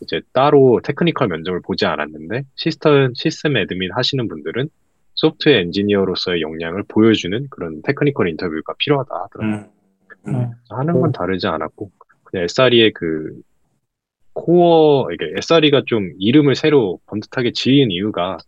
이제 0.02 0.20
따로 0.32 0.80
technical 0.82 1.28
면접을 1.28 1.60
보지 1.62 1.86
않았는데 1.86 2.44
시스템 2.54 3.12
시스템 3.14 3.56
admin 3.56 3.90
하시는 3.92 4.28
분들은 4.28 4.68
소프트웨어 5.14 5.58
엔지니어로서의 5.58 6.40
역량을 6.40 6.84
보여주는 6.88 7.46
그런 7.50 7.82
technical 7.82 8.28
인터뷰가 8.28 8.74
필요하다 8.78 9.14
하더라고요. 9.14 9.68
음. 10.28 10.34
음. 10.34 10.50
하는 10.70 11.00
건 11.00 11.12
다르지 11.12 11.46
않았고 11.46 11.90
그냥 12.24 12.44
SRE의 12.44 12.92
그 12.92 13.40
코어 14.34 15.12
이게 15.12 15.32
SRE가 15.36 15.82
좀 15.86 16.12
이름을 16.18 16.54
새로 16.54 16.98
번듯하게 17.06 17.52
지은 17.52 17.90
이유가 17.90 18.38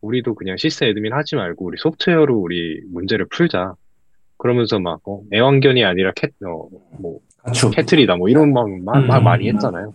우리도 0.00 0.34
그냥 0.34 0.56
시스템 0.56 0.90
admin 0.90 1.12
하지 1.12 1.34
말고 1.36 1.64
우리 1.64 1.78
소프트웨어로 1.78 2.36
우리 2.36 2.82
문제를 2.92 3.26
풀자. 3.30 3.74
그러면서 4.36 4.78
막 4.78 5.00
어, 5.08 5.22
애완견이 5.32 5.84
아니라 5.84 6.12
cat, 6.14 6.30
어, 6.44 6.68
뭐 7.00 7.20
가축. 7.42 7.74
cattle이다 7.74 8.16
뭐 8.16 8.28
이런 8.28 8.52
막, 8.52 8.68
막, 8.80 9.06
막 9.06 9.18
음. 9.18 9.24
많이 9.24 9.48
했잖아요. 9.48 9.94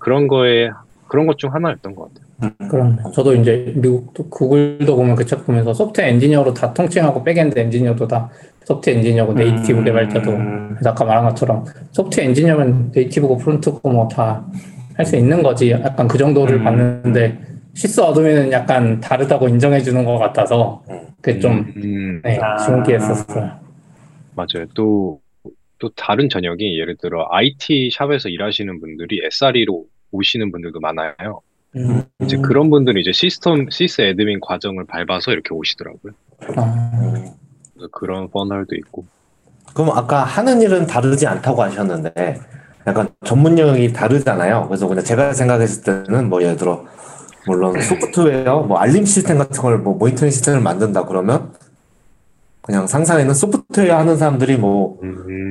그런 0.00 0.26
거에 0.28 0.70
그런 1.08 1.26
것 1.26 1.36
중 1.36 1.52
하나였던 1.54 1.94
것 1.94 2.08
같아요. 2.40 2.52
그럼 2.70 2.98
저도 3.12 3.34
이제 3.34 3.72
미국도 3.76 4.28
구글도 4.30 4.96
보면 4.96 5.14
그 5.14 5.24
책 5.26 5.44
보면서 5.46 5.72
소프트웨어 5.74 6.08
엔지니어로 6.08 6.54
다 6.54 6.72
통칭하고 6.72 7.22
backend 7.22 7.58
엔지니어도 7.58 8.08
다 8.08 8.28
소프트웨어 8.64 8.96
엔지니어고 8.98 9.32
native 9.34 9.78
음. 9.80 9.84
개발자도 9.84 10.30
아까 10.86 11.04
말한 11.04 11.24
것처럼 11.26 11.64
소프트웨어 11.92 12.28
엔지니어면 12.28 12.92
native고 12.94 13.36
front고 13.38 13.88
뭐 13.90 14.08
다 14.08 14.44
할 14.96 15.06
수 15.06 15.16
있는 15.16 15.42
거지 15.42 15.70
약간 15.70 16.06
그 16.08 16.18
정도를 16.18 16.56
음. 16.56 16.64
봤는데 16.64 17.38
sys 17.74 18.00
admin은 18.00 18.52
약간 18.52 19.00
다르다고 19.00 19.48
인정해 19.48 19.80
주는 19.80 20.04
것 20.04 20.18
같아서 20.18 20.82
그게 21.22 21.38
좀 21.38 21.72
음, 21.76 22.20
네, 22.22 22.38
아. 22.38 22.58
신기했었어요. 22.58 23.50
맞아요. 24.34 24.66
또, 24.74 25.20
또 25.80 25.88
다른 25.96 26.28
전형이 26.28 26.78
예를 26.78 26.96
들어 26.96 27.26
IT 27.30 27.90
shop에서 27.92 28.28
일하시는 28.28 28.80
분들이 28.80 29.20
SRE로 29.24 29.84
오시는 30.12 30.52
분들도 30.52 30.78
많아요. 30.80 31.40
음. 31.76 32.02
이제 32.22 32.36
그런 32.36 32.70
분들은 32.70 33.00
이제 33.00 33.12
시스템, 33.12 33.68
sys 33.70 34.02
admin 34.02 34.40
과정을 34.40 34.84
밟아서 34.86 35.32
이렇게 35.32 35.54
오시더라고요. 35.54 36.12
아, 36.56 37.02
그래서 37.74 37.88
그런 37.92 38.28
funnel도 38.30 38.74
있고. 38.76 39.06
그럼 39.74 39.90
아까 39.96 40.22
하는 40.24 40.60
일은 40.62 40.86
다르지 40.86 41.26
않다고 41.26 41.62
하셨는데 41.62 42.40
약간 42.86 43.08
전문 43.24 43.58
영역이 43.58 43.92
다르잖아요. 43.92 44.66
그래서 44.68 44.86
그냥 44.88 45.04
제가 45.04 45.32
생각했을 45.32 46.04
때는 46.06 46.28
뭐 46.28 46.42
예를 46.42 46.56
들어 46.56 46.84
물론 47.46 47.80
소프트웨어 47.80 48.62
뭐 48.64 48.78
알림 48.78 49.04
시스템 49.04 49.38
같은 49.38 49.62
걸 49.62 49.78
뭐 49.78 49.94
모니터링 49.96 50.30
시스템을 50.30 50.60
만든다 50.60 51.06
그러면 51.06 51.52
그냥 52.62 52.86
상상에는 52.86 53.32
소프트웨어 53.34 53.96
하는 53.98 54.16
사람들이 54.16 54.56
뭐 54.56 54.98
음, 54.99 54.99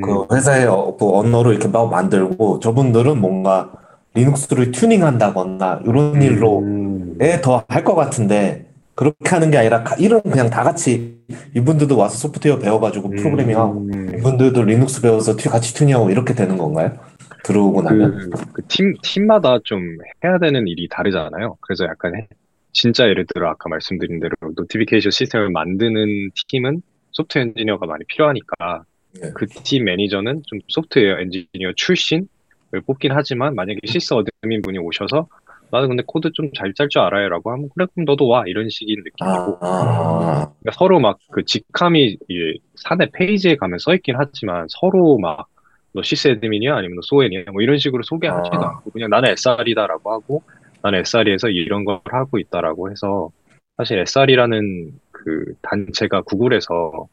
그 0.02 0.26
회사의 0.36 0.66
어, 0.68 0.96
그 0.98 1.10
언어로 1.10 1.52
이렇게 1.52 1.68
막 1.68 1.90
만들고 1.90 2.60
저분들은 2.60 3.20
뭔가 3.20 3.72
리눅스를 4.14 4.72
튜닝한다거나 4.72 5.82
이런 5.86 6.22
일로 6.22 6.60
음, 6.60 7.18
더할 7.42 7.84
것 7.84 7.96
같은데 7.96 8.66
그렇게 8.96 9.30
하는 9.30 9.50
게 9.52 9.58
아니라 9.58 9.84
가- 9.84 9.96
일은 9.96 10.22
그냥 10.22 10.50
다 10.50 10.64
같이 10.64 11.18
이분들도 11.56 11.96
와서 11.98 12.18
소프트웨어 12.18 12.60
배워가지고 12.60 13.12
프로그래밍하고 13.16 13.80
음, 13.80 14.12
이분들도 14.18 14.64
리눅스 14.64 15.02
배워서 15.02 15.36
튜- 15.36 15.50
같이 15.50 15.74
튜닝하고 15.74 16.10
이렇게 16.10 16.34
되는 16.34 16.58
건가요? 16.58 16.98
들어오고 17.44 17.82
나면? 17.84 18.30
그, 18.30 18.52
그 18.52 18.62
팀, 18.68 18.94
팀마다 19.02 19.60
좀 19.64 19.80
해야 20.24 20.38
되는 20.40 20.68
일이 20.68 20.88
다르잖아요. 20.90 21.56
그래서 21.62 21.86
약간 21.86 22.16
해- 22.16 22.28
진짜 22.74 23.08
예를 23.08 23.26
들어 23.34 23.50
아까 23.50 23.70
말씀드린 23.70 24.20
대로 24.20 24.34
notification 24.56 25.12
시스템을 25.12 25.50
만드는 25.52 26.32
팀은 26.50 26.82
소프트웨어 27.12 27.46
엔지니어가 27.48 27.86
많이 27.86 28.04
필요하니까 28.08 28.84
네. 29.14 29.32
그팀 29.34 29.86
매니저는 29.86 30.44
좀 30.46 30.60
소프트웨어 30.68 31.20
엔지니어 31.20 31.74
출신을 31.76 32.28
뽑긴 32.86 33.12
하지만 33.14 33.56
만약에 33.56 33.80
sys 33.86 34.14
admin 34.14 34.62
분이 34.62 34.78
오셔서 34.80 35.28
나는 35.72 35.90
근데 35.90 36.04
코드 36.06 36.32
좀 36.34 36.52
잘 36.56 36.74
짤 36.74 36.88
줄 36.90 37.02
알아요 37.02 37.30
라고 37.30 37.52
하면 37.52 37.70
그래 37.76 37.86
그럼 37.94 38.06
너도 38.06 38.28
와. 38.28 38.44
이런 38.48 38.70
식인 38.70 38.98
느낌이고. 39.04 39.26
아, 39.26 39.58
아, 39.62 40.52
그러니까 40.60 40.72
서로 40.74 41.00
막 41.00 41.18
그 41.32 41.44
직함이 41.46 42.18
이 42.28 42.60
사내 42.76 43.08
페이지에 43.14 43.56
가면 43.56 43.80
써 43.80 43.94
있긴 43.96 44.16
하지만 44.18 44.66
서로 44.70 45.18
막 45.20 45.48
너 45.94 46.04
sys 46.04 46.28
admin이야? 46.28 46.76
아니면 46.76 46.98
너 46.98 47.02
소엔이야? 47.04 47.46
뭐 47.52 47.62
이런 47.64 47.80
식으로 47.80 48.04
소개하지도 48.04 48.58
아. 48.62 48.70
않고 48.70 48.92
그냥 48.92 49.10
나는 49.10 49.30
SRE다라고 49.32 50.12
하고 50.12 50.44
나는 50.84 51.00
SRE에서 51.00 51.50
이런 51.50 51.84
걸 51.84 52.00
하고 52.06 52.38
있다라고 52.38 52.92
해서 52.92 53.32
사실 53.78 53.98
SRE라는 54.00 54.92
그 55.12 55.46
단체가 55.64 56.22
구글에서 56.22 57.08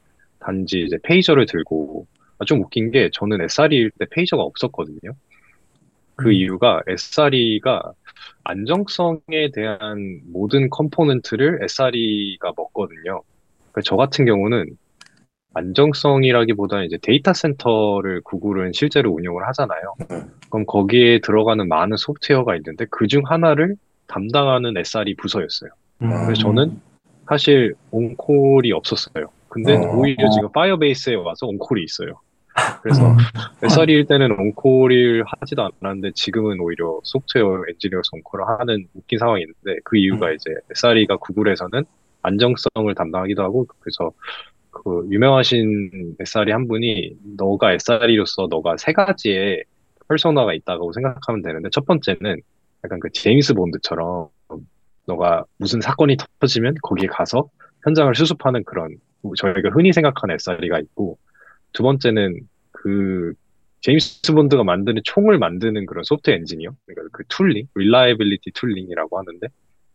단지 0.46 0.82
이제 0.82 0.96
pager를 1.02 1.46
들고 1.46 2.06
아, 2.38 2.44
좀 2.44 2.60
웃긴 2.60 2.90
게 2.90 3.10
저는 3.12 3.40
SRE일 3.42 3.90
때 3.98 4.06
페이저가 4.10 4.42
없었거든요. 4.42 5.12
그 6.14 6.28
음. 6.28 6.32
이유가 6.32 6.80
SRE가 6.86 7.82
안정성에 8.44 9.50
대한 9.52 10.20
모든 10.26 10.70
component를 10.70 11.58
SRE가 11.64 12.52
먹거든요. 12.56 13.22
저 13.84 13.96
같은 13.96 14.24
경우는 14.24 14.66
안정성이라기보다는 15.54 16.84
이제 16.86 16.98
데이터 17.02 17.32
센터를 17.32 18.20
구글은 18.22 18.72
실제로 18.72 19.10
운영을 19.12 19.46
하잖아요. 19.48 19.94
음. 20.10 20.30
그럼 20.50 20.64
거기에 20.66 21.20
들어가는 21.20 21.66
많은 21.68 21.96
소프트웨어가 21.96 22.56
있는데 22.56 22.84
그 22.90 23.06
중 23.08 23.22
하나를 23.26 23.74
담당하는 24.06 24.76
SRE 24.76 25.16
부서였어요. 25.16 25.70
음. 26.02 26.08
그래서 26.24 26.34
저는 26.34 26.80
사실 27.28 27.74
on-call이 27.90 28.70
없었어요. 28.72 29.26
근데 29.56 29.74
어. 29.74 29.96
오히려 29.96 30.28
지금 30.30 30.52
파이어베이스에 30.52 31.14
와서 31.14 31.46
on-call이 31.46 31.82
있어요. 31.82 32.20
그래서 32.82 33.10
음. 33.10 33.16
SRE일 33.62 34.06
때는 34.06 34.32
on-call을 34.32 35.24
하지도 35.26 35.68
않았는데 35.82 36.12
지금은 36.14 36.60
오히려 36.60 37.00
소프트웨어 37.04 37.62
엔지니어에서 37.68 38.10
on-call을 38.12 38.46
하는 38.46 38.86
웃긴 38.94 39.18
상황이 39.18 39.42
있는데 39.42 39.80
그 39.84 39.96
이유가 39.96 40.30
이제 40.32 40.50
SRE가 40.70 41.16
구글에서는 41.16 41.84
안정성을 42.22 42.94
담당하기도 42.94 43.42
하고 43.42 43.66
그래서 43.80 44.12
그 44.70 45.06
유명하신 45.10 46.16
SRE 46.20 46.52
한 46.52 46.68
분이 46.68 47.16
너가 47.38 47.72
SRE로서 47.72 48.46
너가 48.50 48.76
세 48.76 48.92
가지의 48.92 49.64
persona가 50.08 50.52
있다고 50.52 50.92
생각하면 50.92 51.42
되는데 51.42 51.70
첫 51.72 51.86
번째는 51.86 52.40
약간 52.84 53.00
그 53.00 53.08
제임스 53.10 53.54
본드처럼 53.54 54.28
너가 55.06 55.44
무슨 55.56 55.80
사건이 55.80 56.16
터지면 56.40 56.74
거기에 56.82 57.08
가서 57.08 57.48
현장을 57.86 58.14
수습하는 58.14 58.64
그런 58.64 58.96
저희가 59.36 59.70
흔히 59.70 59.92
생각하는 59.92 60.34
SRE가 60.34 60.80
있고 60.80 61.18
두 61.72 61.82
번째는 61.82 62.40
그 62.72 63.32
제임스 63.80 64.32
본드가 64.34 64.64
만드는 64.64 65.02
총을 65.04 65.38
만드는 65.38 65.86
그런 65.86 66.02
소프트웨어 66.04 66.38
엔지니어 66.38 66.70
그러니까 66.86 67.08
그 67.12 67.24
tooling, 67.28 67.68
reliability 67.74 68.50
tooling이라고 68.52 69.18
하는데 69.18 69.46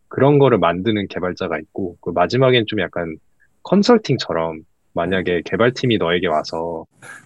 그런 0.07 0.39
거를 0.39 0.57
만드는 0.57 1.07
개발자가 1.07 1.59
있고 1.59 1.97
그 2.01 2.11
마지막엔 2.11 2.65
좀 2.67 2.79
약간 2.79 3.17
컨설팅처럼 3.63 4.61
만약에 4.93 5.41
개발팀이 5.45 5.97
너에게 5.97 6.27
와서 6.27 6.85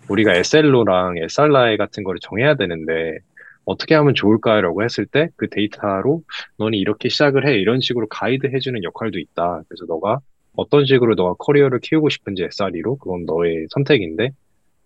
우리가 0.09 0.36
SLO랑 0.36 1.18
SRI 1.18 1.78
같은 1.78 2.03
거를 2.03 2.20
정해야 2.22 2.55
되는데 2.55 3.18
어떻게 3.66 3.95
하면 3.95 4.13
좋을까라고 4.16 4.84
했을 4.84 5.05
때 5.05 5.30
그 5.36 5.49
데이터로 5.49 6.24
너는 6.57 6.78
이렇게 6.78 7.09
시작을 7.09 7.47
해 7.47 7.55
이런 7.55 7.82
식으로 7.82 8.07
가이드 8.07 8.47
해주는 8.47 8.84
역할도 8.84 9.20
있다. 9.20 9.63
그래서 9.68 9.86
너가 9.88 10.20
어떤 10.58 10.86
식으로 10.86 11.16
너가 11.16 11.34
커리어를 11.39 11.80
키우고 11.82 12.10
싶은지 12.10 12.43
SRE로 12.43 12.97
그건 12.97 13.26
너의 13.26 13.68
선택인데 13.72 14.32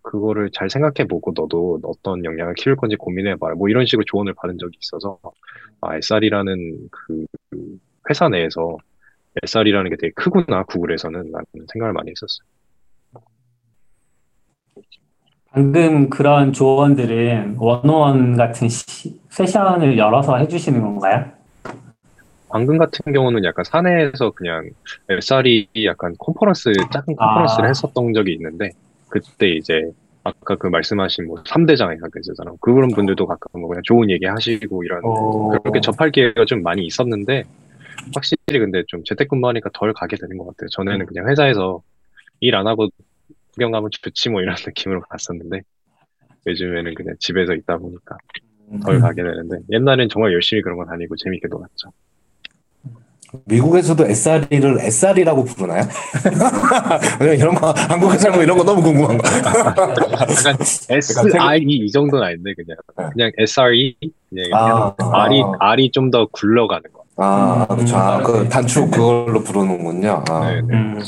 그거를 0.04 0.50
잘 0.54 0.70
생각해보고 0.70 1.34
너도 1.36 1.80
어떤 1.84 2.26
역량을 2.26 2.56
키울 2.56 2.76
건지 2.76 2.96
고민해봐라. 2.98 3.56
뭐 3.56 3.70
이런 3.70 3.86
식으로 3.86 4.06
조언을 4.06 4.34
받은 4.36 4.58
적이 4.60 4.78
있어서 4.82 5.20
아, 5.82 5.96
SR이라는 5.98 6.90
그 6.92 7.26
회사 8.10 8.30
내에서 8.30 8.78
SR이라는 9.44 9.92
게 9.92 9.98
되게 9.98 10.14
크구나 10.16 10.64
구글에서는 10.64 11.20
라는 11.32 11.46
생각을 11.74 11.94
많이 11.94 12.12
했었어요. 12.12 12.48
방금 15.52 16.10
그런 16.10 16.54
조언들은 16.54 17.56
원오원 17.58 18.38
같은 18.38 18.70
시- 18.70 19.20
세션을 19.30 19.98
열어서 19.98 20.38
해주시는 20.38 20.82
건가요? 20.82 21.39
방금 22.50 22.78
같은 22.78 23.14
경우는 23.14 23.44
약간 23.44 23.64
사내에서 23.64 24.32
그냥 24.32 24.70
SR이 25.08 25.70
약간 25.86 26.16
컨퍼런스, 26.18 26.74
작은 26.92 27.16
컨퍼런스를 27.16 27.66
아. 27.66 27.68
했었던 27.70 28.14
적이 28.14 28.34
있는데, 28.34 28.72
그때 29.08 29.50
이제 29.50 29.92
아까 30.24 30.56
그 30.56 30.68
말씀하신 30.68 31.28
뭐 31.28 31.42
3대장이가 31.44 32.14
계시잖아요. 32.14 32.58
그런 32.58 32.90
분들도 32.90 33.26
가끔 33.26 33.62
뭐 33.62 33.70
그냥 33.70 33.82
좋은 33.84 34.10
얘기 34.10 34.26
하시고 34.26 34.84
이런, 34.84 35.04
오. 35.04 35.50
그렇게 35.64 35.80
접할 35.82 36.12
기회가 36.12 36.46
좀 36.46 36.64
많이 36.64 36.86
있었는데, 36.86 37.44
확실히 38.14 38.60
근데 38.60 38.84
좀 38.88 39.04
재택근무하니까 39.04 39.70
덜 39.74 39.94
가게 39.94 40.18
되는 40.18 40.38
것 40.38 40.46
같아요. 40.48 40.68
전에는 40.72 41.06
그냥 41.06 41.28
회사에서 41.30 41.82
일 42.40 42.56
안 42.56 42.68
하고 42.68 42.90
구경 43.54 43.72
가면 43.72 43.90
좋지 43.92 44.30
뭐 44.30 44.42
이런 44.42 44.56
느낌으로 44.66 45.02
갔었는데, 45.02 45.62
요즘에는 46.48 46.94
그냥 46.96 47.16
집에서 47.20 47.54
있다 47.54 47.78
보니까 47.78 48.18
덜 48.84 49.00
가게 49.00 49.24
되는데, 49.24 49.58
옛날엔 49.72 50.10
정말 50.10 50.34
열심히 50.34 50.62
그런 50.62 50.78
거 50.78 50.86
다니고 50.86 51.16
재밌게 51.16 51.48
놀았죠. 51.48 51.92
미국에서도 53.46 54.06
SRE를 54.06 54.80
SR이라고 54.82 55.44
부르나요? 55.46 55.84
왜냐면 57.20 57.40
이런 57.40 57.56
거 57.56 57.72
한국에 57.72 58.18
살면 58.18 58.42
이런 58.42 58.58
거 58.58 58.64
너무 58.64 58.82
궁금한 58.82 59.18
거. 59.18 59.28
약간 59.28 60.58
SRE 60.90 61.64
이 61.68 61.92
정도는 61.92 62.26
아닌데 62.26 62.54
그냥 62.56 62.78
그냥 63.14 63.32
SRE 63.38 63.96
그냥 64.30 64.46
이렇게 64.46 64.54
아, 64.56 64.94
R이 64.98 65.44
아. 65.60 65.72
R이 65.72 65.92
좀 65.92 66.10
더 66.10 66.28
굴러가는 66.32 66.84
거. 66.92 67.04
아, 67.18 67.68
그렇죠. 67.70 67.98
아, 67.98 68.22
그 68.24 68.40
음. 68.40 68.50
단축 68.50 68.90
그걸로 68.90 69.44
부르는군요. 69.44 70.24
아. 70.30 70.50
네, 70.50 70.62
네. 70.62 70.74
음. 70.78 71.00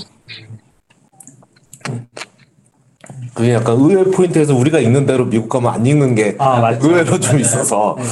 그게 3.34 3.54
약간 3.54 3.76
의외 3.78 4.04
포인트에서 4.04 4.56
우리가 4.56 4.80
읽는 4.80 5.06
대로 5.06 5.26
미국 5.26 5.50
가면 5.50 5.74
안 5.74 5.86
읽는 5.86 6.16
게 6.16 6.36
아, 6.38 6.60
맞죠. 6.60 6.88
의외로 6.88 7.20
좀 7.20 7.40
있어서 7.40 7.96
네. 7.98 8.04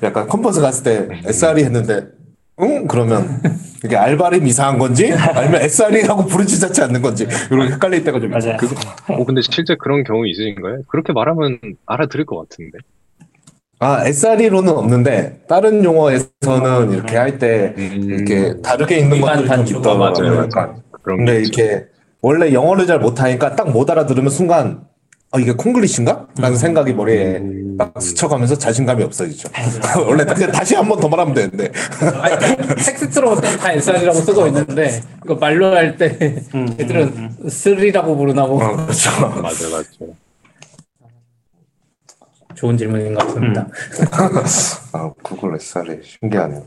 약간 0.08 0.26
컨퍼런스 0.28 0.60
갔을 0.60 0.84
때 0.84 1.20
SRE 1.26 1.64
했는데 1.64 2.17
응? 2.60 2.86
그러면 2.88 3.40
이게 3.84 3.96
알바림 3.96 4.46
이상한 4.46 4.78
건지 4.78 5.12
아니면 5.12 5.62
SR이라고 5.62 6.26
부르지 6.26 6.64
않지 6.64 6.82
않는 6.82 7.00
건지 7.02 7.26
이런 7.50 7.72
헷갈릴 7.72 8.02
때가 8.04 8.18
좀 8.20 8.36
있어요. 8.36 8.56
맞아요. 8.56 8.56
그- 9.06 9.12
어, 9.12 9.24
근데 9.24 9.40
실제 9.42 9.76
그런 9.76 10.02
경우 10.04 10.26
있으신가요? 10.26 10.82
그렇게 10.88 11.12
말하면 11.12 11.58
알아들을 11.86 12.24
것 12.26 12.48
같은데. 12.48 12.78
아, 13.80 14.04
SR이로는 14.06 14.72
없는데 14.72 15.42
다른 15.48 15.84
용어에서는 15.84 16.90
이렇게 16.92 17.16
할 17.16 17.38
때 17.38 17.74
이렇게 17.76 18.60
다르게 18.60 18.98
있는 18.98 19.20
것들이 19.20 19.44
있더라고요. 19.70 20.48
그런 21.02 21.18
근데. 21.18 21.40
이렇게 21.42 21.84
원래 22.20 22.52
영어를 22.52 22.86
잘 22.88 22.98
못하니까 22.98 23.54
딱 23.54 23.68
못 23.70 23.88
알아들으면 23.88 24.30
순간 24.30 24.80
아 25.30 25.38
이게 25.38 25.52
콩글리시인가? 25.52 26.28
라는 26.38 26.56
생각이 26.56 26.94
머리에 26.94 27.36
음. 27.36 27.76
막 27.76 27.92
스쳐가면서 28.00 28.56
자신감이 28.56 29.02
없어지죠. 29.04 29.50
원래 30.08 30.24
그냥 30.24 30.50
다시 30.50 30.74
한 30.74 30.88
번 30.88 30.98
더 31.00 31.08
말하면 31.08 31.34
되는데 31.34 31.70
아니, 32.22 32.56
텍스트로 32.76 33.36
다 33.40 33.72
SR이라고 33.72 34.18
쓰고 34.20 34.46
있는데 34.46 35.02
이거 35.24 35.34
말로 35.34 35.66
할때 35.76 36.42
음, 36.54 36.66
애들은 36.78 37.48
쓰리라고 37.48 38.16
부르나 38.16 38.46
뭐 38.46 38.64
어, 38.64 38.76
그렇죠. 38.76 39.10
맞아요, 39.20 39.70
맞아요. 39.70 40.14
좋은 42.54 42.76
질문인 42.78 43.14
것 43.14 43.26
같습니다. 43.26 43.68
아, 44.92 45.12
구글 45.22 45.54
SR이 45.56 46.00
신기하네요. 46.02 46.64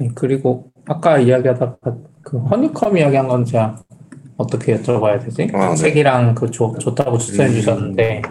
음, 0.00 0.10
그리고 0.14 0.70
아까 0.86 1.18
이야기하다가 1.18 1.76
그 2.22 2.38
허니컴 2.38 2.98
이야기한 2.98 3.28
건 3.28 3.44
제가 3.44 3.76
어떻게 4.38 4.76
여쭤봐야 4.76 5.22
되지? 5.22 5.48
아, 5.52 5.70
네. 5.70 5.74
책이랑 5.76 6.34
그 6.34 6.50
좋, 6.50 6.78
좋다고 6.78 7.18
추천해 7.18 7.50
주셨는데 7.50 8.22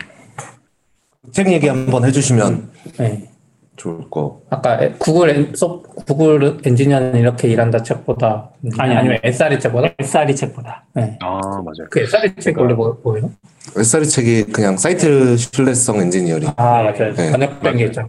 책 1.31 1.51
얘기 1.51 1.67
한번 1.67 2.05
해주시면 2.05 2.71
네. 2.97 3.29
좋을 3.75 4.09
거. 4.09 4.41
아까 4.49 4.81
에- 4.81 4.93
구글 4.97 5.29
엔, 5.29 5.53
소, 5.53 5.83
구글 5.83 6.57
엔지니어는 6.65 7.19
이렇게 7.19 7.47
일한다 7.49 7.83
책보다 7.83 8.49
음, 8.63 8.71
아니, 8.79 8.91
아니. 8.91 8.99
아니면 8.99 9.19
SRE 9.23 9.59
책보다 9.59 9.93
SR이 9.99 10.35
책보다. 10.35 10.85
네. 10.95 11.19
아, 11.21 11.39
맞아요. 11.41 11.87
그 11.91 11.99
SRE 11.99 12.33
책 12.39 12.57
원래 12.57 12.73
뭐, 12.73 12.99
뭐예요? 13.03 13.29
SRE 13.75 14.07
책이 14.07 14.43
그냥 14.45 14.77
사이트 14.77 15.35
신뢰성 15.37 15.97
엔지니어링. 15.97 16.49
아 16.55 16.83
맞아요 16.83 17.13
네. 17.13 17.31
번역된 17.31 17.77
게 17.77 17.85
있죠. 17.85 18.07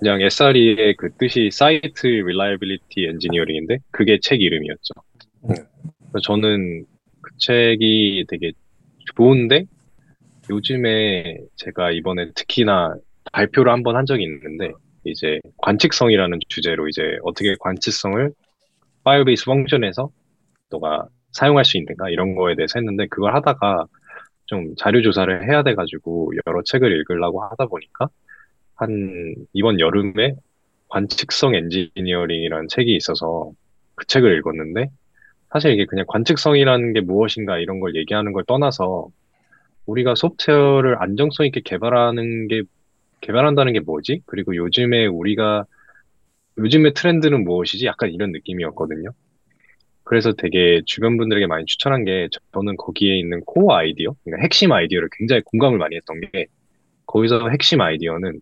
그냥 0.00 0.20
SRE의 0.22 0.96
그 0.96 1.10
뜻이 1.18 1.50
Site 1.52 1.92
Reliability 2.22 3.04
Engineering인데 3.08 3.78
그게 3.92 4.18
책 4.20 4.40
이름이었죠. 4.40 4.94
네. 5.42 5.54
저는 6.24 6.84
그 6.84 6.91
책이 7.46 8.26
되게 8.28 8.52
좋은데 9.16 9.64
요즘에 10.50 11.38
제가 11.56 11.90
이번에 11.92 12.30
특히나 12.34 12.94
발표를 13.32 13.72
한 13.72 13.82
번 13.82 13.96
한 13.96 14.06
적이 14.06 14.24
있는데 14.24 14.72
이제 15.04 15.40
관측성이라는 15.58 16.38
주제로 16.48 16.88
이제 16.88 17.18
어떻게 17.24 17.54
관측성을 17.60 18.32
파이어베이스 19.04 19.44
펑션에서 19.46 20.10
너가 20.70 21.08
사용할 21.32 21.64
수 21.64 21.78
있는가 21.78 22.10
이런 22.10 22.34
거에 22.34 22.54
대해서 22.56 22.78
했는데 22.78 23.06
그걸 23.08 23.34
하다가 23.34 23.86
좀 24.46 24.74
자료 24.76 25.02
조사를 25.02 25.48
해야 25.48 25.62
돼 25.62 25.74
가지고 25.74 26.32
여러 26.46 26.62
책을 26.64 26.92
읽으려고 26.92 27.42
하다 27.44 27.66
보니까 27.66 28.08
한 28.76 29.34
이번 29.52 29.80
여름에 29.80 30.34
관측성 30.88 31.54
엔지니어링이라는 31.54 32.68
책이 32.68 32.94
있어서 32.96 33.52
그 33.94 34.06
책을 34.06 34.36
읽었는데 34.38 34.88
사실 35.52 35.72
이게 35.72 35.84
그냥 35.84 36.06
관측성이라는 36.08 36.92
게 36.94 37.00
무엇인가 37.00 37.58
이런 37.58 37.80
걸 37.80 37.94
얘기하는 37.94 38.32
걸 38.32 38.44
떠나서 38.44 39.08
우리가 39.86 40.14
소프트웨어를 40.14 41.02
안정성 41.02 41.46
있게 41.46 41.60
개발하는 41.62 42.48
게 42.48 42.62
개발한다는 43.20 43.72
게 43.72 43.80
뭐지? 43.80 44.22
그리고 44.26 44.56
요즘에 44.56 45.06
우리가 45.06 45.64
요즘의 46.58 46.94
트렌드는 46.94 47.44
무엇이지? 47.44 47.86
약간 47.86 48.10
이런 48.10 48.32
느낌이었거든요. 48.32 49.10
그래서 50.04 50.32
되게 50.32 50.82
주변 50.86 51.16
분들에게 51.16 51.46
많이 51.46 51.64
추천한 51.66 52.04
게 52.04 52.28
저는 52.52 52.76
거기에 52.76 53.18
있는 53.18 53.40
코어 53.46 53.74
아이디어, 53.74 54.14
그러니까 54.24 54.42
핵심 54.42 54.72
아이디어를 54.72 55.08
굉장히 55.12 55.42
공감을 55.42 55.78
많이 55.78 55.96
했던 55.96 56.20
게 56.20 56.46
거기서 57.06 57.48
핵심 57.50 57.80
아이디어는 57.80 58.40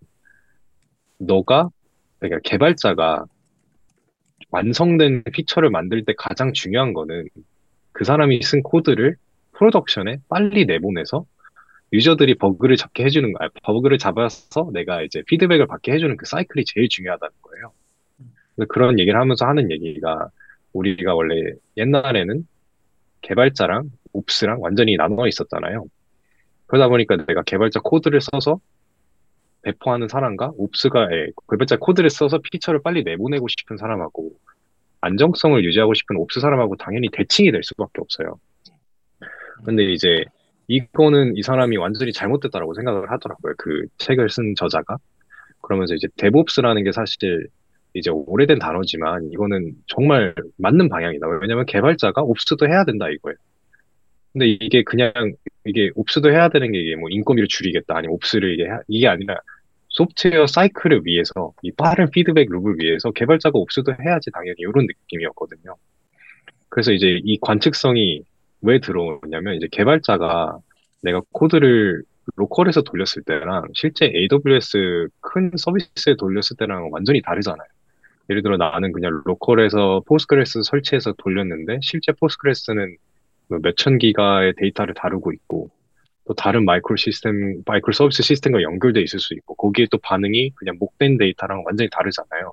너가 1.19 1.69
그러니까 2.19 2.41
개발자가 2.45 3.27
완성된 4.51 5.25
feature를 5.33 5.71
만들 5.71 6.05
때 6.05 6.13
가장 6.17 6.53
중요한 6.53 6.93
거는 6.93 7.29
그 7.93 8.05
사람이 8.05 8.43
쓴 8.43 8.63
코드를 8.63 9.17
production에 9.53 10.19
빨리 10.29 10.65
내보내서 10.65 11.25
user들이 11.93 12.37
버그를 12.37 12.77
잡게 12.77 13.05
해주는 13.05 13.33
거야. 13.33 13.49
버그를 13.63 13.99
잡아서 13.99 14.71
내가 14.73 15.03
이제 15.03 15.23
피드백을 15.27 15.67
받게 15.67 15.93
해주는 15.93 16.17
그 16.17 16.27
사이클이 16.27 16.65
제일 16.67 16.89
중요하다는 16.89 17.33
거예요. 17.43 17.73
그래서 18.55 18.69
그런 18.69 18.99
얘기를 18.99 19.19
하면서 19.19 19.47
하는 19.47 19.71
얘기가 19.71 20.31
우리가 20.73 21.15
원래 21.15 21.35
옛날에는 21.77 22.47
개발자랑 23.23 23.91
Ops랑 24.13 24.61
완전히 24.61 24.97
나눠 24.97 25.27
있었잖아요. 25.27 25.87
그러다 26.67 26.89
보니까 26.89 27.17
내가 27.27 27.43
개발자 27.43 27.81
코드를 27.81 28.21
써서 28.21 28.61
배포하는 29.63 30.09
사람과 30.09 30.53
Ops가 30.57 31.09
예, 31.13 31.29
개발자 31.51 31.77
코드를 31.77 32.11
써서 32.11 32.39
feature를 32.39 32.81
빨리 32.83 33.03
내보내고 33.05 33.47
싶은 33.49 33.77
사람하고 33.77 34.31
안정성을 35.01 35.63
유지하고 35.65 35.95
싶은 35.95 36.17
Ops 36.17 36.41
사람하고 36.41 36.77
당연히 36.77 37.09
대치가 37.13 37.53
될 37.53 37.63
수밖에 37.63 38.01
없어요. 38.01 38.39
근데 39.65 39.85
이제 39.85 40.25
이거는 40.69 41.37
이 41.37 41.43
사람이 41.43 41.77
완전히 41.77 42.13
잘못됐다라고 42.13 42.75
생각을 42.75 43.11
하더라고요. 43.11 43.55
그 43.59 43.87
책을 43.99 44.31
쓴 44.31 44.55
저자가. 44.57 44.99
그러면서 45.63 45.95
이제 45.95 46.07
DevOps라는 46.17 46.85
게 46.85 46.93
사실 46.93 47.49
이제 47.95 48.11
오래된 48.11 48.59
단어지만 48.59 49.31
이거는 49.33 49.73
정말 49.87 50.35
맞는 50.59 50.89
방향이다. 50.89 51.27
왜냐면 51.41 51.67
개발자가 51.67 52.23
Ops도 52.23 52.69
해야 52.69 52.85
된다 52.85 53.09
이거예요. 53.09 53.37
근데 54.33 54.47
이게 54.49 54.83
그냥 54.85 55.13
이게 55.67 55.91
Ops도 55.95 56.31
해야 56.31 56.49
되는 56.49 56.71
게 56.73 56.79
이게 56.81 56.97
뭐 56.97 57.09
인건비를 57.11 57.49
줄이겠다 57.49 57.97
아니면 57.97 58.15
Ops를 58.15 58.55
이게 58.55 58.69
하- 58.69 58.81
이게 58.89 59.09
아니라 59.09 59.37
소프트웨어 59.89 60.47
사이클을 60.47 61.03
위해서 61.05 61.53
이 61.63 61.73
빠른 61.73 62.11
피드백 62.11 62.49
loop를 62.51 62.77
위해서 62.79 63.11
개발자가 63.11 63.59
Ops도 63.59 63.93
해야지 64.05 64.31
당연히 64.33 64.55
이런 64.59 64.87
느낌이었거든요. 64.87 65.77
그래서 66.69 66.93
이제 66.93 67.21
이 67.25 67.39
관측성이 67.41 68.23
왜 68.63 68.81
들어오냐면 68.81 69.55
이제 69.57 69.69
개발자가 69.71 70.59
내가 71.03 71.23
코드를 71.33 72.03
local에서 72.37 72.83
돌렸을 72.83 73.23
때랑 73.27 73.65
실제 73.75 74.07
AWS 74.07 75.09
큰 75.21 75.51
서비스에 75.57 76.15
돌렸을 76.19 76.57
때랑 76.59 76.91
완전히 76.93 77.23
다르잖아요. 77.23 77.67
예를 78.31 78.43
들어 78.43 78.57
나는 78.57 78.93
그냥 78.93 79.23
local에서 79.25 80.03
Postgres 80.07 80.63
설치해서 80.65 81.15
돌렸는데 81.19 81.81
실제 81.83 82.13
Postgres는 82.13 82.97
뭐 83.09 83.10
몇천 83.59 83.99
기가의 83.99 84.55
데이터를 84.57 84.95
다루고 84.95 85.33
있고 85.33 85.71
또 86.27 86.35
다른 86.35 86.65
마이크로 86.65 86.97
시스템, 86.97 87.63
microservice 87.67 88.23
시스템과 88.23 88.63
연결돼 88.63 89.01
있을 89.03 89.19
수 89.19 89.35
있고 89.35 89.55
거기에 89.57 89.87
또 89.91 89.99
반응이 89.99 90.51
그냥 90.55 90.77
mock된 90.79 91.19
데이터랑 91.19 91.65
완전히 91.67 91.89
다르잖아요. 91.91 92.53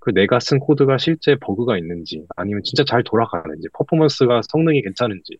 그 0.00 0.10
내가 0.12 0.38
쓴 0.40 0.58
코드가 0.58 0.98
실제 0.98 1.34
버그가 1.36 1.78
있는지 1.78 2.26
아니면 2.36 2.62
진짜 2.64 2.84
잘 2.84 3.02
돌아가는지 3.04 3.68
퍼포먼스가 3.72 4.42
성능이 4.48 4.82
괜찮은지 4.82 5.38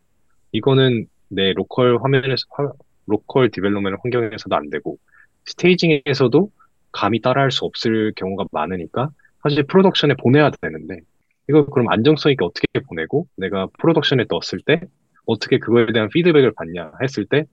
이거는 0.52 1.06
내 1.28 1.52
local 1.52 1.98
화면에서 2.02 2.44
화- 2.50 2.72
local 3.06 3.50
development 3.50 3.98
환경에서도 4.02 4.54
안 4.56 4.70
되고 4.70 4.98
staging에서도 5.46 6.50
감히 6.92 7.20
따라할 7.20 7.50
수 7.50 7.64
없을 7.66 8.12
경우가 8.16 8.46
많으니까 8.52 9.10
사실 9.42 9.64
production에 9.64 10.14
보내야 10.18 10.50
되는데 10.62 11.00
이걸 11.48 11.66
그럼 11.66 11.88
안정성 11.90 12.32
있게 12.32 12.44
어떻게 12.44 12.66
보내고 12.88 13.26
내가 13.36 13.68
production에 13.78 14.26
넣었을 14.28 14.60
때 14.64 14.80
어떻게 15.26 15.58
그거에 15.58 15.86
대한 15.92 16.08
피드백을 16.08 16.52
받냐 16.56 16.92
했을 17.02 17.26
때 17.26 17.44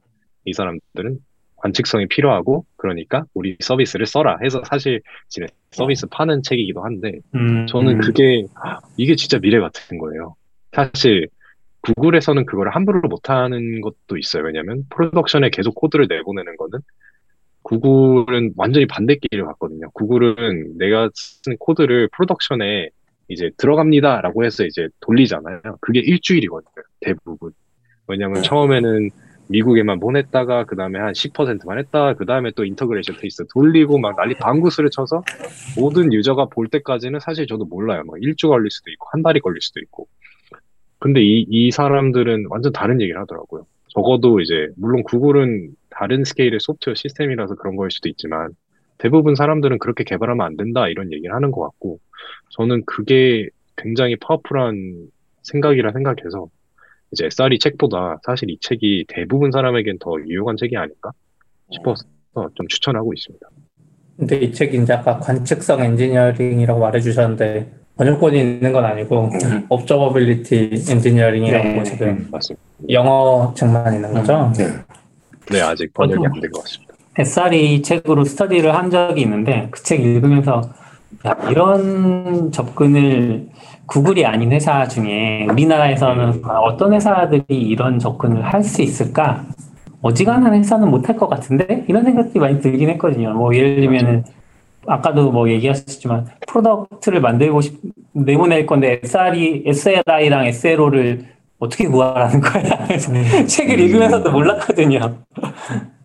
이 0.46 0.54
사람들은 0.54 1.20
관측성이 1.58 2.08
필요하고 2.08 2.66
그러니까 2.76 3.26
우리 3.36 3.56
서비스를 3.60 4.08
써라 4.08 4.38
해서 4.44 4.64
사실 4.66 5.02
지금 5.28 5.48
서비스 5.70 6.08
파는 6.08 6.42
책이기도 6.42 6.84
한데 6.84 7.20
음, 7.36 7.68
저는 7.68 7.96
음. 7.96 8.02
그게 8.02 8.46
이게 8.98 9.16
진짜 9.16 9.38
미래 9.38 9.60
같은 9.60 10.00
거예요. 10.00 10.36
사실 10.72 11.28
구글에서는 11.82 12.46
그걸 12.46 12.70
함부로 12.70 13.02
못하는 13.08 13.82
것도 13.82 14.18
있어요. 14.18 14.44
왜냐면 14.44 14.86
production에 14.90 15.50
계속 15.52 15.76
코드를 15.76 16.08
내보내는 16.10 16.58
거는 16.58 16.80
구글은 17.62 18.54
완전히 18.58 18.88
반대 18.88 19.16
길을 19.16 19.46
갔거든요. 19.46 19.92
구글은 19.92 20.78
내가 20.80 21.10
쓴 21.14 21.58
코드를 21.60 22.10
production에 22.12 22.90
이제 23.32 23.50
들어갑니다라고 23.58 24.44
해서 24.46 24.66
이제 24.66 24.88
돌리잖아요. 25.02 25.62
그게 25.80 26.00
일주일이거든요. 26.00 26.84
대부분. 27.00 27.52
왜냐면 28.08 28.44
처음에는 28.44 29.10
미국에만 29.48 30.00
보냈다가 30.00 30.66
그 30.66 30.76
다음에 30.76 31.00
한 31.00 31.14
10%만 31.14 31.78
했다가 31.80 32.14
그 32.16 32.26
다음에 32.26 32.52
또 32.56 32.64
integration 32.66 33.18
테스트 33.20 33.46
돌리고 33.54 33.98
막 33.98 34.16
난리 34.16 34.34
부르스를 34.36 34.90
쳐서 34.90 35.24
모든 35.78 36.14
유저가 36.14 36.46
볼 36.46 36.68
때까지는 36.68 37.20
사실 37.20 37.48
저도 37.48 37.66
몰라요. 37.66 38.04
막 38.06 38.16
일주 38.22 38.48
걸릴 38.48 38.72
수도 38.72 38.92
있고 38.92 39.08
한 39.12 39.22
달이 39.22 39.42
걸릴 39.42 39.62
수도 39.62 39.80
있고. 39.82 40.08
근데 41.00 41.22
이, 41.22 41.46
이 41.50 41.72
사람들은 41.72 42.46
완전 42.50 42.72
다른 42.72 43.02
얘기를 43.02 43.20
하더라고요. 43.22 43.66
적어도 43.90 44.40
이제 44.40 44.70
물론 44.78 45.04
구글은 45.04 45.72
다른 45.90 46.24
스케일의 46.24 46.60
소프트웨어 46.62 46.96
시스템이라서 46.96 47.56
그런 47.56 47.76
거일 47.76 47.92
수도 47.92 48.08
있지만 48.08 48.52
대부분 49.02 49.36
사람들은 49.36 49.80
그렇게 49.80 50.04
개발하면 50.04 50.46
안 50.46 50.58
된다 50.58 50.88
이런 50.88 51.12
얘기를 51.12 51.34
하는 51.34 51.52
것 51.52 51.62
같고 51.62 52.00
저는 52.52 52.84
그게 52.86 53.50
굉장히 53.78 54.16
파워풀한 54.16 55.08
생각이라 55.44 55.92
생각해서 55.92 56.48
이제 57.12 57.26
SRE 57.26 57.58
책보다 57.60 58.20
사실 58.24 58.50
이 58.52 58.58
책이 58.62 59.06
대부분 59.08 59.52
사람에겐 59.52 59.98
더 60.00 60.16
유용한 60.28 60.56
책이 60.56 60.78
아닌가 60.78 61.12
싶어서 61.72 62.04
좀 62.54 62.68
추천하고 62.68 63.12
있습니다. 63.14 63.48
근데 64.18 64.38
이 64.38 64.54
책이 64.54 64.78
이제 64.84 64.94
아까 64.94 65.18
관측성 65.20 65.82
엔지니어링이라고 65.82 66.80
말해주셨는데 66.80 67.72
번역본이 67.98 68.40
있는 68.40 68.72
건 68.72 68.86
아니고 68.86 69.30
음. 69.30 69.66
Observability 69.68 70.86
Engineering이라고 70.90 71.68
네. 71.68 71.84
지금 71.84 72.28
맞습니다. 72.32 72.64
영어 72.90 73.52
책만 73.58 73.96
있는 73.96 74.14
거죠? 74.14 74.52
네. 74.56 74.68
네, 75.52 75.62
아직 75.62 75.92
번역이 75.94 76.24
안 76.24 76.34
된 76.40 76.52
것 76.52 76.62
같습니다. 76.64 76.91
SRE 77.18 77.82
책으로 77.82 78.24
스터디를 78.24 78.74
한 78.76 78.90
적이 78.90 79.22
있는데 79.22 79.68
그 79.72 79.84
책 79.84 80.00
읽으면서 80.02 80.62
야, 81.28 81.36
이런 81.50 82.52
접근을 82.52 83.48
구글이 83.86 84.26
아닌 84.26 84.52
회사 84.52 84.88
중에 84.88 85.46
우리나라에서는 85.52 86.42
어떤 86.46 86.94
회사들이 86.94 87.44
이런 87.50 88.00
접근을 88.00 88.44
할 88.44 88.64
수 88.64 88.82
있을까? 88.82 89.44
어지간한 90.02 90.54
회사는 90.56 90.90
못할 90.90 91.16
것 91.18 91.28
같은데 91.30 91.86
이런 91.88 92.04
생각이 92.04 92.40
많이 92.40 92.60
들긴 92.60 92.90
했거든요. 92.92 93.34
뭐 93.34 93.54
예를 93.56 93.82
들면은 93.82 94.24
아까도 94.88 95.32
뭐 95.32 95.48
얘기하셨지만 95.50 96.26
product를 96.48 97.22
만들고 97.22 97.62
싶 97.62 97.80
내보낼 98.14 98.66
건데 98.66 99.00
SRE, 99.04 99.64
SLI랑 99.68 100.48
SLO를 100.48 101.26
어떻게 101.60 101.88
구하라는 101.88 102.40
거야. 102.42 102.64
그래서 102.88 103.12
책을 103.46 103.80
읽으면서도 103.80 104.32
몰랐거든요. 104.32 105.18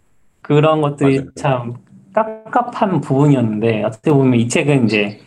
그런 0.46 0.80
것들이 0.80 1.18
맞아요. 1.18 1.30
참 1.34 1.74
깝깝한 2.14 3.00
부분이었는데 3.00 3.82
어떻게 3.82 4.12
보면 4.12 4.38
이 4.38 4.48
책은 4.48 4.84
이제 4.84 5.18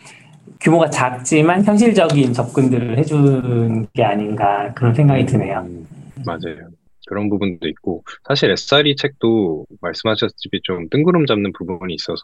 규모가 0.61 0.89
작지만 0.89 1.63
현실적인 1.63 2.31
접근들을 2.31 2.97
해준 2.97 3.85
게 3.93 4.03
아닌가 4.03 4.73
그런 4.73 4.93
생각이 4.93 5.25
드네요. 5.25 5.59
음, 5.59 5.85
맞아요. 6.25 6.69
그런 7.07 7.29
부분도 7.29 7.67
있고 7.67 8.03
사실 8.23 8.51
SRE 8.51 8.95
책도 8.95 9.65
말씀하셨듯이 9.81 10.61
좀 10.63 10.87
뜬구름 10.89 11.25
잡는 11.25 11.51
부분이 11.51 11.93
있어서 11.95 12.23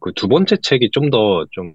그두 0.00 0.26
번째 0.26 0.56
책이 0.56 0.90
좀더좀 0.90 1.74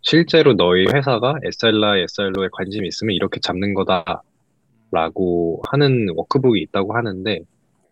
실제로 0.00 0.54
너희 0.54 0.86
회사가 0.86 1.34
SLI, 1.44 2.02
SLO에 2.02 2.48
관심이 2.52 2.88
있으면 2.88 3.14
이렇게 3.14 3.40
잡는 3.40 3.74
거다라고 3.74 5.62
하는 5.70 6.06
워크북이 6.14 6.60
있다고 6.62 6.96
하는데 6.96 7.40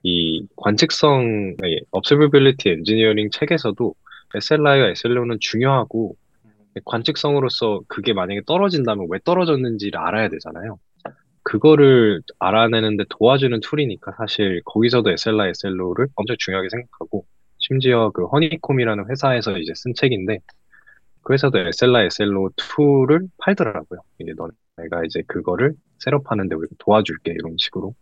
이 0.04 0.46
관측성, 0.56 1.56
아니, 1.62 1.80
Observability 1.90 2.76
Engineering 2.76 3.30
책에서도 3.36 3.94
SLI와 4.34 4.90
SLO는 4.90 5.38
중요하고 5.40 6.14
관측성으로서 6.84 7.80
그게 7.88 8.12
만약에 8.12 8.42
떨어진다면 8.46 9.06
왜 9.10 9.18
떨어졌는지를 9.24 9.98
알아야 9.98 10.28
되잖아요. 10.28 10.78
그거를 11.42 12.20
알아내는데 12.38 13.04
도와주는 13.08 13.60
툴이니까 13.60 14.12
사실 14.18 14.60
거기서도 14.66 15.10
SLI, 15.10 15.50
SLO를 15.50 16.08
엄청 16.16 16.36
중요하게 16.38 16.68
생각하고 16.68 17.24
심지어 17.58 18.10
그 18.10 18.26
Honeycomb이라는 18.26 19.08
회사에서 19.08 19.56
이제 19.56 19.72
쓴 19.74 19.94
책인데 19.94 20.38
그 21.22 21.32
회사도 21.32 21.58
SLI, 21.58 22.06
SLO 22.06 22.50
툴을 22.56 23.28
팔더라고요. 23.38 24.00
이제 24.18 24.32
너 24.36 24.48
내가 24.76 25.02
이제 25.06 25.22
그거를 25.26 25.72
setup하는데 26.00 26.54
우리가 26.54 26.74
도와줄게 26.78 27.32
이런 27.32 27.54
식으로. 27.56 27.94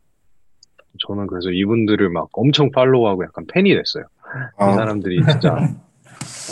저는 1.07 1.27
그래서 1.27 1.51
이분들을 1.51 2.09
막 2.11 2.29
엄청 2.33 2.71
팔로우하고 2.71 3.25
약간 3.25 3.45
팬이 3.47 3.75
됐어요. 3.75 4.05
이 4.05 4.63
아, 4.63 4.73
사람들이 4.73 5.23
진짜 5.31 5.55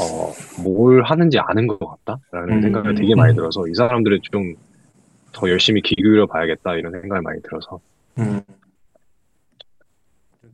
어, 0.00 0.32
뭘 0.62 1.02
하는지 1.02 1.38
아는 1.38 1.66
것 1.66 1.78
같다라는 1.78 2.56
음, 2.56 2.62
생각이 2.62 2.94
되게 2.94 3.14
많이 3.14 3.34
들어서 3.34 3.66
이 3.66 3.74
사람들을 3.74 4.20
좀 4.30 4.54
더 5.32 5.48
열심히 5.48 5.80
귀 5.82 5.94
기울여 5.94 6.26
봐야겠다 6.26 6.74
이런 6.74 6.92
생각이 6.92 7.22
많이 7.22 7.40
들어서 7.42 7.80
음. 8.18 8.40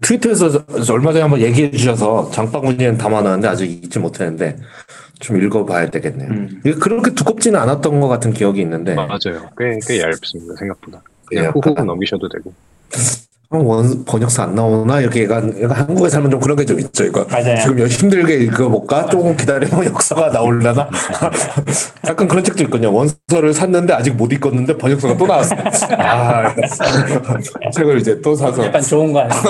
트위터에서 0.03 0.63
얼마 0.93 1.11
전에 1.13 1.23
한번 1.23 1.41
얘기해 1.41 1.71
주셔서 1.71 2.31
장바구니에 2.31 2.99
담아놨는데 2.99 3.49
아직 3.49 3.85
읽지 3.85 3.99
못했는데 3.99 4.59
좀 5.21 5.43
읽어봐야 5.43 5.89
되겠네요. 5.91 6.29
음. 6.29 6.61
이게 6.65 6.75
그렇게 6.75 7.15
두껍지는 7.15 7.59
않았던 7.59 8.01
것 8.01 8.09
같은 8.09 8.35
기억이 8.35 8.61
있는데 8.61 8.95
맞아요. 8.95 9.49
꽤, 9.57 9.79
꽤 9.87 10.03
얇습니다 10.03 10.55
생각보다. 10.59 11.03
예, 11.33 11.37
그냥 11.37 11.53
후후 11.53 11.71
약간 11.71 11.87
넘기셔도 11.87 12.29
되고. 12.29 12.53
어, 13.51 13.59
원 13.59 14.05
번역사 14.05 14.43
안 14.43 14.55
나오나 14.57 15.01
이렇게 15.01 15.23
약간, 15.25 15.55
약간 15.63 15.77
한국에 15.87 16.09
살면 16.09 16.33
좀 16.33 16.41
그런 16.41 16.57
게 16.57 16.65
좀 16.65 16.81
있죠. 16.81 17.05
이거 17.05 17.25
맞아요. 17.31 17.57
지금 17.61 17.79
열 17.79 17.87
힘들게 17.87 18.35
읽어볼까? 18.39 19.07
조금 19.07 19.37
기다리면 19.37 19.85
역사가 19.87 20.31
나올려나? 20.31 20.89
약간 22.09 22.27
그런 22.27 22.43
책도 22.43 22.65
있거든요. 22.65 22.93
원서를 22.93 23.55
샀는데 23.55 23.93
아직 23.95 24.15
못 24.17 24.33
읽었는데 24.33 24.77
번역서가 24.77 25.17
또 25.17 25.27
나왔어. 25.29 25.55
아, 25.97 26.53
책을 27.73 28.01
이제 28.01 28.21
또 28.21 28.35
사서. 28.35 28.65
약간 28.67 28.83
좋은 28.83 29.13
거 29.13 29.21
아니에요? 29.21 29.43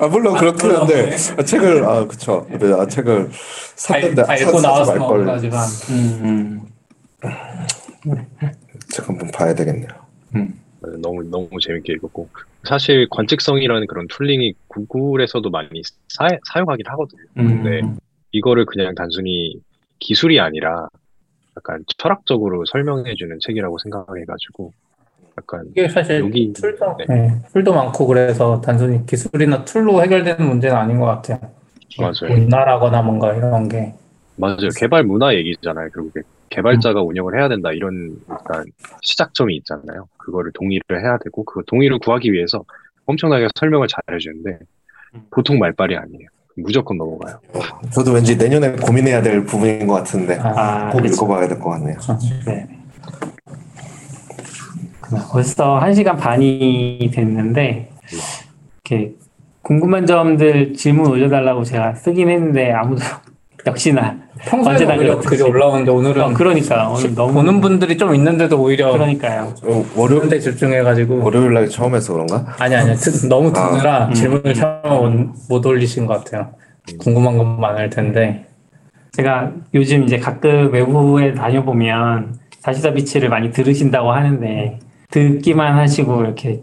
아, 0.00 0.08
물론 0.08 0.36
그렇긴 0.36 0.72
한데 0.72 1.16
책을 1.16 1.84
아 1.84 2.04
그쵸. 2.08 2.44
네, 2.50 2.72
아, 2.72 2.86
책을 2.86 3.30
샀는데 3.76 4.22
다 4.24 4.32
아, 4.32 4.36
읽고 4.36 4.58
사- 4.58 4.58
사지 4.58 4.66
나왔으면 4.66 4.98
말걸. 4.98 5.30
하지만 5.30 5.68
음, 5.90 6.60
책 8.90 9.08
한번 9.08 9.30
봐야 9.30 9.54
되겠네요. 9.54 9.88
너무, 11.02 11.22
너무 11.30 11.48
재밌게 11.64 11.92
읽었고. 11.94 12.28
사실 12.68 13.08
관측성이라는 13.10 13.86
그런 13.86 14.06
tooling이 14.08 14.54
구글에서도 14.68 15.48
많이 15.50 15.82
사, 16.08 16.28
사용하긴 16.52 16.86
하거든요. 16.86 17.22
음, 17.38 17.62
근데 17.62 17.80
이거를 18.32 18.66
그냥 18.66 18.94
단순히 18.94 19.54
기술이 19.98 20.38
아니라 20.38 20.88
약간 21.56 21.82
철학적으로 21.96 22.64
설명해주는 22.66 23.38
책이라고 23.40 23.78
생각해가지고 23.78 24.72
약간 25.38 25.64
이게 25.70 25.88
사실 25.88 26.20
여기 26.20 26.52
툴도, 26.52 26.96
네. 26.98 27.04
네, 27.08 27.42
툴도 27.52 27.72
많고 27.72 28.06
그래서 28.06 28.60
단순히 28.60 29.04
기술이나 29.06 29.64
툴로 29.64 30.02
해결되는 30.02 30.46
문제는 30.46 30.76
아닌 30.76 31.00
것 31.00 31.06
같아요. 31.06 31.38
맞아요. 31.98 32.36
문화라거나 32.36 33.02
뭔가 33.02 33.34
이런 33.34 33.68
게 33.68 33.94
맞아요. 34.38 34.68
개발 34.76 35.02
문화 35.04 35.34
얘기잖아요. 35.34 35.90
결국에 35.90 36.20
개발자가 36.50 37.02
운영을 37.02 37.38
해야 37.38 37.48
된다 37.48 37.70
이런 37.72 38.16
약간 38.30 38.64
시작점이 39.02 39.56
있잖아요. 39.56 40.08
그거를 40.16 40.52
동의를 40.54 41.02
해야 41.02 41.18
되고 41.18 41.44
그 41.44 41.62
동의를 41.66 41.98
구하기 41.98 42.32
위해서 42.32 42.64
엄청나게 43.06 43.48
설명을 43.58 43.88
잘 43.88 44.00
해주는데 44.14 44.58
보통 45.30 45.58
말빨이 45.58 45.96
아니에요. 45.96 46.28
무조건 46.56 46.96
넘어가요. 46.98 47.38
저도 47.92 48.12
왠지 48.12 48.36
내년에 48.36 48.72
고민해야 48.72 49.22
될 49.22 49.44
부분인 49.44 49.86
것 49.86 49.94
같은데 49.94 50.38
아, 50.40 50.90
꼭 50.90 51.02
그쵸. 51.02 51.14
읽어봐야 51.14 51.46
될 51.48 51.58
것 51.58 51.70
같네요. 51.70 51.96
네. 52.46 52.66
벌써 55.32 55.78
한 55.78 55.94
시간 55.94 56.16
반이 56.16 57.10
됐는데 57.12 57.90
이렇게 58.84 59.14
궁금한 59.62 60.04
점들 60.06 60.74
질문 60.74 61.06
올려달라고 61.10 61.64
제가 61.64 61.94
쓰긴 61.94 62.28
했는데 62.28 62.72
아무도 62.72 63.02
역시나 63.68 64.16
평소에 64.40 64.72
언제나 64.72 64.94
오히려. 64.96 65.18
글이 65.18 65.42
올라오는데 65.42 65.90
오늘은 65.90 66.22
어, 66.22 66.32
그러니까 66.34 66.88
오늘 66.88 67.14
너무 67.14 67.32
보는 67.34 67.60
분들이 67.60 67.96
좀 67.96 68.14
있는데도 68.14 68.60
오히려 68.60 68.92
그러니까요. 68.92 69.52
어, 69.64 69.84
월요 69.96 70.16
그런데 70.16 70.38
집중해가지고 70.40 71.22
월요일 71.22 71.52
날 71.54 71.68
처음 71.68 71.94
해서 71.94 72.12
그런가? 72.14 72.46
아니 72.58 72.74
아니 72.74 72.94
드- 72.96 73.28
너무 73.28 73.52
아. 73.54 73.70
드느라 73.70 74.06
음. 74.06 74.14
질문을 74.14 74.54
처음 74.54 75.32
못 75.48 75.64
올리신 75.64 76.06
것 76.06 76.24
같아요. 76.24 76.50
궁금한 76.98 77.36
건 77.36 77.60
많을 77.60 77.90
텐데 77.90 78.46
제가 79.12 79.52
요즘 79.74 80.04
이제 80.04 80.18
가끔 80.18 80.72
외부에 80.72 81.34
다녀보면 81.34 82.34
사시사 82.60 82.92
비치를 82.92 83.28
많이 83.28 83.50
들으신다고 83.50 84.12
하는데 84.12 84.78
듣기만 85.10 85.76
하시고 85.78 86.22
이렇게 86.22 86.62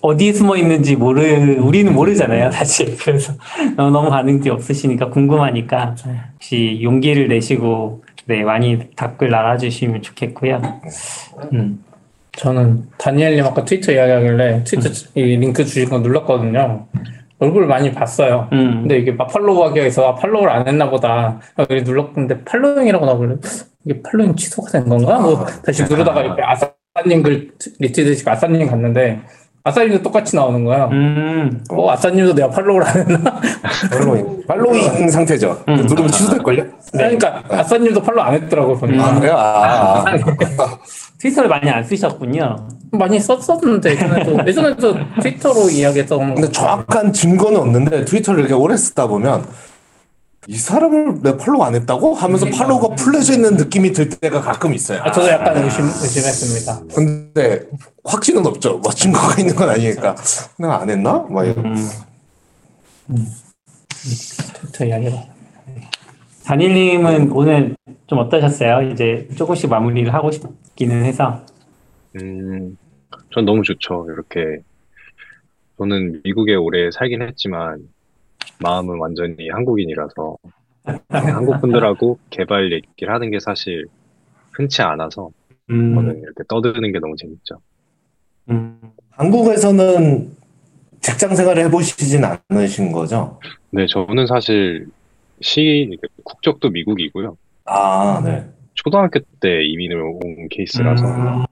어디에 0.00 0.32
숨어 0.32 0.56
있는지 0.56 0.96
모르 0.96 1.22
우리는 1.60 1.92
모르잖아요 1.92 2.50
사실 2.50 2.96
그래서 3.02 3.32
너무 3.76 4.10
반응이 4.10 4.48
없으시니까 4.48 5.10
궁금하니까 5.10 5.94
혹시 6.34 6.80
용기를 6.82 7.28
내시고 7.28 8.04
네 8.26 8.42
많이 8.42 8.78
댓글 8.96 9.30
달아주시면 9.30 10.02
좋겠고요. 10.02 10.60
음. 11.52 11.84
저는 12.32 12.84
다니엘님 12.98 13.44
아까 13.44 13.64
트위터 13.64 13.92
이야기하길래 13.92 14.64
트위터 14.64 14.88
이 15.14 15.36
링크 15.36 15.64
주신 15.64 15.88
거 15.88 15.98
눌렀거든요. 15.98 16.86
얼굴 17.38 17.66
많이 17.66 17.92
봤어요. 17.92 18.48
음. 18.52 18.80
근데 18.82 18.98
이게 18.98 19.12
막 19.12 19.26
팔로우 19.28 19.64
하기가 19.66 19.86
있어 19.86 20.08
아, 20.08 20.14
팔로우를 20.14 20.50
안 20.50 20.66
했나 20.66 20.88
보다. 20.88 21.40
아, 21.56 21.66
눌렀는데 21.68 22.44
following이라고 22.44 23.06
나오길래 23.06 23.36
이게 23.84 24.02
following 24.02 24.34
취소가 24.36 24.70
된 24.70 24.88
건가? 24.88 25.20
뭐 25.20 25.44
다시 25.64 25.82
누르다가 25.84 26.22
이렇게 26.22 26.42
아싸님 26.42 27.22
글 27.22 27.52
리트윗되시고 27.78 28.30
아싸님 28.30 28.66
갔는데 28.68 29.20
아싸님도 29.66 30.02
똑같이 30.02 30.36
나오는 30.36 30.62
거예요. 30.62 30.90
음. 30.92 31.64
어 31.70 31.90
아싸님도 31.90 32.34
내가 32.34 32.50
팔로우를 32.50 32.86
안 32.86 32.96
했나? 32.98 33.40
following 33.90 34.46
following 34.46 35.08
상태죠. 35.08 35.58
음. 35.68 35.76
누르면 35.76 36.10
취소될걸요? 36.10 36.64
그러니까 36.92 37.42
아싸님도 37.48 38.02
팔로우 38.02 38.22
안 38.26 38.34
했더라고 38.34 38.76
보니까 38.76 39.06
아 39.06 39.14
그래요? 39.18 39.34
아, 39.38 40.04
아. 40.04 40.04
트위터를 41.18 41.48
많이 41.48 41.70
안 41.70 41.82
쓰셨군요. 41.82 42.68
많이 42.92 43.18
썼었는데 43.18 43.92
예전에도 43.92 44.38
예전에도 44.46 44.94
트위터로 45.22 45.70
이야기했던 45.70 46.34
근데 46.34 46.52
정확한 46.52 47.14
증거는 47.14 47.58
없는데 47.58 48.04
트위터를 48.04 48.40
이렇게 48.40 48.52
오래 48.52 48.76
쓰다 48.76 49.06
보면 49.06 49.46
이 50.46 50.56
사람을 50.56 51.22
내 51.22 51.36
팔로우 51.36 51.62
안 51.62 51.74
했다고 51.74 52.14
하면서 52.14 52.46
팔로우가 52.46 52.94
풀려져 52.96 53.34
있는 53.34 53.56
느낌이 53.56 53.92
들 53.92 54.08
때가 54.08 54.40
가끔 54.40 54.74
있어요. 54.74 55.00
아, 55.02 55.10
저도 55.10 55.28
약간 55.28 55.56
의심, 55.62 55.84
의심했습니다. 55.84 56.94
근데 56.94 57.66
확신은 58.04 58.44
없죠. 58.46 58.78
뭐 58.78 58.90
증거가 58.92 59.40
있는 59.40 59.54
건 59.54 59.70
아니니까 59.70 60.14
내가 60.58 60.82
안 60.82 60.90
했나? 60.90 61.26
막 61.30 61.44
이런. 61.44 61.76
음, 63.10 63.26
이야기가. 64.84 65.24
단일님은 66.44 67.32
오늘 67.32 67.74
좀 68.06 68.18
어떠셨어요? 68.18 68.90
이제 68.90 69.26
조금씩 69.34 69.70
마무리를 69.70 70.12
하고 70.12 70.30
싶기는 70.30 71.04
해서. 71.04 71.40
음, 72.16 72.76
전 73.32 73.46
너무 73.46 73.62
좋죠. 73.62 74.06
이렇게 74.10 74.62
저는 75.78 76.20
미국에 76.22 76.54
오래 76.54 76.90
살긴 76.90 77.22
했지만 77.22 77.78
마음은 78.60 78.98
완전히 78.98 79.48
한국인이라서 79.50 80.36
한국 81.08 81.60
분들하고 81.60 82.18
개발 82.30 82.72
얘기를 82.72 83.12
하는 83.12 83.30
게 83.30 83.38
사실 83.40 83.86
흔치 84.52 84.82
않아서 84.82 85.30
음, 85.70 85.94
저는 85.94 86.18
이렇게 86.18 86.44
떠드는 86.48 86.92
게 86.92 86.98
너무 86.98 87.16
재밌죠. 87.16 87.56
음, 88.50 88.78
한국에서는 89.10 90.30
직장 91.00 91.34
생활을 91.34 91.64
해보시진 91.64 92.22
않으신 92.24 92.92
거죠? 92.92 93.38
네, 93.70 93.86
저는 93.86 94.26
사실 94.26 94.86
시 95.40 95.96
국적도 96.24 96.70
미국이고요. 96.70 97.36
아, 97.66 98.22
네. 98.24 98.44
초등학교 98.74 99.20
때 99.40 99.64
이민을 99.64 100.00
온 100.00 100.48
케이스라서 100.50 101.06
음, 101.06 101.44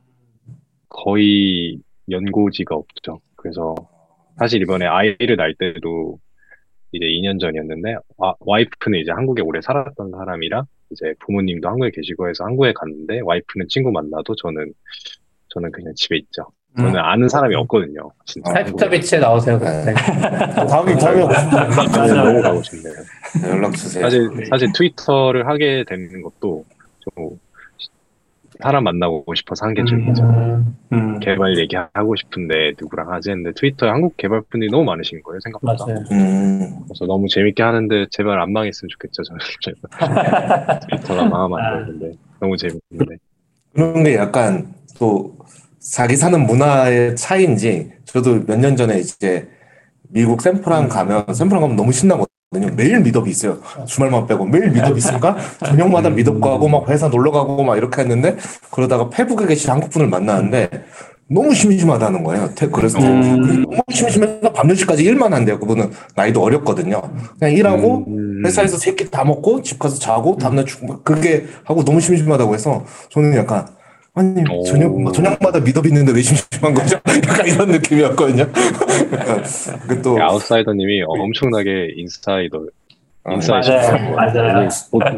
거의 0.88 1.78
연고지가 2.10 2.74
없죠. 2.74 3.20
그래서 3.36 3.74
사실 4.38 4.62
이번에 4.62 4.86
아이를 4.86 5.36
낳을 5.36 5.54
때도 5.54 6.18
이제 6.92 7.06
2년 7.06 7.40
전이었는데 7.40 7.96
와, 8.18 8.34
와이프는 8.40 9.00
이제 9.00 9.10
한국에 9.12 9.42
오래 9.42 9.60
살았던 9.60 10.10
사람이라 10.10 10.62
이제 10.90 11.14
부모님도 11.20 11.68
한국에 11.68 11.90
계시고 11.90 12.28
해서 12.28 12.44
한국에 12.44 12.72
갔는데 12.74 13.20
와이프는 13.24 13.66
친구 13.68 13.90
만나도 13.90 14.34
저는 14.36 14.72
저는 15.48 15.70
그냥 15.72 15.92
집에 15.96 16.16
있죠. 16.18 16.46
저는 16.76 16.96
아는 16.96 17.28
사람이 17.28 17.54
없거든요. 17.54 18.10
진짜 18.24 18.50
아, 18.50 18.58
한국에. 18.60 18.76
타이프비치에 18.86 19.18
나오세요, 19.18 19.58
그때. 19.58 19.92
다음에 19.92 20.94
다음에 20.96 21.26
네, 21.26 22.14
너무 22.14 22.40
가고 22.40 22.62
싶네요. 22.62 22.94
연락 23.46 23.72
주세요. 23.76 24.02
사실 24.02 24.30
사실 24.48 24.72
트위터를 24.74 25.46
하게 25.48 25.84
되는 25.86 26.22
것도 26.22 26.64
좀 27.00 27.38
사람 28.62 28.84
만나고 28.84 29.24
싶어서 29.34 29.66
한게좀 29.66 30.08
있죠. 30.10 30.22
음, 30.24 30.76
음, 30.92 31.20
개발 31.20 31.58
얘기하고 31.58 32.16
싶은데 32.16 32.72
누구랑 32.80 33.12
하지 33.12 33.30
했는데 33.30 33.52
트위터에 33.54 33.88
한국 33.90 34.16
개발분들이 34.16 34.70
너무 34.70 34.84
많으신 34.84 35.22
거예요 35.22 35.40
생각보다. 35.44 35.84
맞아요. 35.86 35.98
음, 36.12 36.80
그래서 36.86 37.06
너무 37.06 37.28
재밌게 37.28 37.62
하는데 37.62 38.06
제발 38.10 38.40
안 38.40 38.52
망했으면 38.52 38.88
좋겠죠 38.90 39.22
저는. 39.24 39.40
트위터가 40.88 41.28
망하면 41.28 41.58
안 41.60 41.86
되는데 41.86 42.12
너무 42.40 42.56
재밌는데. 42.56 43.16
그런 43.74 44.04
게 44.04 44.14
약간 44.16 44.74
또 44.98 45.36
자기 45.80 46.16
사는 46.16 46.38
문화의 46.46 47.16
차이인지 47.16 47.92
저도 48.04 48.44
몇 48.46 48.56
년 48.58 48.76
전에 48.76 48.98
이제 49.00 49.48
미국 50.10 50.42
샌프란 50.42 50.88
가면 50.88 51.32
샌프란 51.34 51.60
가면 51.62 51.76
너무 51.76 51.90
신나거든요. 51.92 52.26
매일 52.60 53.00
미덥이 53.00 53.30
있어요. 53.30 53.58
주말만 53.86 54.26
빼고 54.26 54.44
매일 54.44 54.70
미덥 54.70 54.96
있으니까 54.96 55.36
저녁마다 55.64 56.10
미덥 56.10 56.40
가고 56.40 56.68
막 56.68 56.88
회사 56.88 57.08
놀러 57.08 57.30
가고 57.30 57.64
막 57.64 57.76
이렇게 57.76 58.02
했는데 58.02 58.36
그러다가 58.70 59.08
페북에 59.08 59.46
계신 59.46 59.70
한국 59.70 59.90
분을 59.90 60.08
만나는데 60.08 60.68
너무 61.30 61.54
심심하다는 61.54 62.24
거예요. 62.24 62.50
태- 62.54 62.68
그래서 62.68 62.98
음. 62.98 63.62
너무 63.62 63.82
심심해서 63.90 64.52
밤 64.52 64.68
10시까지 64.68 65.00
일만 65.00 65.32
한대요. 65.32 65.58
그분은 65.58 65.90
나이도 66.14 66.42
어렸거든요. 66.42 67.00
그냥 67.38 67.54
일하고 67.54 68.04
음, 68.06 68.42
회사에서 68.44 68.76
세끼다 68.76 69.24
먹고 69.24 69.62
집 69.62 69.78
가서 69.78 69.98
자고 69.98 70.36
다음날 70.36 70.66
출근 70.66 70.98
그게 71.02 71.46
하고 71.64 71.84
너무 71.84 72.00
심심하다고 72.00 72.54
해서 72.54 72.84
저는 73.10 73.34
약간 73.36 73.66
아니 74.14 74.42
오. 74.50 74.62
저녁 74.64 75.12
저녁마다 75.14 75.58
미덥 75.60 75.86
있는데 75.86 76.12
왜 76.12 76.20
심심한 76.20 76.74
거죠? 76.74 76.98
약간 77.26 77.46
이런 77.46 77.68
느낌이었거든요. 77.70 78.46
그또 79.88 80.20
아웃사이더님이 80.22 81.02
엄청나게 81.06 81.94
인사이더 81.96 82.66
인사이더 83.30 83.70
맞아요, 84.14 84.14
맞아요. 84.14 84.68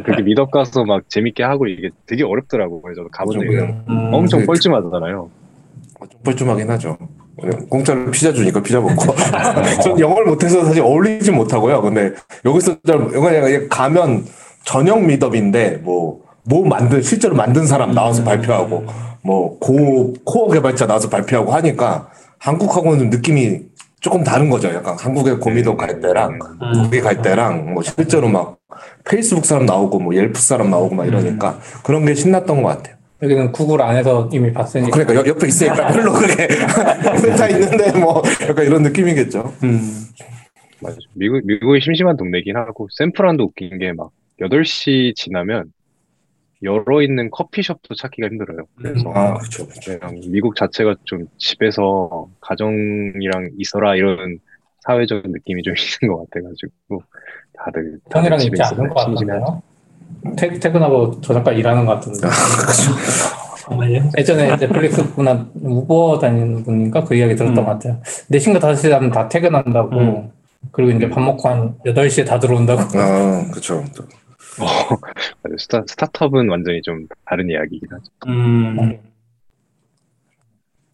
그렇게 0.05 0.23
미덕 0.23 0.51
가서 0.53 0.85
막 0.85 1.03
재밌게 1.09 1.43
하고 1.43 1.67
이게 1.67 1.91
되게 2.07 2.23
어렵더라고요. 2.23 2.83
저도 2.95 3.09
가본 3.11 3.41
적이 3.41 3.57
음, 3.57 4.11
엄청 4.13 4.41
그- 4.41 4.47
뻘쭘하잖아요. 4.47 5.29
좀 6.11 6.21
뻘쭘하긴 6.23 6.71
하죠. 6.71 6.97
공짜로 7.69 8.11
피자 8.13 8.33
주니까 8.33 8.63
피자 8.63 8.81
먹고. 8.81 8.95
전 9.83 9.99
영어를 9.99 10.27
못해서 10.27 10.65
사실 10.65 10.83
어울리지 10.83 11.33
못하고요. 11.33 11.83
근데 11.83 12.13
여기서 12.45 12.77
좀 12.87 13.09
그냥 13.09 13.67
가면 13.69 14.25
저녁 14.65 15.03
미덥인데 15.05 15.79
뭐 15.83 16.23
뭐 16.49 16.67
만든 16.67 17.03
실제로 17.03 17.35
만든 17.35 17.67
사람 17.67 17.93
나와서 17.93 18.23
발표하고 18.25 18.85
뭐 19.23 19.59
고 19.59 20.13
코어 20.25 20.51
개발자 20.53 20.87
나와서 20.87 21.09
발표하고 21.09 21.53
하니까 21.53 22.11
한국하고는 22.39 22.99
좀 22.99 23.11
느낌이 23.11 23.61
조금 24.01 24.23
다른 24.23 24.51
거죠. 24.51 24.69
약간 24.69 24.97
한국의 24.99 25.39
고미도 25.41 25.77
갈 25.79 25.99
때랑 26.01 26.39
음. 26.61 26.73
거기 26.85 27.01
갈 27.01 27.23
때랑 27.23 27.73
뭐 27.73 27.83
실제로 27.83 28.29
막 28.29 28.59
페이스북 29.09 29.47
사람 29.47 29.65
나오고 29.65 29.99
뭐 29.99 30.15
옐프 30.15 30.39
사람 30.39 30.71
나오고 30.71 30.95
막 30.95 31.07
이러니까 31.07 31.59
그런 31.83 32.05
게 32.05 32.15
신났던 32.15 32.63
것 32.63 32.69
같아요. 32.69 32.97
여기는 33.23 33.53
구글 33.53 33.81
안에서 33.81 34.29
이미 34.31 34.53
봤으니까. 34.53 34.91
그러니까 34.91 35.15
옆- 35.15 35.27
옆에 35.29 35.47
있으니까 35.47 35.87
별로 35.93 36.13
그게 36.13 36.47
회사 37.25 37.49
있는데 37.49 37.99
뭐 37.99 38.23
약간 38.47 38.67
이런 38.67 38.83
느낌이겠죠. 38.83 39.55
음, 39.63 40.05
맞아. 40.81 40.99
미국 41.15 41.41
미국이 41.47 41.81
심심한 41.81 42.19
동네긴 42.19 42.57
하고 42.57 42.89
샌프란도 42.91 43.45
웃긴 43.45 43.79
게 43.79 43.93
막 43.97 44.11
8시 44.43 45.15
지나면 45.17 45.73
열어 46.65 47.03
있는 47.03 47.31
커피숍도 47.31 47.95
찾기가 47.95 48.29
힘들어요. 48.29 48.67
그래서 48.77 49.11
아 49.15 49.35
그렇죠. 49.35 49.67
그냥 49.85 50.21
미국 50.31 50.57
자체가 50.57 50.95
좀 51.05 51.27
집에서 51.39 52.29
가정이랑 52.41 53.51
있어라 53.59 53.97
이런 53.97 54.39
사회적 54.81 55.23
느낌이 55.27 55.63
좀 55.63 55.75
있는 56.03 56.15
것 56.15 56.31
같아가지고 56.31 57.03
다들 57.59 57.99
형이랑 58.13 58.39
집에 58.39 58.55
있지 58.55 58.63
않은 58.63 58.89
것. 58.89 58.95
같은데요? 58.95 59.63
퇴, 60.37 60.59
퇴근하고 60.59 61.21
저녁까지 61.21 61.59
일하는 61.59 61.87
것 61.87 61.95
같은데. 61.95 62.29
정말요? 63.61 64.11
예전에 64.19 64.57
넷플릭스 64.57 65.03
분한 65.15 65.51
우버 65.55 66.19
다니는 66.19 66.65
분인가 66.65 67.03
그 67.05 67.15
이야기 67.15 67.35
들었던 67.35 67.57
음. 67.59 67.65
것 67.65 67.71
같아요. 67.73 68.01
4시인가 68.31 68.61
5시 68.61 68.83
되면 68.91 69.11
다 69.11 69.29
퇴근한다고. 69.29 69.97
음. 69.99 70.31
그리고 70.71 70.91
이제 70.93 71.09
밥 71.09 71.21
먹고 71.21 71.49
한 71.49 71.75
8시에 71.87 72.27
다 72.27 72.39
들어온다고. 72.39 72.83
아 72.99 73.45
그렇죠. 73.51 73.85
어. 74.61 74.67
스타, 75.59 75.83
스타트업은 75.87 76.49
완전히 76.49 76.83
좀 76.83 77.07
다른 77.27 77.49
이야기긴 77.49 77.89
하죠. 77.91 78.05
음, 78.29 78.99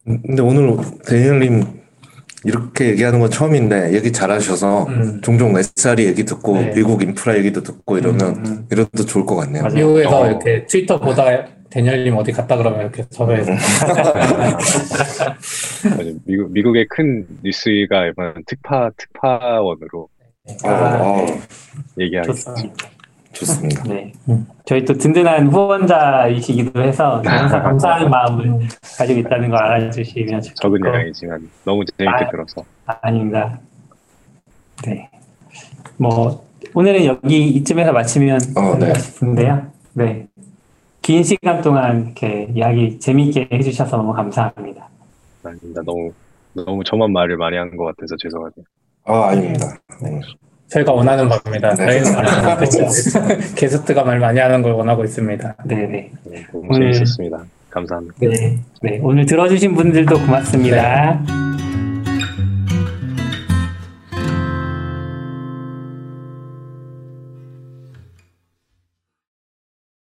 근데 0.05 0.41
오늘 0.41 0.77
데니엘님 1.05 1.81
이렇게 2.43 2.89
얘기하는 2.89 3.19
건 3.19 3.29
처음인데 3.29 3.93
얘기 3.93 4.11
잘하셔서 4.11 4.87
음. 4.87 5.21
종종 5.21 5.55
SRE 5.57 6.05
얘기 6.05 6.25
듣고 6.25 6.55
네. 6.55 6.73
미국 6.73 7.03
인프라 7.03 7.37
얘기도 7.37 7.61
듣고 7.61 7.99
이러면 7.99 8.45
음. 8.45 8.67
이래도 8.71 9.05
좋을 9.05 9.25
것 9.25 9.35
같네요. 9.35 9.65
미국에서 9.65 10.21
어. 10.21 10.27
이렇게 10.27 10.65
트위터 10.65 10.99
보다가 10.99 11.45
데니얼님 11.69 12.17
어디 12.17 12.31
갔다 12.31 12.57
그러면 12.57 12.81
이렇게 12.81 13.05
섭외해서. 13.11 13.51
미국, 16.25 16.51
미국의 16.51 16.87
큰 16.89 17.27
뉴스가 17.43 18.07
이번 18.07 18.43
특파, 18.45 18.89
특파원으로 18.97 20.09
어, 20.65 20.67
어, 20.67 21.27
얘기하겠습니다. 21.99 22.90
좋습니다. 23.33 23.83
네. 23.83 24.11
음. 24.29 24.45
저희 24.65 24.83
또 24.85 24.93
든든한 24.93 25.47
후원자이시기도 25.47 26.81
해서 26.81 27.21
항상 27.25 27.63
감사하는 27.63 28.09
마음을 28.09 28.59
가지고 28.97 29.19
있다는 29.21 29.49
거 29.49 29.57
알아주시면 29.57 30.41
좋겠고. 30.41 30.55
적은 30.55 30.85
양이지만 30.85 31.49
너무 31.65 31.83
재밌게 31.85 32.25
아. 32.25 32.29
들어서. 32.29 32.63
아닙니다. 32.85 33.59
네. 34.85 35.09
뭐, 35.97 36.45
오늘은 36.73 37.05
여기 37.05 37.47
이쯤에서 37.49 37.91
마치면 37.93 38.39
어, 38.57 38.77
네. 38.77 38.93
싶은데요. 38.95 39.67
네. 39.93 40.27
긴 41.01 41.23
시간 41.23 41.61
동안 41.61 42.05
이렇게 42.05 42.49
이야기 42.53 42.99
재미있게 42.99 43.49
해주셔서 43.51 43.97
너무 43.97 44.13
감사합니다. 44.13 44.87
아닙니다. 45.43 45.81
너무, 45.85 46.11
너무 46.53 46.83
저만 46.83 47.11
말을 47.11 47.37
많이 47.37 47.57
한 47.57 47.75
것 47.75 47.85
같아서 47.85 48.15
죄송하네요. 48.17 48.65
아 49.05 49.29
아닙니다. 49.29 49.65
네. 50.03 50.19
저희가 50.71 50.93
원하는 50.93 51.27
바입니다. 51.27 51.75
네. 51.75 52.01
게스트가 53.55 54.03
말 54.03 54.19
많이 54.19 54.39
하는 54.39 54.61
걸 54.61 54.71
원하고 54.73 55.03
있습니다. 55.03 55.55
네네. 55.65 56.11
네, 56.23 56.47
오늘- 56.53 56.93
재밌었습니다. 56.93 57.39
감사합니다. 57.69 58.15
네. 58.19 58.57
네. 58.81 58.99
오늘 59.01 59.25
들어주신 59.25 59.75
분들도 59.75 60.15
고맙습니다. 60.19 61.21